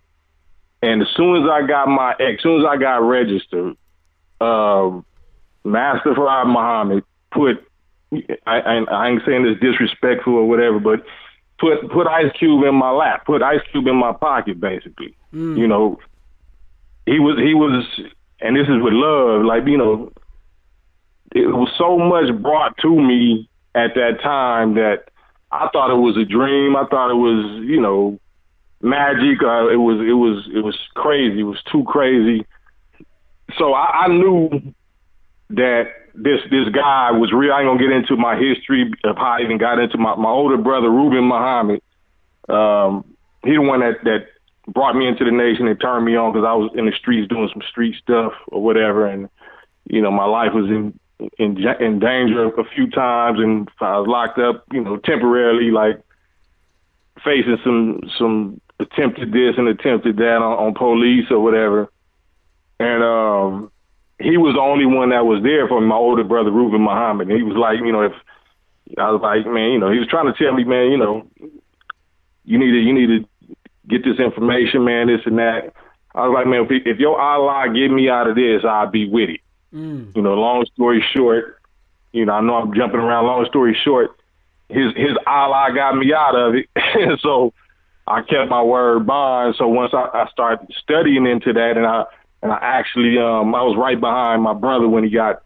[0.81, 3.75] and as soon as I got my, as soon as I got registered,
[4.39, 5.05] um,
[5.63, 7.63] Master Fard Muhammad put,
[8.45, 11.03] I, I, I ain't saying this disrespectful or whatever, but
[11.59, 15.15] put put Ice Cube in my lap, put Ice Cube in my pocket, basically.
[15.57, 15.99] You know,
[17.05, 17.85] he was he was,
[18.41, 20.11] and this is with love, like you know,
[21.33, 25.09] it was so much brought to me at that time that
[25.51, 26.75] I thought it was a dream.
[26.75, 28.19] I thought it was you know
[28.81, 29.41] magic.
[29.43, 31.41] Uh, it was it was it was crazy.
[31.41, 32.45] It was too crazy.
[33.57, 34.73] So I, I knew
[35.51, 35.85] that
[36.17, 37.53] this this guy was real.
[37.53, 40.29] I ain't gonna get into my history of how I even got into my my
[40.29, 41.81] older brother Ruben Muhammad.
[42.49, 43.05] Um,
[43.43, 44.27] he the one that that
[44.67, 47.29] brought me into the nation and turned me on because I was in the streets
[47.29, 49.29] doing some street stuff or whatever, and
[49.85, 50.99] you know my life was in
[51.37, 56.01] in in danger a few times, and I was locked up, you know, temporarily, like
[57.23, 61.91] facing some some attempted this and attempted that on, on police or whatever,
[62.79, 63.71] and um
[64.19, 67.29] he was the only one that was there for my older brother Ruben Muhammad.
[67.29, 68.13] And he was like, you know, if
[68.97, 71.27] I was like, man, you know, he was trying to tell me, man, you know,
[72.45, 73.55] you need to you need to
[73.87, 75.73] get this information, man, this and that.
[76.15, 79.07] I was like, man, if, if your Allah get me out of this, I'll be
[79.07, 79.41] with it.
[79.73, 80.15] Mm.
[80.15, 81.61] You know, long story short,
[82.11, 83.25] you know, I know I'm jumping around.
[83.25, 84.17] Long story short,
[84.69, 87.53] his his Allah got me out of it, so
[88.07, 89.55] I kept my word bond.
[89.57, 92.05] So once I, I started studying into that, and I
[92.47, 95.43] and I actually um I was right behind my brother when he got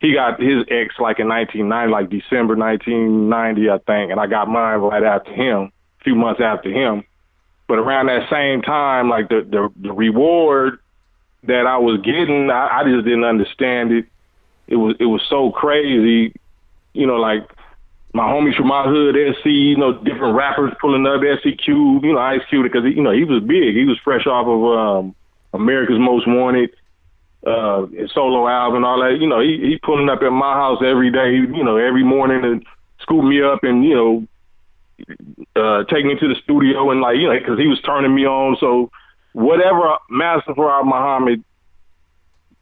[0.00, 4.48] he got his ex like in 1990, like December 1990, I think, and I got
[4.48, 7.04] mine right after him, a few months after him.
[7.66, 10.78] But around that same time, like the the, the reward
[11.44, 14.06] that I was getting, I, I just didn't understand it.
[14.68, 16.34] It was it was so crazy,
[16.92, 17.50] you know, like
[18.12, 22.12] my homies from my hood, SC, you know, different rappers pulling up, SC Cube, you
[22.12, 23.74] know, Ice Cube, because you know he was big.
[23.74, 25.14] He was fresh off of um,
[25.60, 26.70] America's Most Wanted,
[27.46, 29.18] uh, solo album, all that.
[29.20, 32.44] You know, he he pulling up at my house every day, you know, every morning
[32.44, 32.66] and
[33.00, 34.26] scoop me up and you know,
[35.54, 38.26] uh, take me to the studio and like you know, because he was turning me
[38.26, 38.56] on.
[38.58, 38.90] So
[39.32, 41.44] whatever Master Fard Muhammad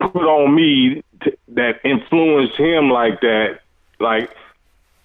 [0.01, 3.61] put on me t- that influenced him like that,
[4.01, 4.30] like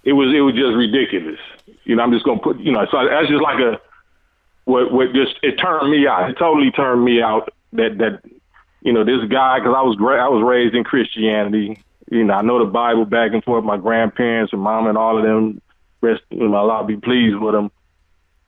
[0.04, 1.40] it was it was just ridiculous.
[1.86, 3.80] You know, I'm just gonna put you know, so that's just like a
[4.66, 6.30] what what just it turned me out.
[6.30, 8.22] It totally turned me out that that
[8.82, 11.84] you know this guy because I was I was raised in Christianity.
[12.12, 13.64] You know, I know the Bible back and forth.
[13.64, 15.62] My grandparents and mom and all of them,
[16.02, 17.72] rest you know, Allah be pleased with them.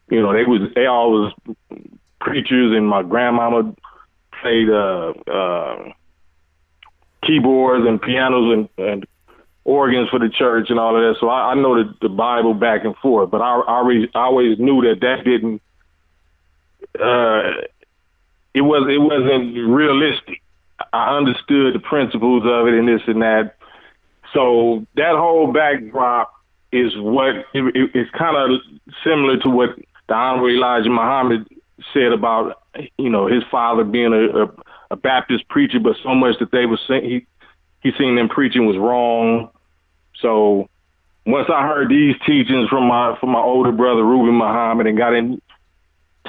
[0.09, 1.33] You know, they was they all was
[2.19, 3.73] preachers, and my grandmama
[4.41, 5.91] played uh, uh,
[7.25, 9.07] keyboards and pianos and, and
[9.63, 11.19] organs for the church and all of that.
[11.19, 14.19] So I, I know the, the Bible back and forth, but I, I always I
[14.19, 15.61] always knew that that didn't.
[16.99, 17.67] Uh,
[18.53, 20.41] it was it wasn't realistic.
[20.93, 23.55] I understood the principles of it and this and that.
[24.33, 26.33] So that whole backdrop
[26.71, 28.59] is what it, it, it's kind of
[29.03, 29.69] similar to what
[30.07, 31.47] the Honorable Elijah Muhammad
[31.93, 32.61] said about
[32.97, 34.51] you know his father being a, a,
[34.91, 37.27] a Baptist preacher, but so much that they were saying he
[37.81, 39.49] he seen them preaching was wrong.
[40.21, 40.69] So
[41.25, 45.13] once I heard these teachings from my from my older brother Ruben Muhammad and got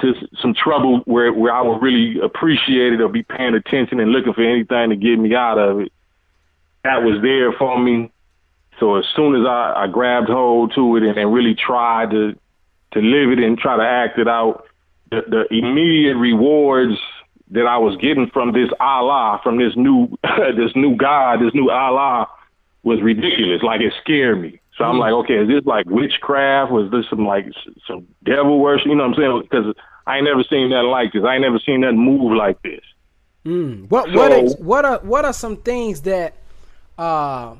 [0.03, 4.11] into some trouble where where I would really appreciate it or be paying attention and
[4.11, 5.91] looking for anything to get me out of it,
[6.83, 8.11] that was there for me.
[8.79, 12.33] So as soon as I, I grabbed hold to it and, and really tried to
[12.93, 14.65] to live it and try to act it out,
[15.09, 16.97] the, the immediate rewards
[17.51, 20.07] that I was getting from this Allah, from this new
[20.57, 22.27] this new God, this new Allah,
[22.83, 23.61] was ridiculous.
[23.63, 24.59] Like it scared me.
[24.77, 24.99] So I'm mm-hmm.
[24.99, 26.71] like, okay, is this like witchcraft?
[26.71, 27.45] Was this some like
[27.87, 28.87] some devil worship?
[28.87, 29.41] You know what I'm saying?
[29.43, 29.75] Because
[30.05, 31.23] I ain't never seen nothing like this.
[31.23, 32.81] I ain't never seen nothing move like this.
[33.45, 33.89] Mm.
[33.89, 36.35] What what So- what are what are some things that
[36.97, 37.55] uh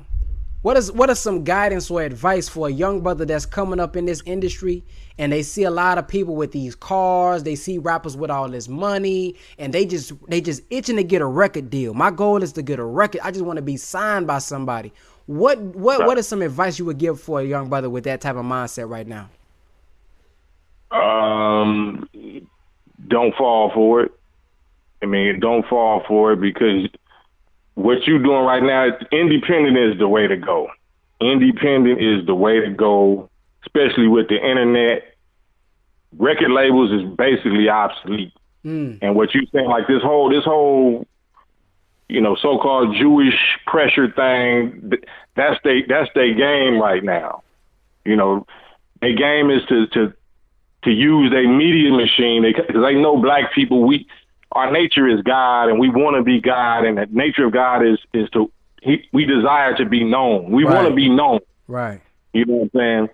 [0.62, 3.96] What is what is some guidance or advice for a young brother that's coming up
[3.96, 4.82] in this industry
[5.18, 8.48] and they see a lot of people with these cars, they see rappers with all
[8.48, 11.92] this money, and they just they just itching to get a record deal.
[11.94, 13.20] My goal is to get a record.
[13.22, 14.90] I just want to be signed by somebody.
[15.26, 18.20] What what what is some advice you would give for a young brother with that
[18.22, 19.28] type of mindset right now?
[20.90, 22.08] Um,
[23.08, 24.12] don't fall for it.
[25.02, 26.88] I mean, don't fall for it because
[27.74, 30.68] what you're doing right now, independent is the way to go.
[31.20, 33.28] Independent is the way to go,
[33.66, 35.14] especially with the internet.
[36.16, 38.32] Record labels is basically obsolete.
[38.64, 38.98] Mm.
[39.02, 41.06] And what you saying, like this whole this whole,
[42.08, 43.34] you know, so-called Jewish
[43.66, 44.92] pressure thing,
[45.36, 47.42] that's they that's their game right now.
[48.04, 48.46] You know,
[49.00, 50.14] their game is to to
[50.84, 54.06] to use a media machine because they know black people we
[54.52, 57.84] our nature is God and we want to be God and the nature of God
[57.84, 58.50] is is to
[58.84, 60.50] he, we desire to be known.
[60.50, 61.40] We want to be known.
[61.66, 62.02] Right.
[62.34, 63.08] You know what I'm saying?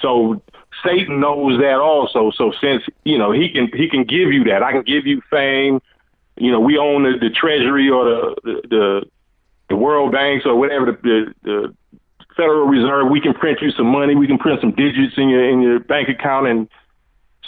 [0.00, 0.42] So
[0.84, 2.30] Satan knows that also.
[2.34, 4.62] So since you know he can he can give you that.
[4.62, 5.80] I can give you fame.
[6.36, 9.02] You know we own the, the treasury or the the the,
[9.70, 11.74] the World Banks or whatever the, the the
[12.36, 13.10] Federal Reserve.
[13.10, 14.14] We can print you some money.
[14.14, 16.68] We can print some digits in your in your bank account and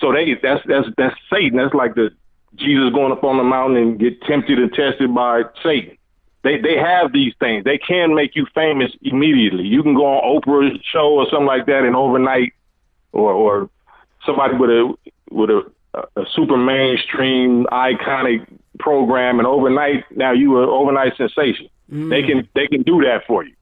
[0.03, 1.57] so they that's that's that's Satan.
[1.57, 2.11] That's like the
[2.57, 5.97] Jesus going up on the mountain and get tempted and tested by Satan.
[6.43, 7.65] They they have these things.
[7.65, 9.65] They can make you famous immediately.
[9.65, 12.53] You can go on Oprah's show or something like that, and overnight,
[13.13, 13.71] or or
[14.27, 14.95] somebody with a
[15.31, 18.47] with a a super mainstream iconic
[18.81, 21.69] program, and overnight now you are overnight sensation.
[21.93, 22.11] Mm.
[22.11, 23.55] They can they can do that for you,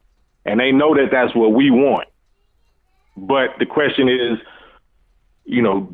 [0.47, 2.09] and they know that that's what we want.
[3.15, 4.39] But the question is,
[5.45, 5.93] you know,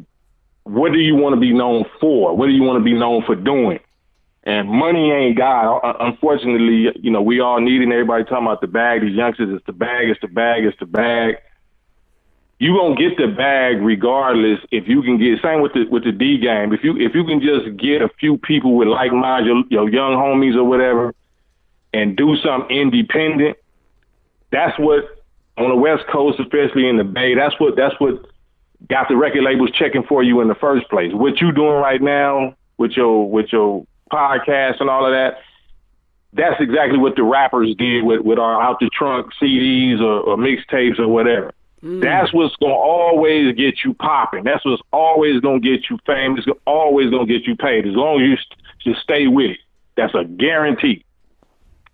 [0.66, 2.36] what do you want to be known for?
[2.36, 3.78] What do you want to be known for doing?
[4.42, 5.78] And money ain't God.
[5.78, 7.92] Uh, uh, unfortunately, you know, we all need it.
[7.92, 9.02] Everybody talking about the bag.
[9.02, 11.36] These youngsters, it's the bag, it's the bag, it's the bag.
[12.58, 15.40] You gonna get the bag regardless if you can get.
[15.42, 16.72] Same with the with the D game.
[16.72, 19.88] If you if you can just get a few people with like minds, your, your
[19.88, 21.14] young homies or whatever,
[21.92, 23.56] and do something independent.
[24.50, 25.04] That's what
[25.58, 27.34] on the West Coast, especially in the Bay.
[27.34, 28.26] That's what that's what
[28.88, 31.12] got the record labels checking for you in the first place.
[31.12, 35.38] What you doing right now with your with your podcast and all of that,
[36.32, 40.36] that's exactly what the rappers did with, with our out the trunk CDs or, or
[40.36, 41.52] mixtapes or whatever.
[41.82, 42.02] Mm.
[42.02, 44.44] That's what's gonna always get you popping.
[44.44, 46.44] That's what's always gonna get you famous.
[46.46, 49.58] It's always gonna get you paid as long as you st- just stay with it.
[49.96, 51.04] That's a guarantee.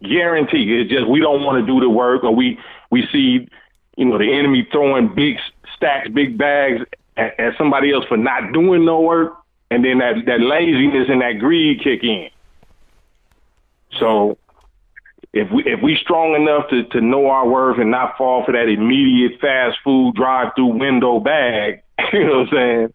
[0.02, 0.80] Guarantee.
[0.80, 2.58] It's just we don't want to do the work, or we
[2.90, 3.48] we see,
[3.96, 5.38] you know, the enemy throwing big
[5.82, 6.82] stacks, big bags
[7.16, 9.36] at, at somebody else for not doing no work,
[9.70, 12.28] and then that that laziness and that greed kick in.
[13.98, 14.38] So
[15.32, 18.52] if we if we strong enough to, to know our worth and not fall for
[18.52, 22.94] that immediate fast food drive through window bag, you know what I'm saying?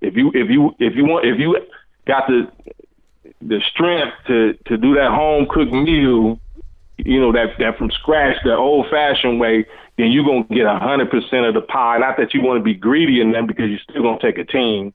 [0.00, 1.58] If you if you if you want if you
[2.06, 2.50] got the
[3.40, 6.38] the strength to to do that home cooked meal,
[6.98, 9.66] you know that that from scratch, the old fashioned way,
[9.98, 11.98] then you're gonna get a hundred percent of the pie.
[11.98, 14.44] Not that you want to be greedy in them because you're still gonna take a
[14.44, 14.94] team,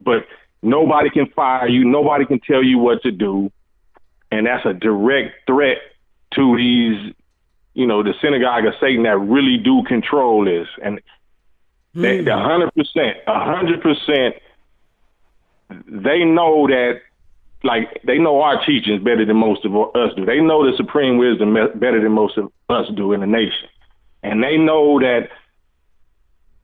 [0.00, 0.26] but
[0.62, 1.84] nobody can fire you.
[1.84, 3.50] Nobody can tell you what to do,
[4.30, 5.78] and that's a direct threat
[6.34, 7.14] to these,
[7.74, 10.68] you know, the synagogue of Satan that really do control this.
[10.82, 11.00] And
[11.94, 12.24] they, hmm.
[12.24, 14.36] the hundred percent, a hundred percent,
[15.86, 17.00] they know that,
[17.64, 20.26] like, they know our teachings better than most of us do.
[20.26, 23.68] They know the supreme wisdom better than most of us do in the nation,
[24.30, 25.30] and they know that.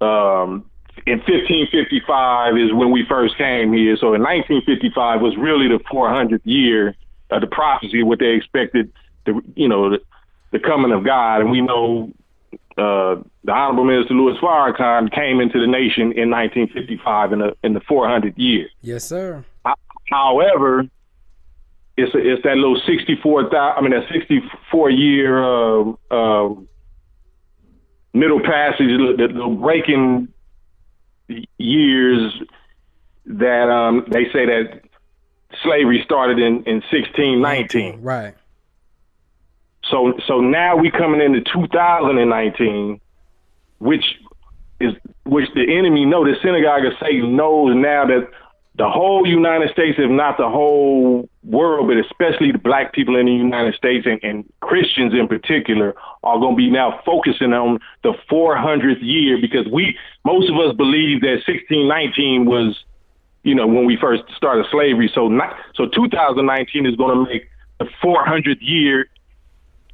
[0.05, 0.67] Um,
[1.07, 3.97] in 1555 is when we first came here.
[3.97, 6.95] So in 1955 was really the 400th year
[7.31, 8.93] of the prophecy, what they expected,
[9.25, 9.99] the you know, the,
[10.53, 12.13] the coming of God, and we know
[12.77, 17.73] uh, the Honorable Minister Louis Farrakhan came into the nation in 1955 in the in
[17.75, 18.69] the 400th year.
[18.83, 19.45] Yes, sir.
[20.11, 20.85] However,
[21.97, 23.79] it's a, it's that little 64 thousand.
[23.79, 26.55] I mean, that 64 year uh, uh,
[28.13, 30.29] middle passage, the, the, breaking
[31.59, 32.33] years
[33.27, 34.83] that um, they say that
[35.63, 38.03] slavery started in in 1619.
[38.03, 38.35] Right.
[39.91, 43.01] So so now we coming into 2019,
[43.79, 44.05] which
[44.81, 44.95] is
[45.25, 48.29] which the enemy know the synagogue of Satan knows now that
[48.77, 53.27] the whole United States, if not the whole world, but especially the black people in
[53.27, 57.81] the United States and, and Christians in particular, are going to be now focusing on
[58.03, 62.83] the 400th year because we most of us believe that 1619 was,
[63.43, 65.11] you know, when we first started slavery.
[65.15, 67.49] So not, so 2019 is going to make
[67.79, 69.07] the 400th year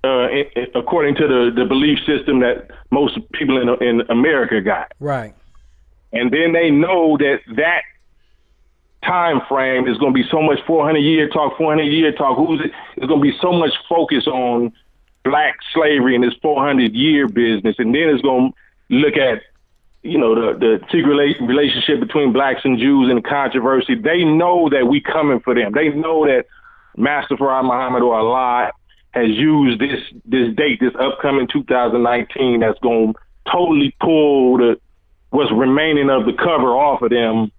[0.05, 0.29] uh,
[0.77, 4.93] according to the, the belief system that most people in in America got.
[5.01, 5.35] Right.
[6.13, 7.83] and then they know that that
[9.05, 9.87] time frame.
[9.87, 12.37] Is going to be so much 400 year talk 400 year talk.
[12.37, 13.07] Who's it?
[13.07, 14.73] Going to be so much focus on
[15.25, 17.77] black slavery and this 400 year business.
[17.79, 19.43] And then it's going to look at
[20.03, 23.95] you know the the secret relationship between blacks and Jews and the controversy.
[23.95, 25.73] They know that we coming for them.
[25.73, 26.47] They know that
[26.97, 28.73] Master Fard Muhammad or Allah
[29.11, 33.19] has used this this date this upcoming 2019 that's going to
[33.51, 34.81] totally pull the
[35.31, 37.51] what's remaining of the cover off of them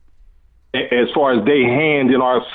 [0.74, 2.46] as far as they hand in our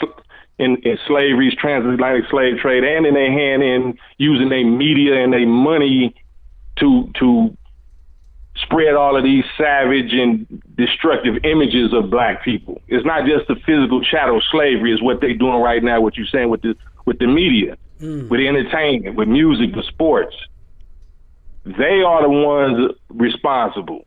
[0.59, 5.33] in, in slavery's transatlantic slave trade and in their hand in using their media and
[5.33, 6.15] their money
[6.77, 7.57] to to
[8.57, 12.81] spread all of these savage and destructive images of black people.
[12.87, 16.27] It's not just the physical chattel slavery is what they're doing right now, what you're
[16.27, 18.29] saying with the with the media, mm.
[18.29, 20.37] with entertainment, with music, with sports.
[21.65, 24.07] They are the ones responsible.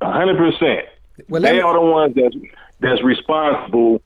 [0.00, 0.86] A hundred percent.
[1.28, 2.36] Well, They me- are the ones that's
[2.80, 4.02] that's responsible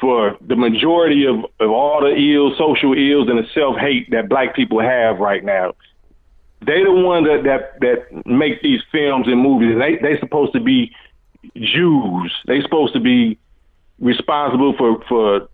[0.00, 4.28] for the majority of, of all the ills, social ills, and the self hate that
[4.28, 5.74] black people have right now.
[6.60, 9.76] They the ones that, that that make these films and movies.
[9.78, 10.92] They they supposed to be
[11.56, 12.32] Jews.
[12.46, 13.38] They supposed to be
[14.00, 15.48] responsible for for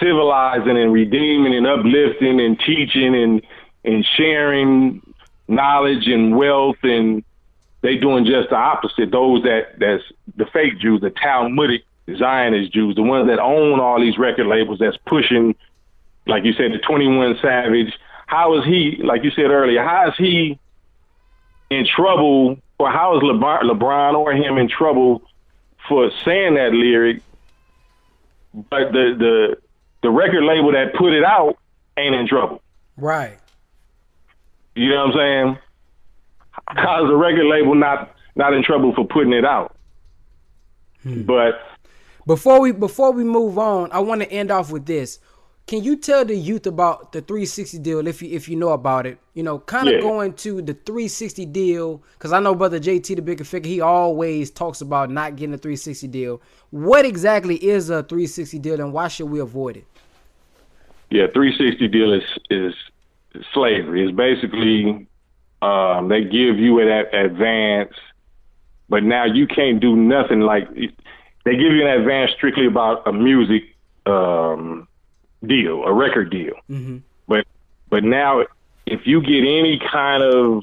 [0.00, 3.42] civilizing and redeeming and uplifting and teaching and
[3.84, 5.00] and sharing
[5.46, 7.24] knowledge and wealth and
[7.80, 9.10] they doing just the opposite.
[9.10, 10.02] Those that that's
[10.36, 11.84] the fake Jews, the Talmudic
[12.16, 15.54] Zionist Jews, the ones that own all these record labels that's pushing,
[16.26, 17.92] like you said, the Twenty One Savage.
[18.26, 19.00] How is he?
[19.02, 20.58] Like you said earlier, how is he
[21.70, 25.22] in trouble, or how is LeBron, LeBron or him in trouble
[25.88, 27.22] for saying that lyric?
[28.54, 29.56] But the the
[30.02, 31.58] the record label that put it out
[31.96, 32.60] ain't in trouble.
[32.96, 33.38] Right.
[34.74, 35.58] You know what I'm saying?
[36.66, 39.76] How's the record label not not in trouble for putting it out?
[41.02, 41.22] Hmm.
[41.22, 41.60] But
[42.26, 45.18] Before we before we move on, I want to end off with this.
[45.66, 49.06] Can you tell the youth about the 360 deal if you if you know about
[49.06, 49.18] it?
[49.34, 50.00] You know, kind of Yeah.
[50.00, 53.66] going to the 360 deal because I know brother JT the Bigga Figga.
[53.66, 56.40] He always talks about not getting a 360 deal.
[56.70, 59.86] What exactly is a 360 deal and why should we avoid it?
[61.10, 62.74] yeah, 360 deal is is
[63.52, 64.04] slavery.
[64.06, 65.06] It's basically
[65.60, 67.92] um, they give you that advance,
[68.88, 70.40] but now you can't do nothing.
[70.40, 73.64] Like they give you an advance strictly about a music
[74.06, 74.86] um,
[75.44, 76.54] deal, a record deal.
[76.70, 76.98] Mm-hmm.
[77.26, 77.46] But
[77.90, 78.44] but now
[78.86, 80.62] if you get any kind of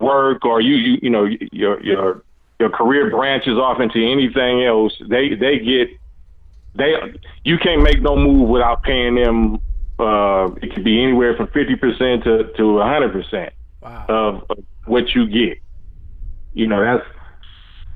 [0.00, 2.22] work or you you, you know your your
[2.60, 5.88] your career branches off into anything else, they they get
[6.74, 6.92] they
[7.42, 9.60] you can't make no move without paying them.
[9.96, 13.54] Uh, it could be anywhere from fifty percent to to hundred percent
[13.84, 15.58] of, of what you get.
[16.52, 17.06] You know that's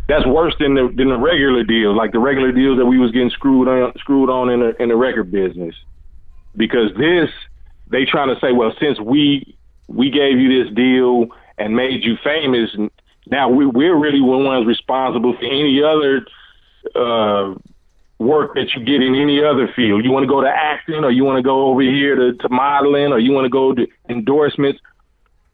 [0.09, 3.13] that's worse than the than the regular deals, like the regular deals that we was
[3.13, 5.75] getting screwed on screwed on in the in the record business.
[6.57, 7.31] Because this,
[7.91, 11.27] they trying to say, well, since we we gave you this deal
[11.57, 12.71] and made you famous,
[13.27, 16.27] now we we're really the ones responsible for any other
[16.97, 17.55] uh,
[18.19, 20.05] work that you get in any other field.
[20.05, 22.49] You want to go to acting, or you want to go over here to, to
[22.49, 24.81] modeling, or you want to go to endorsements.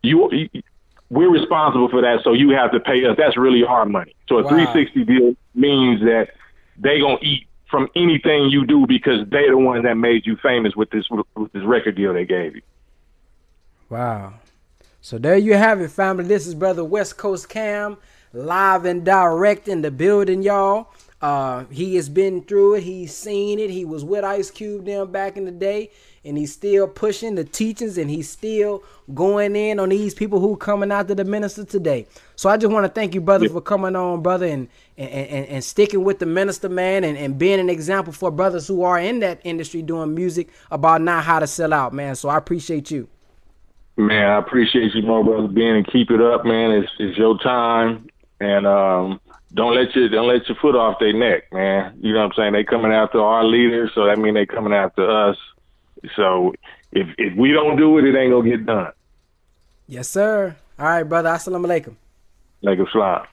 [0.05, 0.63] You, you
[1.11, 3.17] we're responsible for that, so you have to pay us.
[3.17, 4.15] That's really our money.
[4.29, 4.49] So a Wow.
[4.51, 6.31] 360 deal means that
[6.77, 10.75] they gonna eat from anything you do because they're the ones that made you famous
[10.77, 12.63] with this with this record deal they gave you.
[13.89, 14.35] Wow.
[15.01, 16.25] So there you have it, family.
[16.25, 17.99] This is brother West Coast Cam,
[18.33, 20.89] live and direct in the building, y'all.
[21.21, 22.83] Uh, he has been through it.
[22.83, 23.71] He's seen it.
[23.71, 25.91] He was with Ice Cube them back in the day,
[26.25, 28.83] and he's still pushing the teachings, and he's still
[29.13, 32.07] going in on these people who coming after the minister today.
[32.37, 35.47] So I just want to thank you, brother, for coming on, brother, and and, and,
[35.47, 38.99] and sticking with the minister, man, and, and being an example for brothers who are
[38.99, 42.15] in that industry doing music about not how to sell out, man.
[42.15, 43.09] So I appreciate you.
[43.97, 46.73] Man, I appreciate you, more brother, being and keep it up, man.
[46.73, 48.09] It's it's your time,
[48.41, 49.21] and um,
[49.55, 51.97] don't let you don't let your foot off their neck, man.
[52.01, 52.53] You know what I'm saying?
[52.55, 55.37] They coming after our leaders, so that mean they coming after us.
[56.17, 56.55] So
[56.93, 58.93] if if we don't do it, it ain't gonna get done.
[59.87, 60.57] Yes, sir.
[60.79, 61.31] All right, brother.
[61.31, 61.97] Assalamu alaikum.
[62.63, 63.27] Like a slime.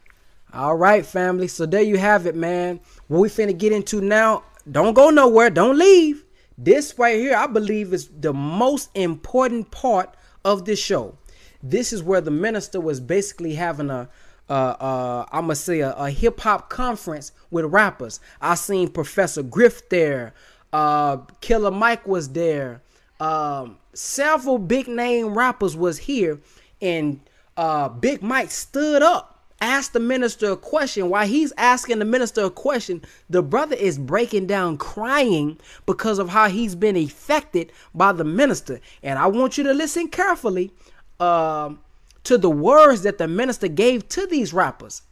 [0.54, 1.48] All right, family.
[1.48, 2.82] So there you have it, man.
[3.08, 5.50] What we finna get into now, don't go nowhere.
[5.50, 6.26] Don't leave.
[6.58, 11.16] This right here, I believe, is the most important part of this show.
[11.64, 14.10] This is where the minister was basically having a,
[14.50, 18.20] uh, uh, I'm gonna say a, a hip hop conference with rappers.
[18.42, 20.34] I seen Professor Griff there.
[20.74, 22.82] Uh, Killer Mike was there.
[23.22, 26.40] um, several big name rappers was here,
[26.82, 27.22] and
[27.56, 31.08] uh, Big Mike stood up, asked the minister a question.
[31.08, 36.30] While he's asking the minister a question, the brother is breaking down, crying because of
[36.30, 38.82] how he's been affected by the minister.
[39.04, 40.72] And I want you to listen carefully
[41.20, 41.80] um,
[42.24, 45.04] to the words that the minister gave to these rappers,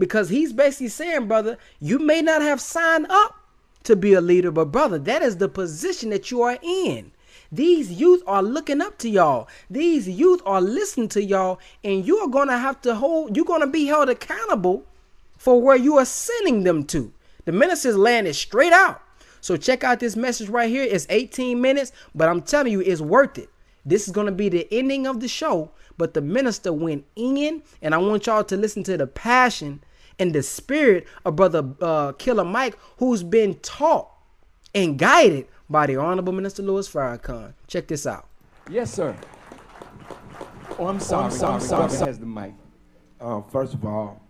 [0.00, 3.36] because he's basically saying, brother, you may not have signed up
[3.84, 7.12] to be a leader, but brother, that is the position that you are in.
[7.50, 9.48] These youth are looking up to y'all.
[9.68, 13.36] These youth are listening to y'all, and you are gonna have to hold.
[13.36, 14.84] You're gonna be held accountable
[15.36, 17.12] for where you are sending them to.
[17.44, 19.02] The minister's landed straight out.
[19.42, 20.84] So check out this message right here.
[20.84, 23.50] It's 18 minutes, but I'm telling you, it's worth it.
[23.84, 25.72] This is gonna be the ending of the show.
[25.98, 29.82] But the minister went in, and I want y'all to listen to the passion
[30.18, 34.10] and the spirit of brother uh, Killer Mike, who's been taught
[34.74, 37.54] and guided by the Honorable Minister Louis Farrakhan.
[37.66, 38.28] Check this out.
[38.70, 39.16] Yes, sir.
[40.78, 41.24] Oh, I'm sorry.
[41.24, 41.54] I'm sorry.
[41.54, 41.90] I'm sorry.
[41.90, 42.06] Sorry.
[42.06, 42.54] Has the mic.
[43.20, 44.20] Um, first of all,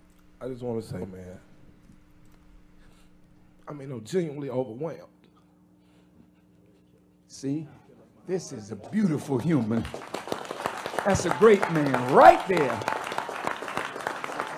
[0.40, 1.38] I just want to say, man,
[3.66, 5.08] I mean, I'm genuinely overwhelmed.
[7.28, 7.66] See,
[8.26, 9.84] this is a beautiful human.
[11.06, 12.80] That's a great man right there.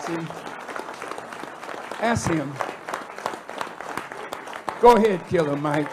[0.01, 0.17] See,
[2.05, 2.53] ask him.
[4.83, 5.89] Go ahead, Killer Mike.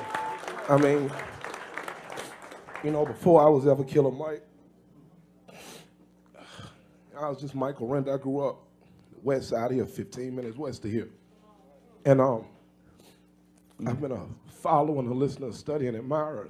[0.70, 1.10] I mean,
[2.84, 4.44] you know, before I was ever Killer Mike,
[7.18, 8.10] I was just Michael Rend.
[8.10, 8.60] I grew up
[9.24, 11.10] west side here, 15 minutes west of here.
[12.04, 12.46] And um,
[13.88, 14.26] I've been a
[14.62, 16.50] follower and a listener, a study and admirer.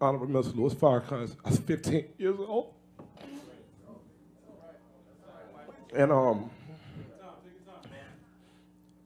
[0.00, 0.56] Honorable Mr.
[0.56, 1.36] Louis Farrakhan.
[1.44, 2.74] I was 15 years old.
[5.94, 6.50] And um,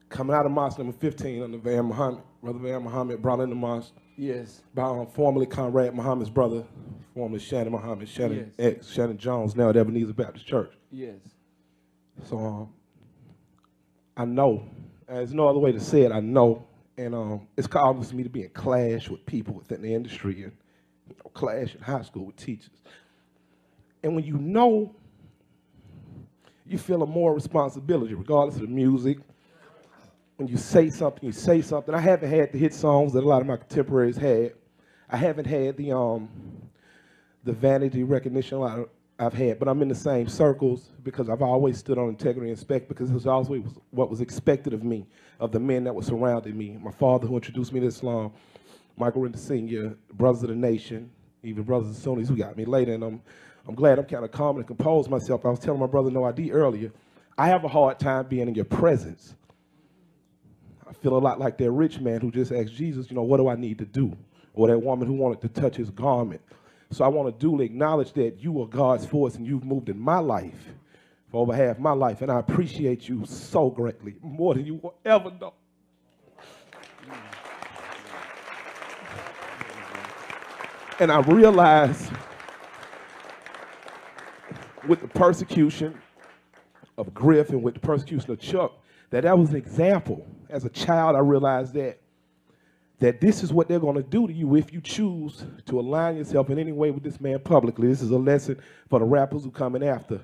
[0.09, 3.55] coming out of mosque number 15 under Van Muhammad, Brother Van Muhammad brought in the
[3.55, 4.61] mosque Yes.
[4.73, 6.65] by um, formerly Conrad Muhammad's brother,
[7.13, 8.73] formerly Shannon Muhammad, Shannon Yes.
[8.77, 10.73] ex Shannon Jones, now at Ebenezer Baptist Church.
[10.91, 11.19] Yes.
[12.25, 12.73] So um,
[14.17, 14.65] I know,
[15.07, 16.11] there's no other way to say it.
[16.11, 16.67] I know,
[16.97, 20.51] and um, it's causing me to be in clash with people within the industry and
[21.07, 22.69] you know, clash in high school with teachers.
[24.03, 24.95] And when you know,
[26.65, 29.17] you feel a more responsibility, regardless of the music.
[30.39, 31.93] When you say something, you say something.
[31.93, 34.53] I haven't had the hit songs that a lot of my contemporaries had.
[35.09, 36.29] I haven't had the um,
[37.43, 38.89] the vanity recognition a lot
[39.19, 42.57] I've had, but I'm in the same circles because I've always stood on integrity and
[42.57, 45.05] respect because it was always what was expected of me,
[45.41, 46.79] of the men that were surrounding me.
[46.81, 48.31] My father, who introduced me to Islam,
[48.95, 51.11] Michael Render Sr., Brothers of the Nation,
[51.43, 53.21] even Brothers of Sunnis who got me later, and I'm,
[53.67, 55.45] I'm glad I'm kind of calm and composed myself.
[55.45, 56.93] I was telling my brother No ID earlier,
[57.37, 59.35] I have a hard time being in your presence.
[60.89, 63.37] I feel a lot like that rich man who just asked Jesus, you know, what
[63.37, 64.17] do I need to do?
[64.55, 66.41] Or that woman who wanted to touch his garment.
[66.89, 69.99] So I want to duly acknowledge that you are God's force and you've moved in
[69.99, 70.73] my life
[71.31, 72.23] for over half my life.
[72.23, 75.53] And I appreciate you so greatly, more than you will ever know.
[80.99, 82.09] And I realize
[84.87, 85.97] with the persecution
[86.97, 88.73] of Griff and with the persecution of Chuck,
[89.11, 90.25] that that was an example.
[90.49, 91.99] As a child, I realized that
[92.99, 96.17] that this is what they're going to do to you if you choose to align
[96.17, 97.87] yourself in any way with this man publicly.
[97.87, 98.59] This is a lesson
[98.89, 100.19] for the rappers who coming after.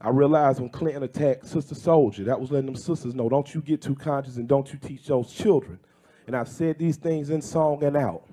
[0.00, 3.62] I realized when Clinton attacked Sister Souljah, that was letting them sisters know, don't you
[3.62, 5.78] get too conscious and don't you teach those children.
[6.26, 8.28] And I've said these things in song and out.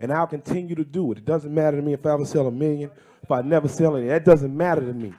[0.00, 1.18] And I'll continue to do it.
[1.18, 2.90] It doesn't matter to me if I ever sell a million,
[3.22, 4.06] if I never sell any.
[4.06, 5.12] That doesn't matter to me.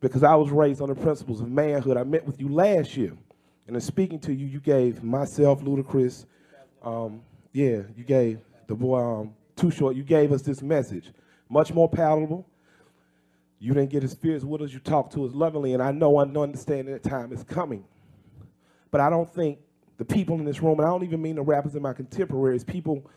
[0.00, 1.96] Because I was raised on the principles of manhood.
[1.96, 3.12] I met with you last year.
[3.70, 6.26] And in speaking to you, you gave myself, Ludacris,
[6.82, 7.22] um,
[7.52, 11.12] yeah, you gave the boy um, Too Short, you gave us this message.
[11.48, 12.44] Much more palatable.
[13.60, 16.16] You didn't get his fears with us, you talked to us lovingly, and I know
[16.16, 17.84] I understand that time is coming.
[18.90, 19.60] But I don't think
[19.98, 22.64] the people in this room, and I don't even mean the rappers and my contemporaries,
[22.64, 23.08] people,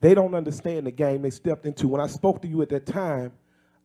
[0.00, 1.88] they don't understand the game they stepped into.
[1.88, 3.32] When I spoke to you at that time,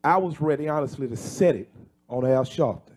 [0.04, 1.68] I was ready, honestly, to set it
[2.08, 2.91] on Al Sharpton.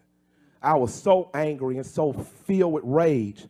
[0.66, 3.46] I was so angry and so filled with rage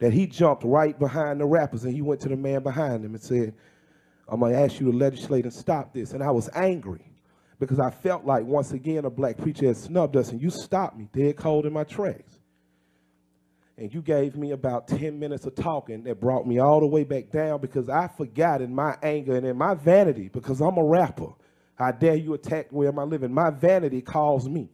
[0.00, 3.14] that he jumped right behind the rappers and he went to the man behind him
[3.14, 3.54] and said,
[4.28, 6.12] I'm gonna ask you to legislate and stop this.
[6.12, 7.10] And I was angry
[7.58, 10.98] because I felt like once again a black preacher had snubbed us and you stopped
[10.98, 12.38] me dead cold in my tracks.
[13.78, 17.04] And you gave me about 10 minutes of talking that brought me all the way
[17.04, 20.84] back down because I forgot in my anger and in my vanity, because I'm a
[20.84, 21.32] rapper.
[21.76, 23.32] How dare you attack where am I living?
[23.32, 24.68] My vanity calls me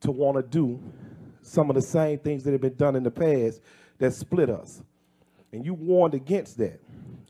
[0.00, 0.80] to want to do
[1.48, 3.60] some of the same things that have been done in the past
[3.98, 4.82] that split us.
[5.52, 6.80] And you warned against that.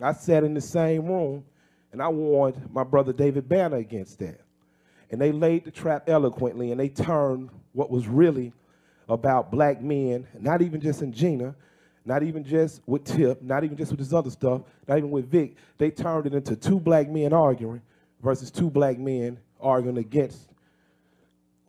[0.00, 1.44] I sat in the same room
[1.92, 4.40] And I warned my brother David Banner against that.
[5.10, 8.52] And they laid the trap eloquently and they turned what was really
[9.08, 11.54] about black men, not even just in Jena,
[12.04, 15.30] not even just with Tip, not even just with this other stuff, not even with
[15.30, 15.56] Vick.
[15.78, 17.80] They turned it into two black men arguing
[18.22, 20.48] versus two black men arguing against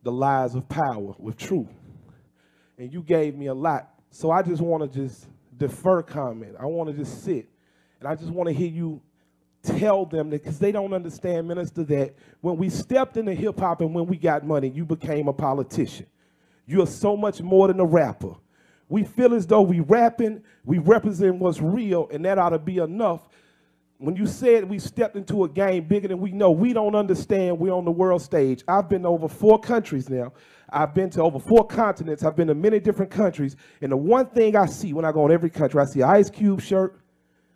[0.03, 1.67] the lies of power with truth.
[2.79, 3.89] And you gave me a lot.
[4.09, 5.27] So I just want to just
[5.57, 6.55] defer comment.
[6.59, 7.47] I want to just sit.
[7.99, 9.01] And I just want to hear you
[9.61, 13.81] tell them that because they don't understand, minister, that when we stepped into hip hop
[13.81, 16.05] and when we got money, you became a politician.
[16.65, 18.35] You are so much more than a rapper.
[18.87, 22.77] We feel as though we rapping, we represent what's real, and that ought to be
[22.77, 23.27] enough.
[23.99, 27.59] When you said we stepped into a game bigger than we know, we don't understand
[27.59, 28.63] we're on the world stage.
[28.65, 30.31] I've been to over four countries now.
[30.69, 32.23] I've been to over four continents.
[32.23, 33.57] I've been to many different countries.
[33.81, 36.09] And the one thing I see when I go in every country, I see an
[36.11, 36.97] Ice Cube shirt,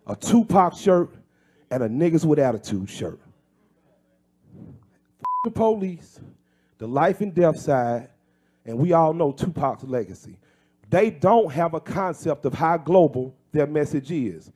[0.06, 1.16] a Tupac shirt,
[1.72, 3.22] and a Niggas with Attitude shirt.
[5.46, 6.20] The police,
[6.78, 8.10] the life and death side,
[8.66, 10.38] and we all know Tupac's legacy.
[10.90, 14.52] They don't have a concept of how global their message is.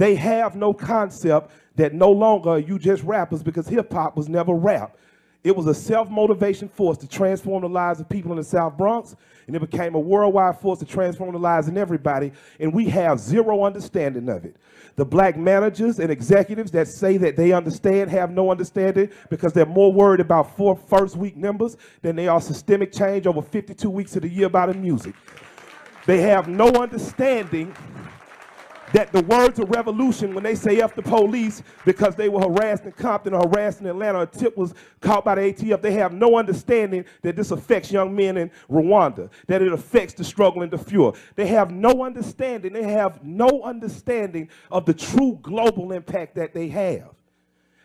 [0.00, 4.30] They have no concept that no longer are you just rappers because hip hop was
[4.30, 4.96] never rap.
[5.44, 8.78] It was a self motivation force to transform the lives of people in the South
[8.78, 9.14] Bronx,
[9.46, 13.20] and it became a worldwide force to transform the lives of everybody, and we have
[13.20, 14.56] zero understanding of it.
[14.96, 19.66] The black managers and executives that say that they understand have no understanding because they're
[19.66, 24.16] more worried about four first week numbers than they are systemic change over 52 weeks
[24.16, 25.14] of the year by the music.
[26.06, 27.76] They have no understanding
[28.92, 32.84] that the words of revolution, when they say F the police because they were harassed
[32.84, 36.12] in Compton or harassed in Atlanta, or Tip was caught by the ATF, they have
[36.12, 40.70] no understanding that this affects young men in Rwanda, that it affects the struggle in
[40.70, 41.12] Darfur.
[41.36, 46.68] They have no understanding, they have no understanding of the true global impact that they
[46.68, 47.10] have.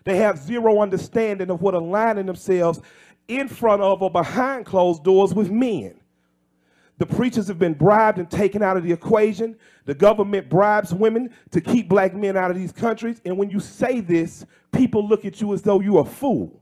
[0.04, 2.80] They have zero understanding of what aligning themselves
[3.28, 5.96] in front of or behind closed doors with men.
[6.98, 9.58] The preachers have been bribed and taken out of the equation.
[9.84, 13.22] The government bribes women to keep black men out of these countries.
[13.26, 16.62] And when you say this, people look at you as though you're a fool.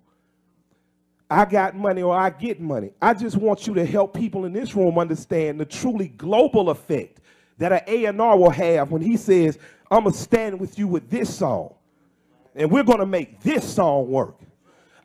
[1.29, 2.91] I got money or I get money.
[3.01, 7.21] I just want you to help people in this room understand the truly global effect
[7.57, 9.57] that an A&R will have when he says,
[9.89, 11.75] I'm going to stand with you with this song.
[12.55, 14.39] And we're going to make this song work.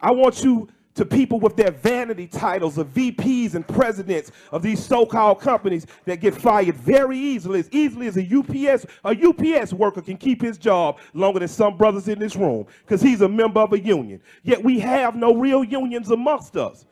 [0.00, 0.68] I want you
[0.98, 6.20] to people with their vanity titles of VPs and presidents of these so-called companies that
[6.20, 10.58] get fired very easily, as easily as a UPS, a UPS worker can keep his
[10.58, 14.20] job longer than some brothers in this room because he's a member of a union.
[14.42, 16.84] Yet we have no real unions amongst us.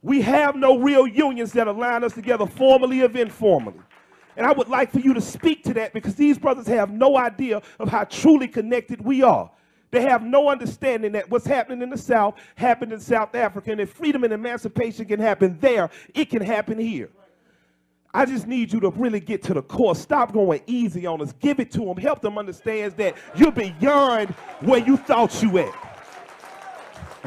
[0.00, 3.80] We have no real unions that align us together formally or informally.
[4.36, 7.16] And I would like for you to speak to that because these brothers have no
[7.16, 9.50] idea of how truly connected we are.
[9.90, 13.80] They have no understanding that what's happening in the South happened in South Africa, and
[13.80, 17.10] if freedom and emancipation can happen there, it can happen here.
[18.12, 19.94] I just need you to really get to the core.
[19.94, 21.32] Stop going easy on us.
[21.38, 21.98] Give it to them.
[21.98, 24.30] Help them understand that you're beyond
[24.60, 25.74] where you thought you at.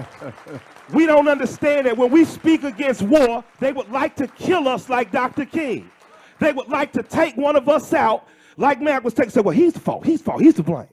[0.94, 4.90] we don't understand that when we speak against war, they would like to kill us
[4.90, 5.46] like Dr.
[5.46, 5.92] King.
[6.40, 8.28] They would like to take one of us out
[8.58, 9.30] like Mac was taking.
[9.30, 10.06] Say, well, he's the fault.
[10.06, 10.42] He's the fault.
[10.42, 10.88] He's to blame.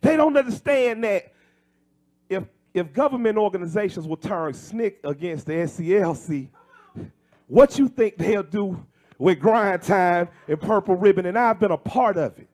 [0.00, 1.32] They don't understand that
[2.28, 2.44] if
[2.74, 6.48] if government organizations will turn SNCC against the SCLC,
[7.46, 8.84] what you think they'll do
[9.18, 12.48] with grind time and purple ribbon, and I've been a part of it.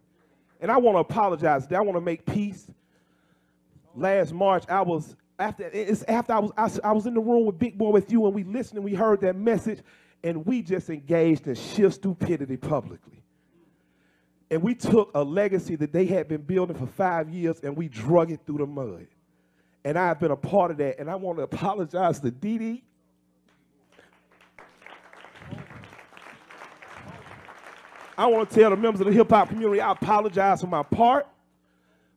[0.60, 1.70] And I want to apologize.
[1.70, 2.70] I want to make peace.
[3.94, 7.44] Last March, I was after it's after I was I, I was in the room
[7.44, 9.80] with Big Boi with you, and we listened and we heard that message,
[10.22, 13.23] and we just engaged in sheer stupidity publicly.
[14.50, 17.88] And we took a legacy that they had been building for five years and we
[17.88, 19.06] drug it through the mud.
[19.84, 20.98] And I've been a part of that.
[20.98, 22.84] And I want to apologize to Dee Dee.
[28.16, 30.82] I want to tell the members of the hip hop community I apologize for my
[30.82, 31.26] part,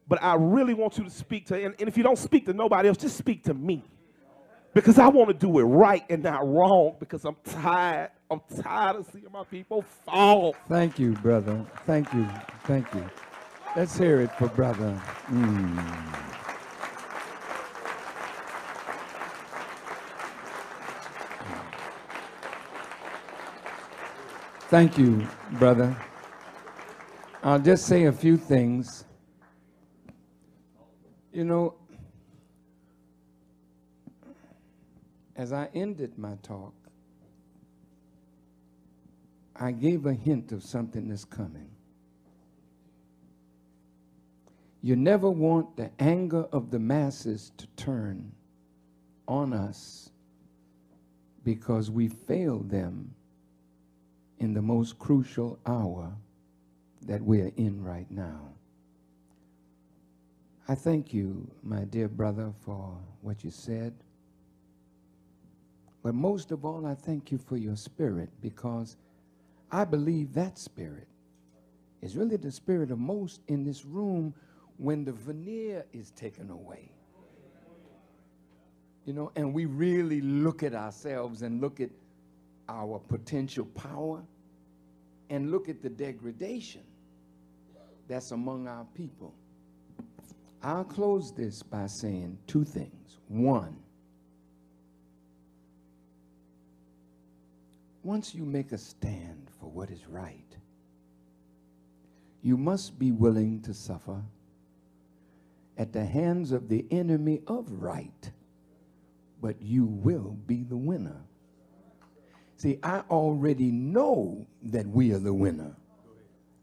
[0.08, 2.54] but I really want you to speak to, and, and if you don't speak to
[2.54, 3.84] nobody else, just speak to me.
[4.74, 8.12] Because I want to do it right and not wrong because I'm tired.
[8.30, 10.56] I'm tired of seeing my people fall.
[10.68, 11.66] Thank you, brother.
[11.86, 12.28] Thank you.
[12.66, 13.10] Thank you.
[13.76, 15.02] Let's hear it for brother.
[15.28, 16.28] Mm.
[24.70, 25.96] Thank you, brother.
[27.42, 29.06] I'll just say a few things.
[31.32, 31.76] You know,
[35.38, 36.74] as I ended my talk,
[39.60, 41.70] I gave a hint of something that's coming.
[44.82, 48.32] You never want the anger of the masses to turn
[49.28, 50.10] on us
[51.44, 53.14] because we failed them
[54.40, 56.14] in the most crucial hour
[57.04, 58.50] that we're in right now.
[60.68, 63.94] I thank you, my dear brother, for what you said.
[66.04, 68.98] But most of all, I thank you for your spirit because
[69.72, 71.08] I believe that spirit
[72.02, 74.34] is really the spirit of most in this room
[74.78, 76.92] when the veneer is taken away.
[79.06, 81.90] You know, and we really look at ourselves and look at
[82.70, 84.22] our potential power
[85.30, 86.84] and look at the degradation
[88.08, 89.34] that's among our people.
[90.62, 93.18] I'll close this by saying two things.
[93.28, 93.78] One,
[98.08, 100.56] once you make a stand for what is right,
[102.42, 104.24] you must be willing to suffer
[105.78, 108.32] at the hands of the enemy of right,
[109.42, 111.22] but you will be the winner.
[112.56, 115.76] See, I already know that we are the winner.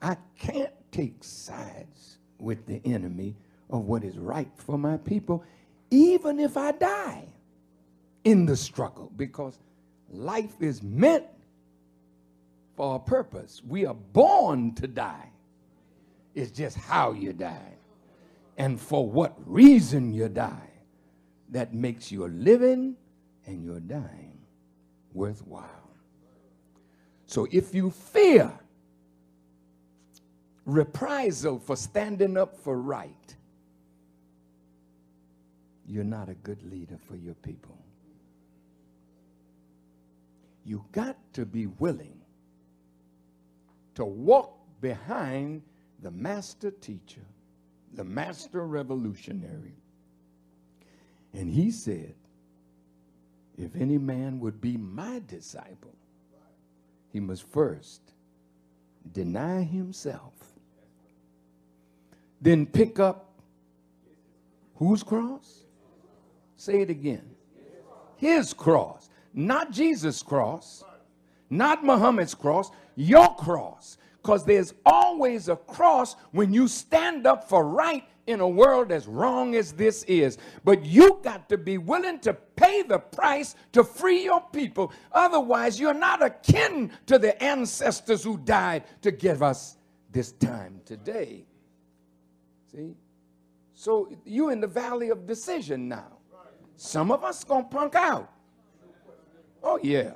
[0.01, 3.37] I can't take sides with the enemy
[3.69, 5.45] of what is right for my people,
[5.91, 7.27] even if I die
[8.25, 9.59] in the struggle, because
[10.11, 11.27] life is meant
[12.77, 13.63] for a purpose.
[13.67, 15.31] We are born to die.
[16.35, 17.75] It's just how you die
[18.57, 20.71] and for what reason you die
[21.51, 22.97] that makes your living
[23.47, 24.39] and your dying
[25.13, 25.91] worthwhile.
[27.27, 28.51] So if you fear
[30.65, 33.37] reprisal for standing up for right,
[35.87, 37.79] you're not a good leader for your people.
[40.65, 42.24] You got to be willing
[43.95, 45.63] to walk behind
[46.01, 47.25] the master teacher,
[47.95, 49.77] the master revolutionary.
[51.33, 52.15] And he said,
[53.57, 55.95] if any man would be my disciple,
[57.13, 58.01] he must first
[59.13, 60.33] deny himself,
[62.41, 63.31] then pick up
[64.77, 65.65] whose cross?
[66.57, 67.31] Say it again.
[68.17, 70.85] His cross, not Jesus' cross,
[71.57, 73.99] not Muhammad's cross, your cross.
[74.23, 79.07] Because there's always a cross when you stand up for right in a world as
[79.07, 80.39] wrong as this is.
[80.65, 84.93] But you got to be willing to pay the price to free your people.
[85.13, 89.77] Otherwise, you're not akin to the ancestors who died to give us
[90.11, 91.45] this time today.
[92.73, 92.95] See?
[93.75, 96.19] So you in the valley of decision now.
[96.77, 98.33] Some of us gonna punk out.
[99.63, 100.13] Oh yeah.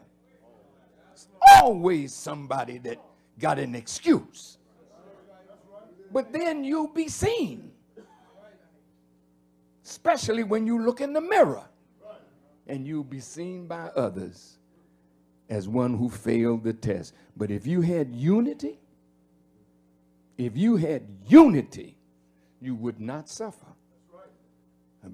[1.56, 3.00] Always somebody that
[3.38, 4.58] got an excuse.
[6.12, 7.70] But then you'll be seen.
[9.84, 11.64] Especially when you look in the mirror.
[12.66, 14.58] And you'll be seen by others
[15.48, 17.14] as one who failed the test.
[17.36, 18.78] But if you had unity,
[20.36, 21.96] if you had unity,
[22.60, 23.66] you would not suffer.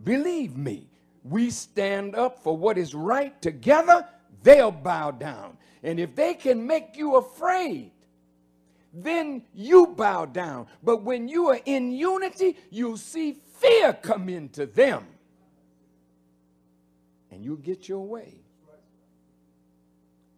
[0.02, 0.89] Believe me,
[1.23, 4.06] we stand up for what is right together,
[4.43, 5.56] they'll bow down.
[5.85, 7.93] And if they can make you afraid,
[8.94, 10.66] then you bow down.
[10.82, 15.06] But when you are in unity, you'll see fear come into them.
[17.31, 18.35] And you'll get your way.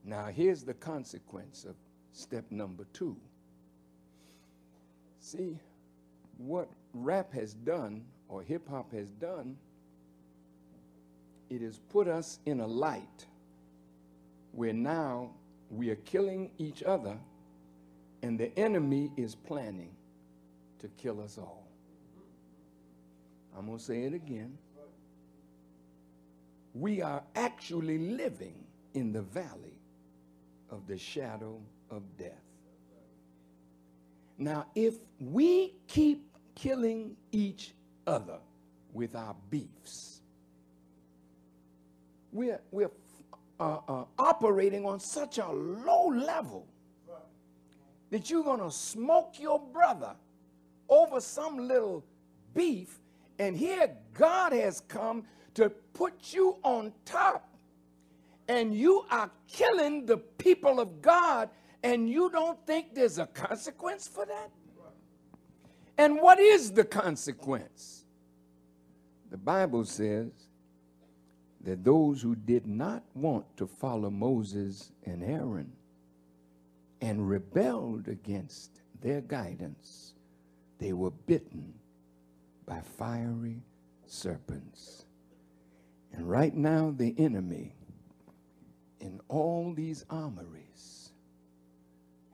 [0.04, 1.76] Now, here's the consequence of
[2.12, 3.16] step number two.
[5.20, 5.58] See,
[6.38, 9.56] what rap has done, or hip hop has done,
[11.50, 13.26] it has put us in a light
[14.56, 15.30] where now
[15.70, 17.16] we are killing each other
[18.22, 19.94] and the enemy is planning
[20.78, 21.68] to kill us all.
[23.56, 24.56] I'm going to say it again.
[26.74, 28.54] We are actually living
[28.94, 29.78] in the valley
[30.70, 31.60] of the shadow
[31.90, 32.32] of death.
[34.38, 37.72] Now, if we keep killing each
[38.06, 38.38] other
[38.92, 40.20] with our beefs,
[42.32, 42.90] we're, we're
[43.58, 46.66] uh, uh, operating on such a low level
[48.10, 50.14] that you're going to smoke your brother
[50.88, 52.04] over some little
[52.54, 53.00] beef,
[53.38, 55.24] and here God has come
[55.54, 57.48] to put you on top,
[58.48, 61.50] and you are killing the people of God,
[61.82, 64.50] and you don't think there's a consequence for that?
[65.98, 68.04] And what is the consequence?
[69.30, 70.30] The Bible says
[71.66, 75.72] that those who did not want to follow Moses and Aaron
[77.00, 78.70] and rebelled against
[79.00, 80.14] their guidance,
[80.78, 81.74] they were bitten
[82.66, 83.64] by fiery
[84.06, 85.06] serpents.
[86.12, 87.74] And right now, the enemy
[89.00, 91.10] in all these armories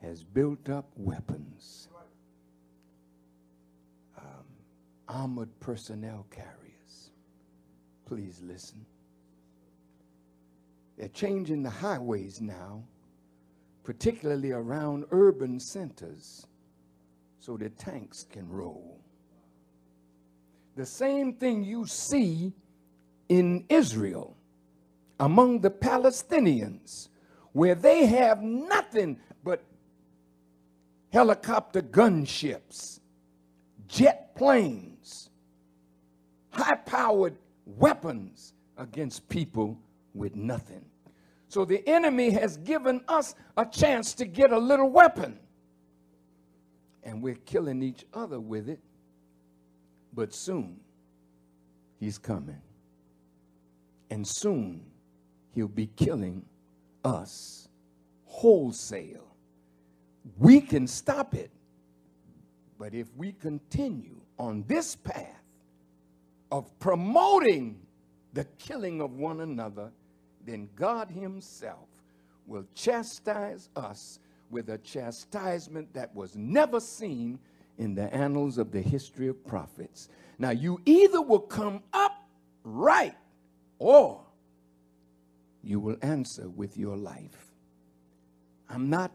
[0.03, 1.87] has built up weapons,
[4.15, 4.45] um,
[5.09, 7.09] armored personnel carriers.
[8.05, 8.85] Please listen.
[10.97, 12.83] They're changing the highways now,
[13.83, 16.47] particularly around urban centers,
[17.39, 18.99] so that tanks can roll.
[20.75, 22.53] The same thing you see
[23.29, 24.35] in Israel
[25.19, 27.09] among the Palestinians,
[27.51, 29.63] where they have nothing but
[31.11, 32.99] helicopter gunships,
[33.87, 35.29] jet planes,
[36.49, 39.77] high powered weapons against people
[40.13, 40.85] with nothing.
[41.47, 45.39] So the enemy has given us a chance to get a little weapon.
[47.03, 48.79] And we're killing each other with it.
[50.13, 50.79] But soon,
[51.99, 52.61] he's coming.
[54.09, 54.85] And soon,
[55.53, 56.45] he'll be killing
[57.03, 57.67] us
[58.25, 59.35] wholesale.
[60.37, 61.51] We can stop it.
[62.79, 65.43] But if we continue on this path
[66.51, 67.79] of promoting
[68.33, 69.91] the killing of one another,
[70.45, 71.87] then God Himself
[72.45, 77.39] will chastise us with a chastisement that was never seen
[77.77, 80.09] in the annals of the history of prophets.
[80.37, 82.27] Now, you either will come up
[82.63, 83.15] right
[83.79, 84.21] or
[85.63, 87.51] you will answer with your life.
[88.69, 89.11] I'm not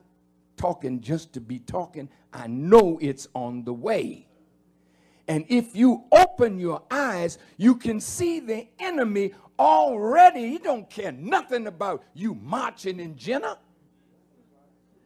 [0.57, 4.28] talking just to be talking, I know it's on the way.
[5.29, 10.49] And if you open your eyes, you can see the enemy already.
[10.49, 13.59] He don't care nothing about you marching in Jena.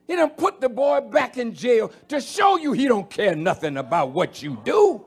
[0.07, 3.77] He done put the boy back in jail to show you he don't care nothing
[3.77, 5.05] about what you do.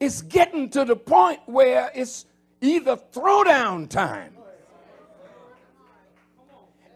[0.00, 2.26] It's getting to the point where it's
[2.60, 4.34] either throwdown time.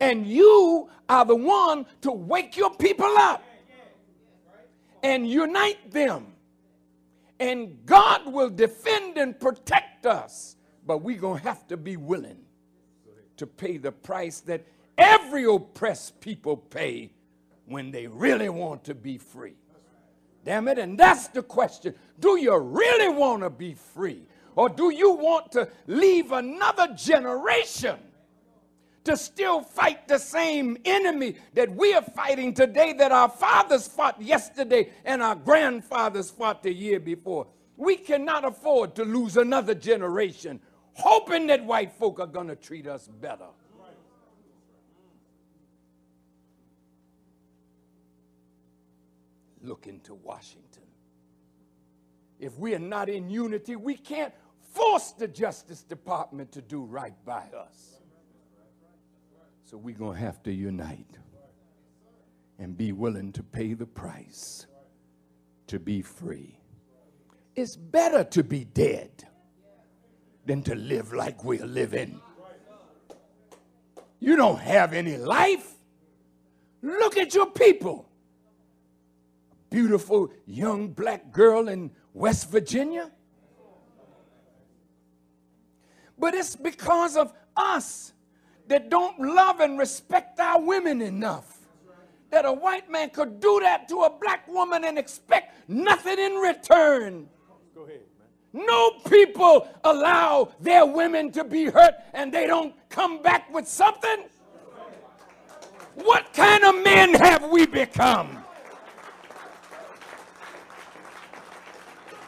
[0.01, 3.45] And you are the one to wake your people up
[5.03, 6.27] and unite them.
[7.41, 10.57] And God will defend and protect us.
[10.87, 12.39] But we're going to have to be willing
[13.37, 14.65] to pay the price that
[14.99, 17.13] every oppressed people pay
[17.67, 19.55] when they really want to be free.
[20.45, 20.79] Damn it.
[20.79, 21.95] And that's the question.
[22.19, 24.23] Do you really want to be free?
[24.55, 27.97] Or do you want to leave another generation
[29.05, 34.21] to still fight the same enemy that we are fighting today that our fathers fought
[34.21, 37.47] yesterday and our grandfathers fought the year before?
[37.77, 40.61] We cannot afford to lose another generation
[40.95, 43.47] hoping that white folk are going to treat us better.
[49.63, 50.83] Look into Washington.
[52.41, 54.35] If we are not in unity, we can't
[54.73, 58.02] force the Justice Department to do right by us.
[59.73, 61.17] So we're going to have to unite
[62.59, 64.67] and be willing to pay the price
[65.67, 66.61] to be free.
[67.57, 69.27] It's better to be dead
[70.45, 72.21] than to live like we're living.
[74.21, 75.73] You don't have any life.
[76.83, 78.11] Look at your people.
[79.71, 83.11] Beautiful young black girl in West Virginia.
[86.19, 88.13] But it's because of us
[88.73, 91.59] that don't love and respect our women enough.
[92.31, 96.33] That a white man could do that to a black woman and expect nothing in
[96.37, 97.29] return.
[97.75, 98.01] Go ahead.
[98.55, 104.25] No people allow their women to be hurt and they don't come back with something.
[105.97, 108.43] What kind of men have we become?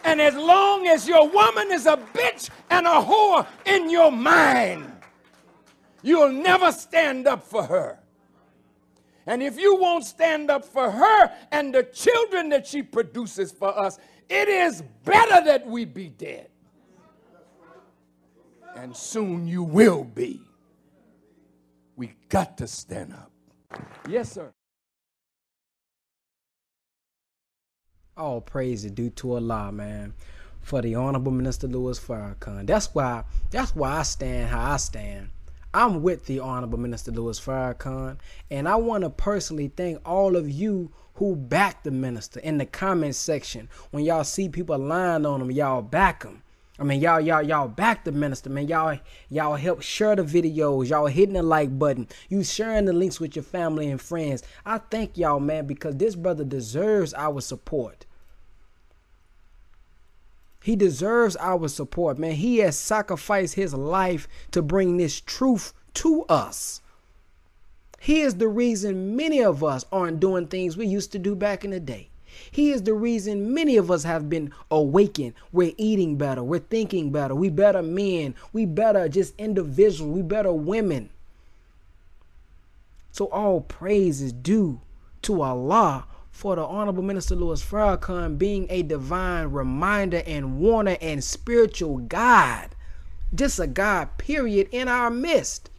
[0.05, 4.94] And as long as your woman is a bitch and a whore in your mind,
[6.05, 7.99] you'll never stand up for her.
[9.27, 13.77] And if you won't stand up for her and the children that she produces for
[13.77, 13.99] us,
[14.29, 16.51] it is better that we be dead.
[18.77, 20.43] And soon you will be.
[21.97, 23.31] We got to stand up.
[24.09, 24.53] Yes, sir.
[28.17, 30.15] All praise is due to Allah, man.
[30.61, 32.67] For the Honorable Minister Louis Farrakhan.
[32.67, 35.29] That's why that's why I stand how I stand.
[35.75, 38.19] I'm with the Honorable Minister Louis Farrakhan,
[38.49, 42.65] and I want to personally thank all of you who back the minister in the
[42.65, 43.69] comment section.
[43.91, 46.45] When y'all see people lying on him, y'all back him.
[46.79, 48.69] I mean, y'all, y'all, y'all back the minister, man.
[48.69, 50.91] Y'all, y'all help share the videos.
[50.91, 52.07] Y'all hitting the like button.
[52.29, 54.45] You sharing the links with your family and friends.
[54.65, 58.07] I thank y'all, man, because this brother deserves our support.
[60.65, 62.33] He deserves our support, man.
[62.33, 66.81] He has sacrificed his life to bring this truth to us.
[68.01, 71.67] He is the reason many of us aren't doing things we used to do back
[71.67, 72.09] in the day.
[72.51, 75.35] He is the reason many of us have been awakened.
[75.53, 76.43] We're eating better.
[76.43, 77.35] We're thinking better.
[77.35, 78.35] We better men.
[78.55, 80.15] We better just individuals.
[80.15, 81.11] We better women.
[83.13, 84.81] So all praise is due
[85.21, 91.23] to Allah for the Honorable Minister Louis Farrakhan being a divine reminder and warner and
[91.23, 92.71] spiritual guide.
[93.33, 95.71] Just a God, period, in our midst.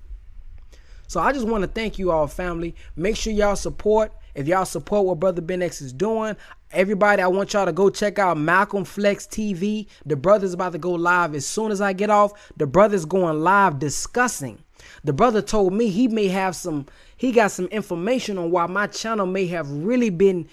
[1.07, 2.73] So I just want to thank you all, family.
[2.95, 4.13] Make sure y'all support.
[4.33, 6.37] If y'all support what Brother Ben X is doing,
[6.71, 9.87] everybody, I want y'all to go check out Malcolm Flex TV.
[10.05, 12.31] The brother's about to go live as soon as I get off.
[12.55, 14.59] The brother's going live discussing.
[15.03, 16.85] The brother told me he may have some
[17.17, 20.47] he got some information on why my channel may have really been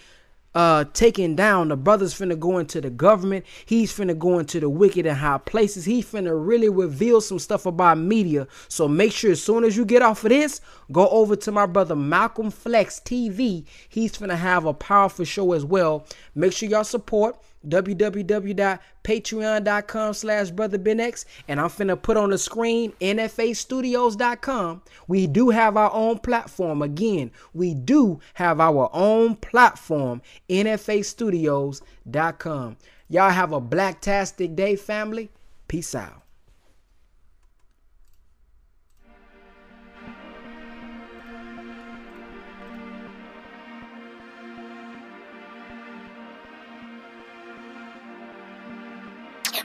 [0.54, 1.68] uh taken down.
[1.68, 3.46] The brother's finna go into the government.
[3.64, 5.84] He's finna go into the wicked and high places.
[5.84, 8.46] He finna really reveal some stuff about media.
[8.68, 10.60] So make sure as soon as you get off of this,
[10.90, 13.64] go over to my brother Malcolm Flex TV.
[13.88, 16.06] He's finna have a powerful show as well.
[16.34, 17.36] Make sure y'all support
[17.68, 25.76] www.patreon.com slash brother benx and i'm finna put on the screen nfastudios.com we do have
[25.76, 26.82] our own platform.
[26.82, 32.76] Again we do have our own platform nfastudios.com
[33.08, 35.28] y'all have a blacktastic day family.
[35.68, 36.21] Peace out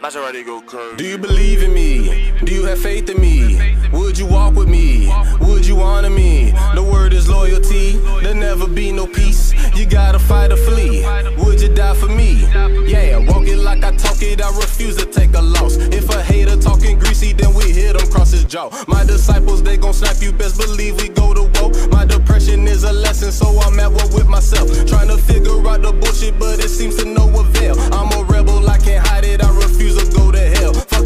[0.02, 0.96] Maserati go curve.
[0.98, 2.32] Do you believe in me?
[2.44, 3.58] Do you have faith in me?
[3.92, 5.12] Would you walk with me?
[5.40, 6.52] Would you honor me?
[6.76, 7.98] The word is loyalty.
[8.22, 9.54] There'll never be no peace.
[9.76, 11.04] You gotta fight or flee.
[11.44, 12.46] Would you die for me?
[12.86, 14.40] Yeah, walk it like I talk it.
[14.40, 15.78] I refuse to take a loss.
[15.78, 18.70] If a hater talking greasy, then we hit him cross his jaw.
[18.88, 20.32] My disciples, they gon' snap you.
[20.32, 21.72] Best believe we go to war.
[21.90, 24.70] My depression is a lesson, so I'm at war with myself.
[24.86, 27.76] Trying to figure out the bullshit, but it seems to no avail.
[27.92, 29.44] I'm a rebel, I can't hide it.
[29.44, 29.50] I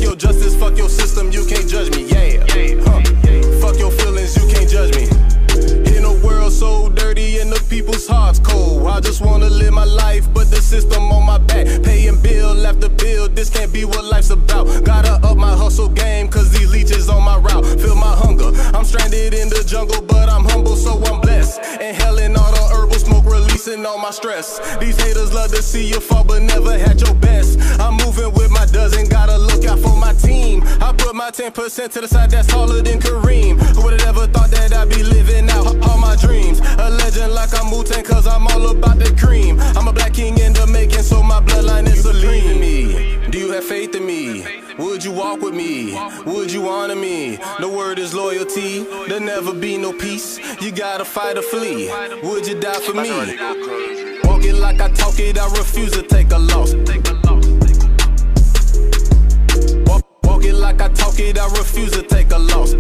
[0.02, 2.06] Fuck your justice, fuck your system, you can't judge me.
[2.06, 2.44] Yeah.
[2.82, 3.02] Huh.
[3.62, 5.21] Fuck your feelings, you can't judge me.
[6.60, 8.86] So dirty and the people's hearts cold.
[8.86, 11.66] I just wanna live my life, but the system on my back.
[11.84, 14.68] Paying bill after bill, this can't be what life's about.
[14.84, 17.66] Gotta up my hustle game, cause these leeches on my route.
[17.80, 18.52] Feel my hunger.
[18.76, 21.60] I'm stranded in the jungle, but I'm humble, so I'm blessed.
[21.82, 24.60] Inhaling all the herbal smoke, releasing all my stress.
[24.78, 27.60] These haters love to see you fall, but never had your best.
[27.80, 30.64] I'm moving with my dozen, gotta look out for my team.
[30.82, 33.60] I put my 10% to the side, that's taller than Kareem.
[33.76, 36.41] Who would've ever thought that I'd be living out all my dreams?
[36.42, 36.60] dreams.
[36.80, 39.60] A legend like I'm wu cause I'm all about the cream.
[39.60, 42.60] I'm a black king in the making, so my bloodline is Celine.
[42.60, 43.30] me.
[43.30, 44.46] Do you have faith in me?
[44.78, 45.98] Would you walk with me?
[46.26, 47.38] Would you honor me?
[47.60, 48.84] The word is loyalty.
[49.08, 50.40] There'll never be no peace.
[50.62, 51.90] You gotta fight or flee.
[52.24, 53.38] Would you die for me?
[54.24, 55.38] Walk it like I talk it.
[55.38, 56.74] I refuse to take a loss.
[60.24, 61.38] Walk it like I talk it.
[61.38, 62.74] I refuse to take a loss.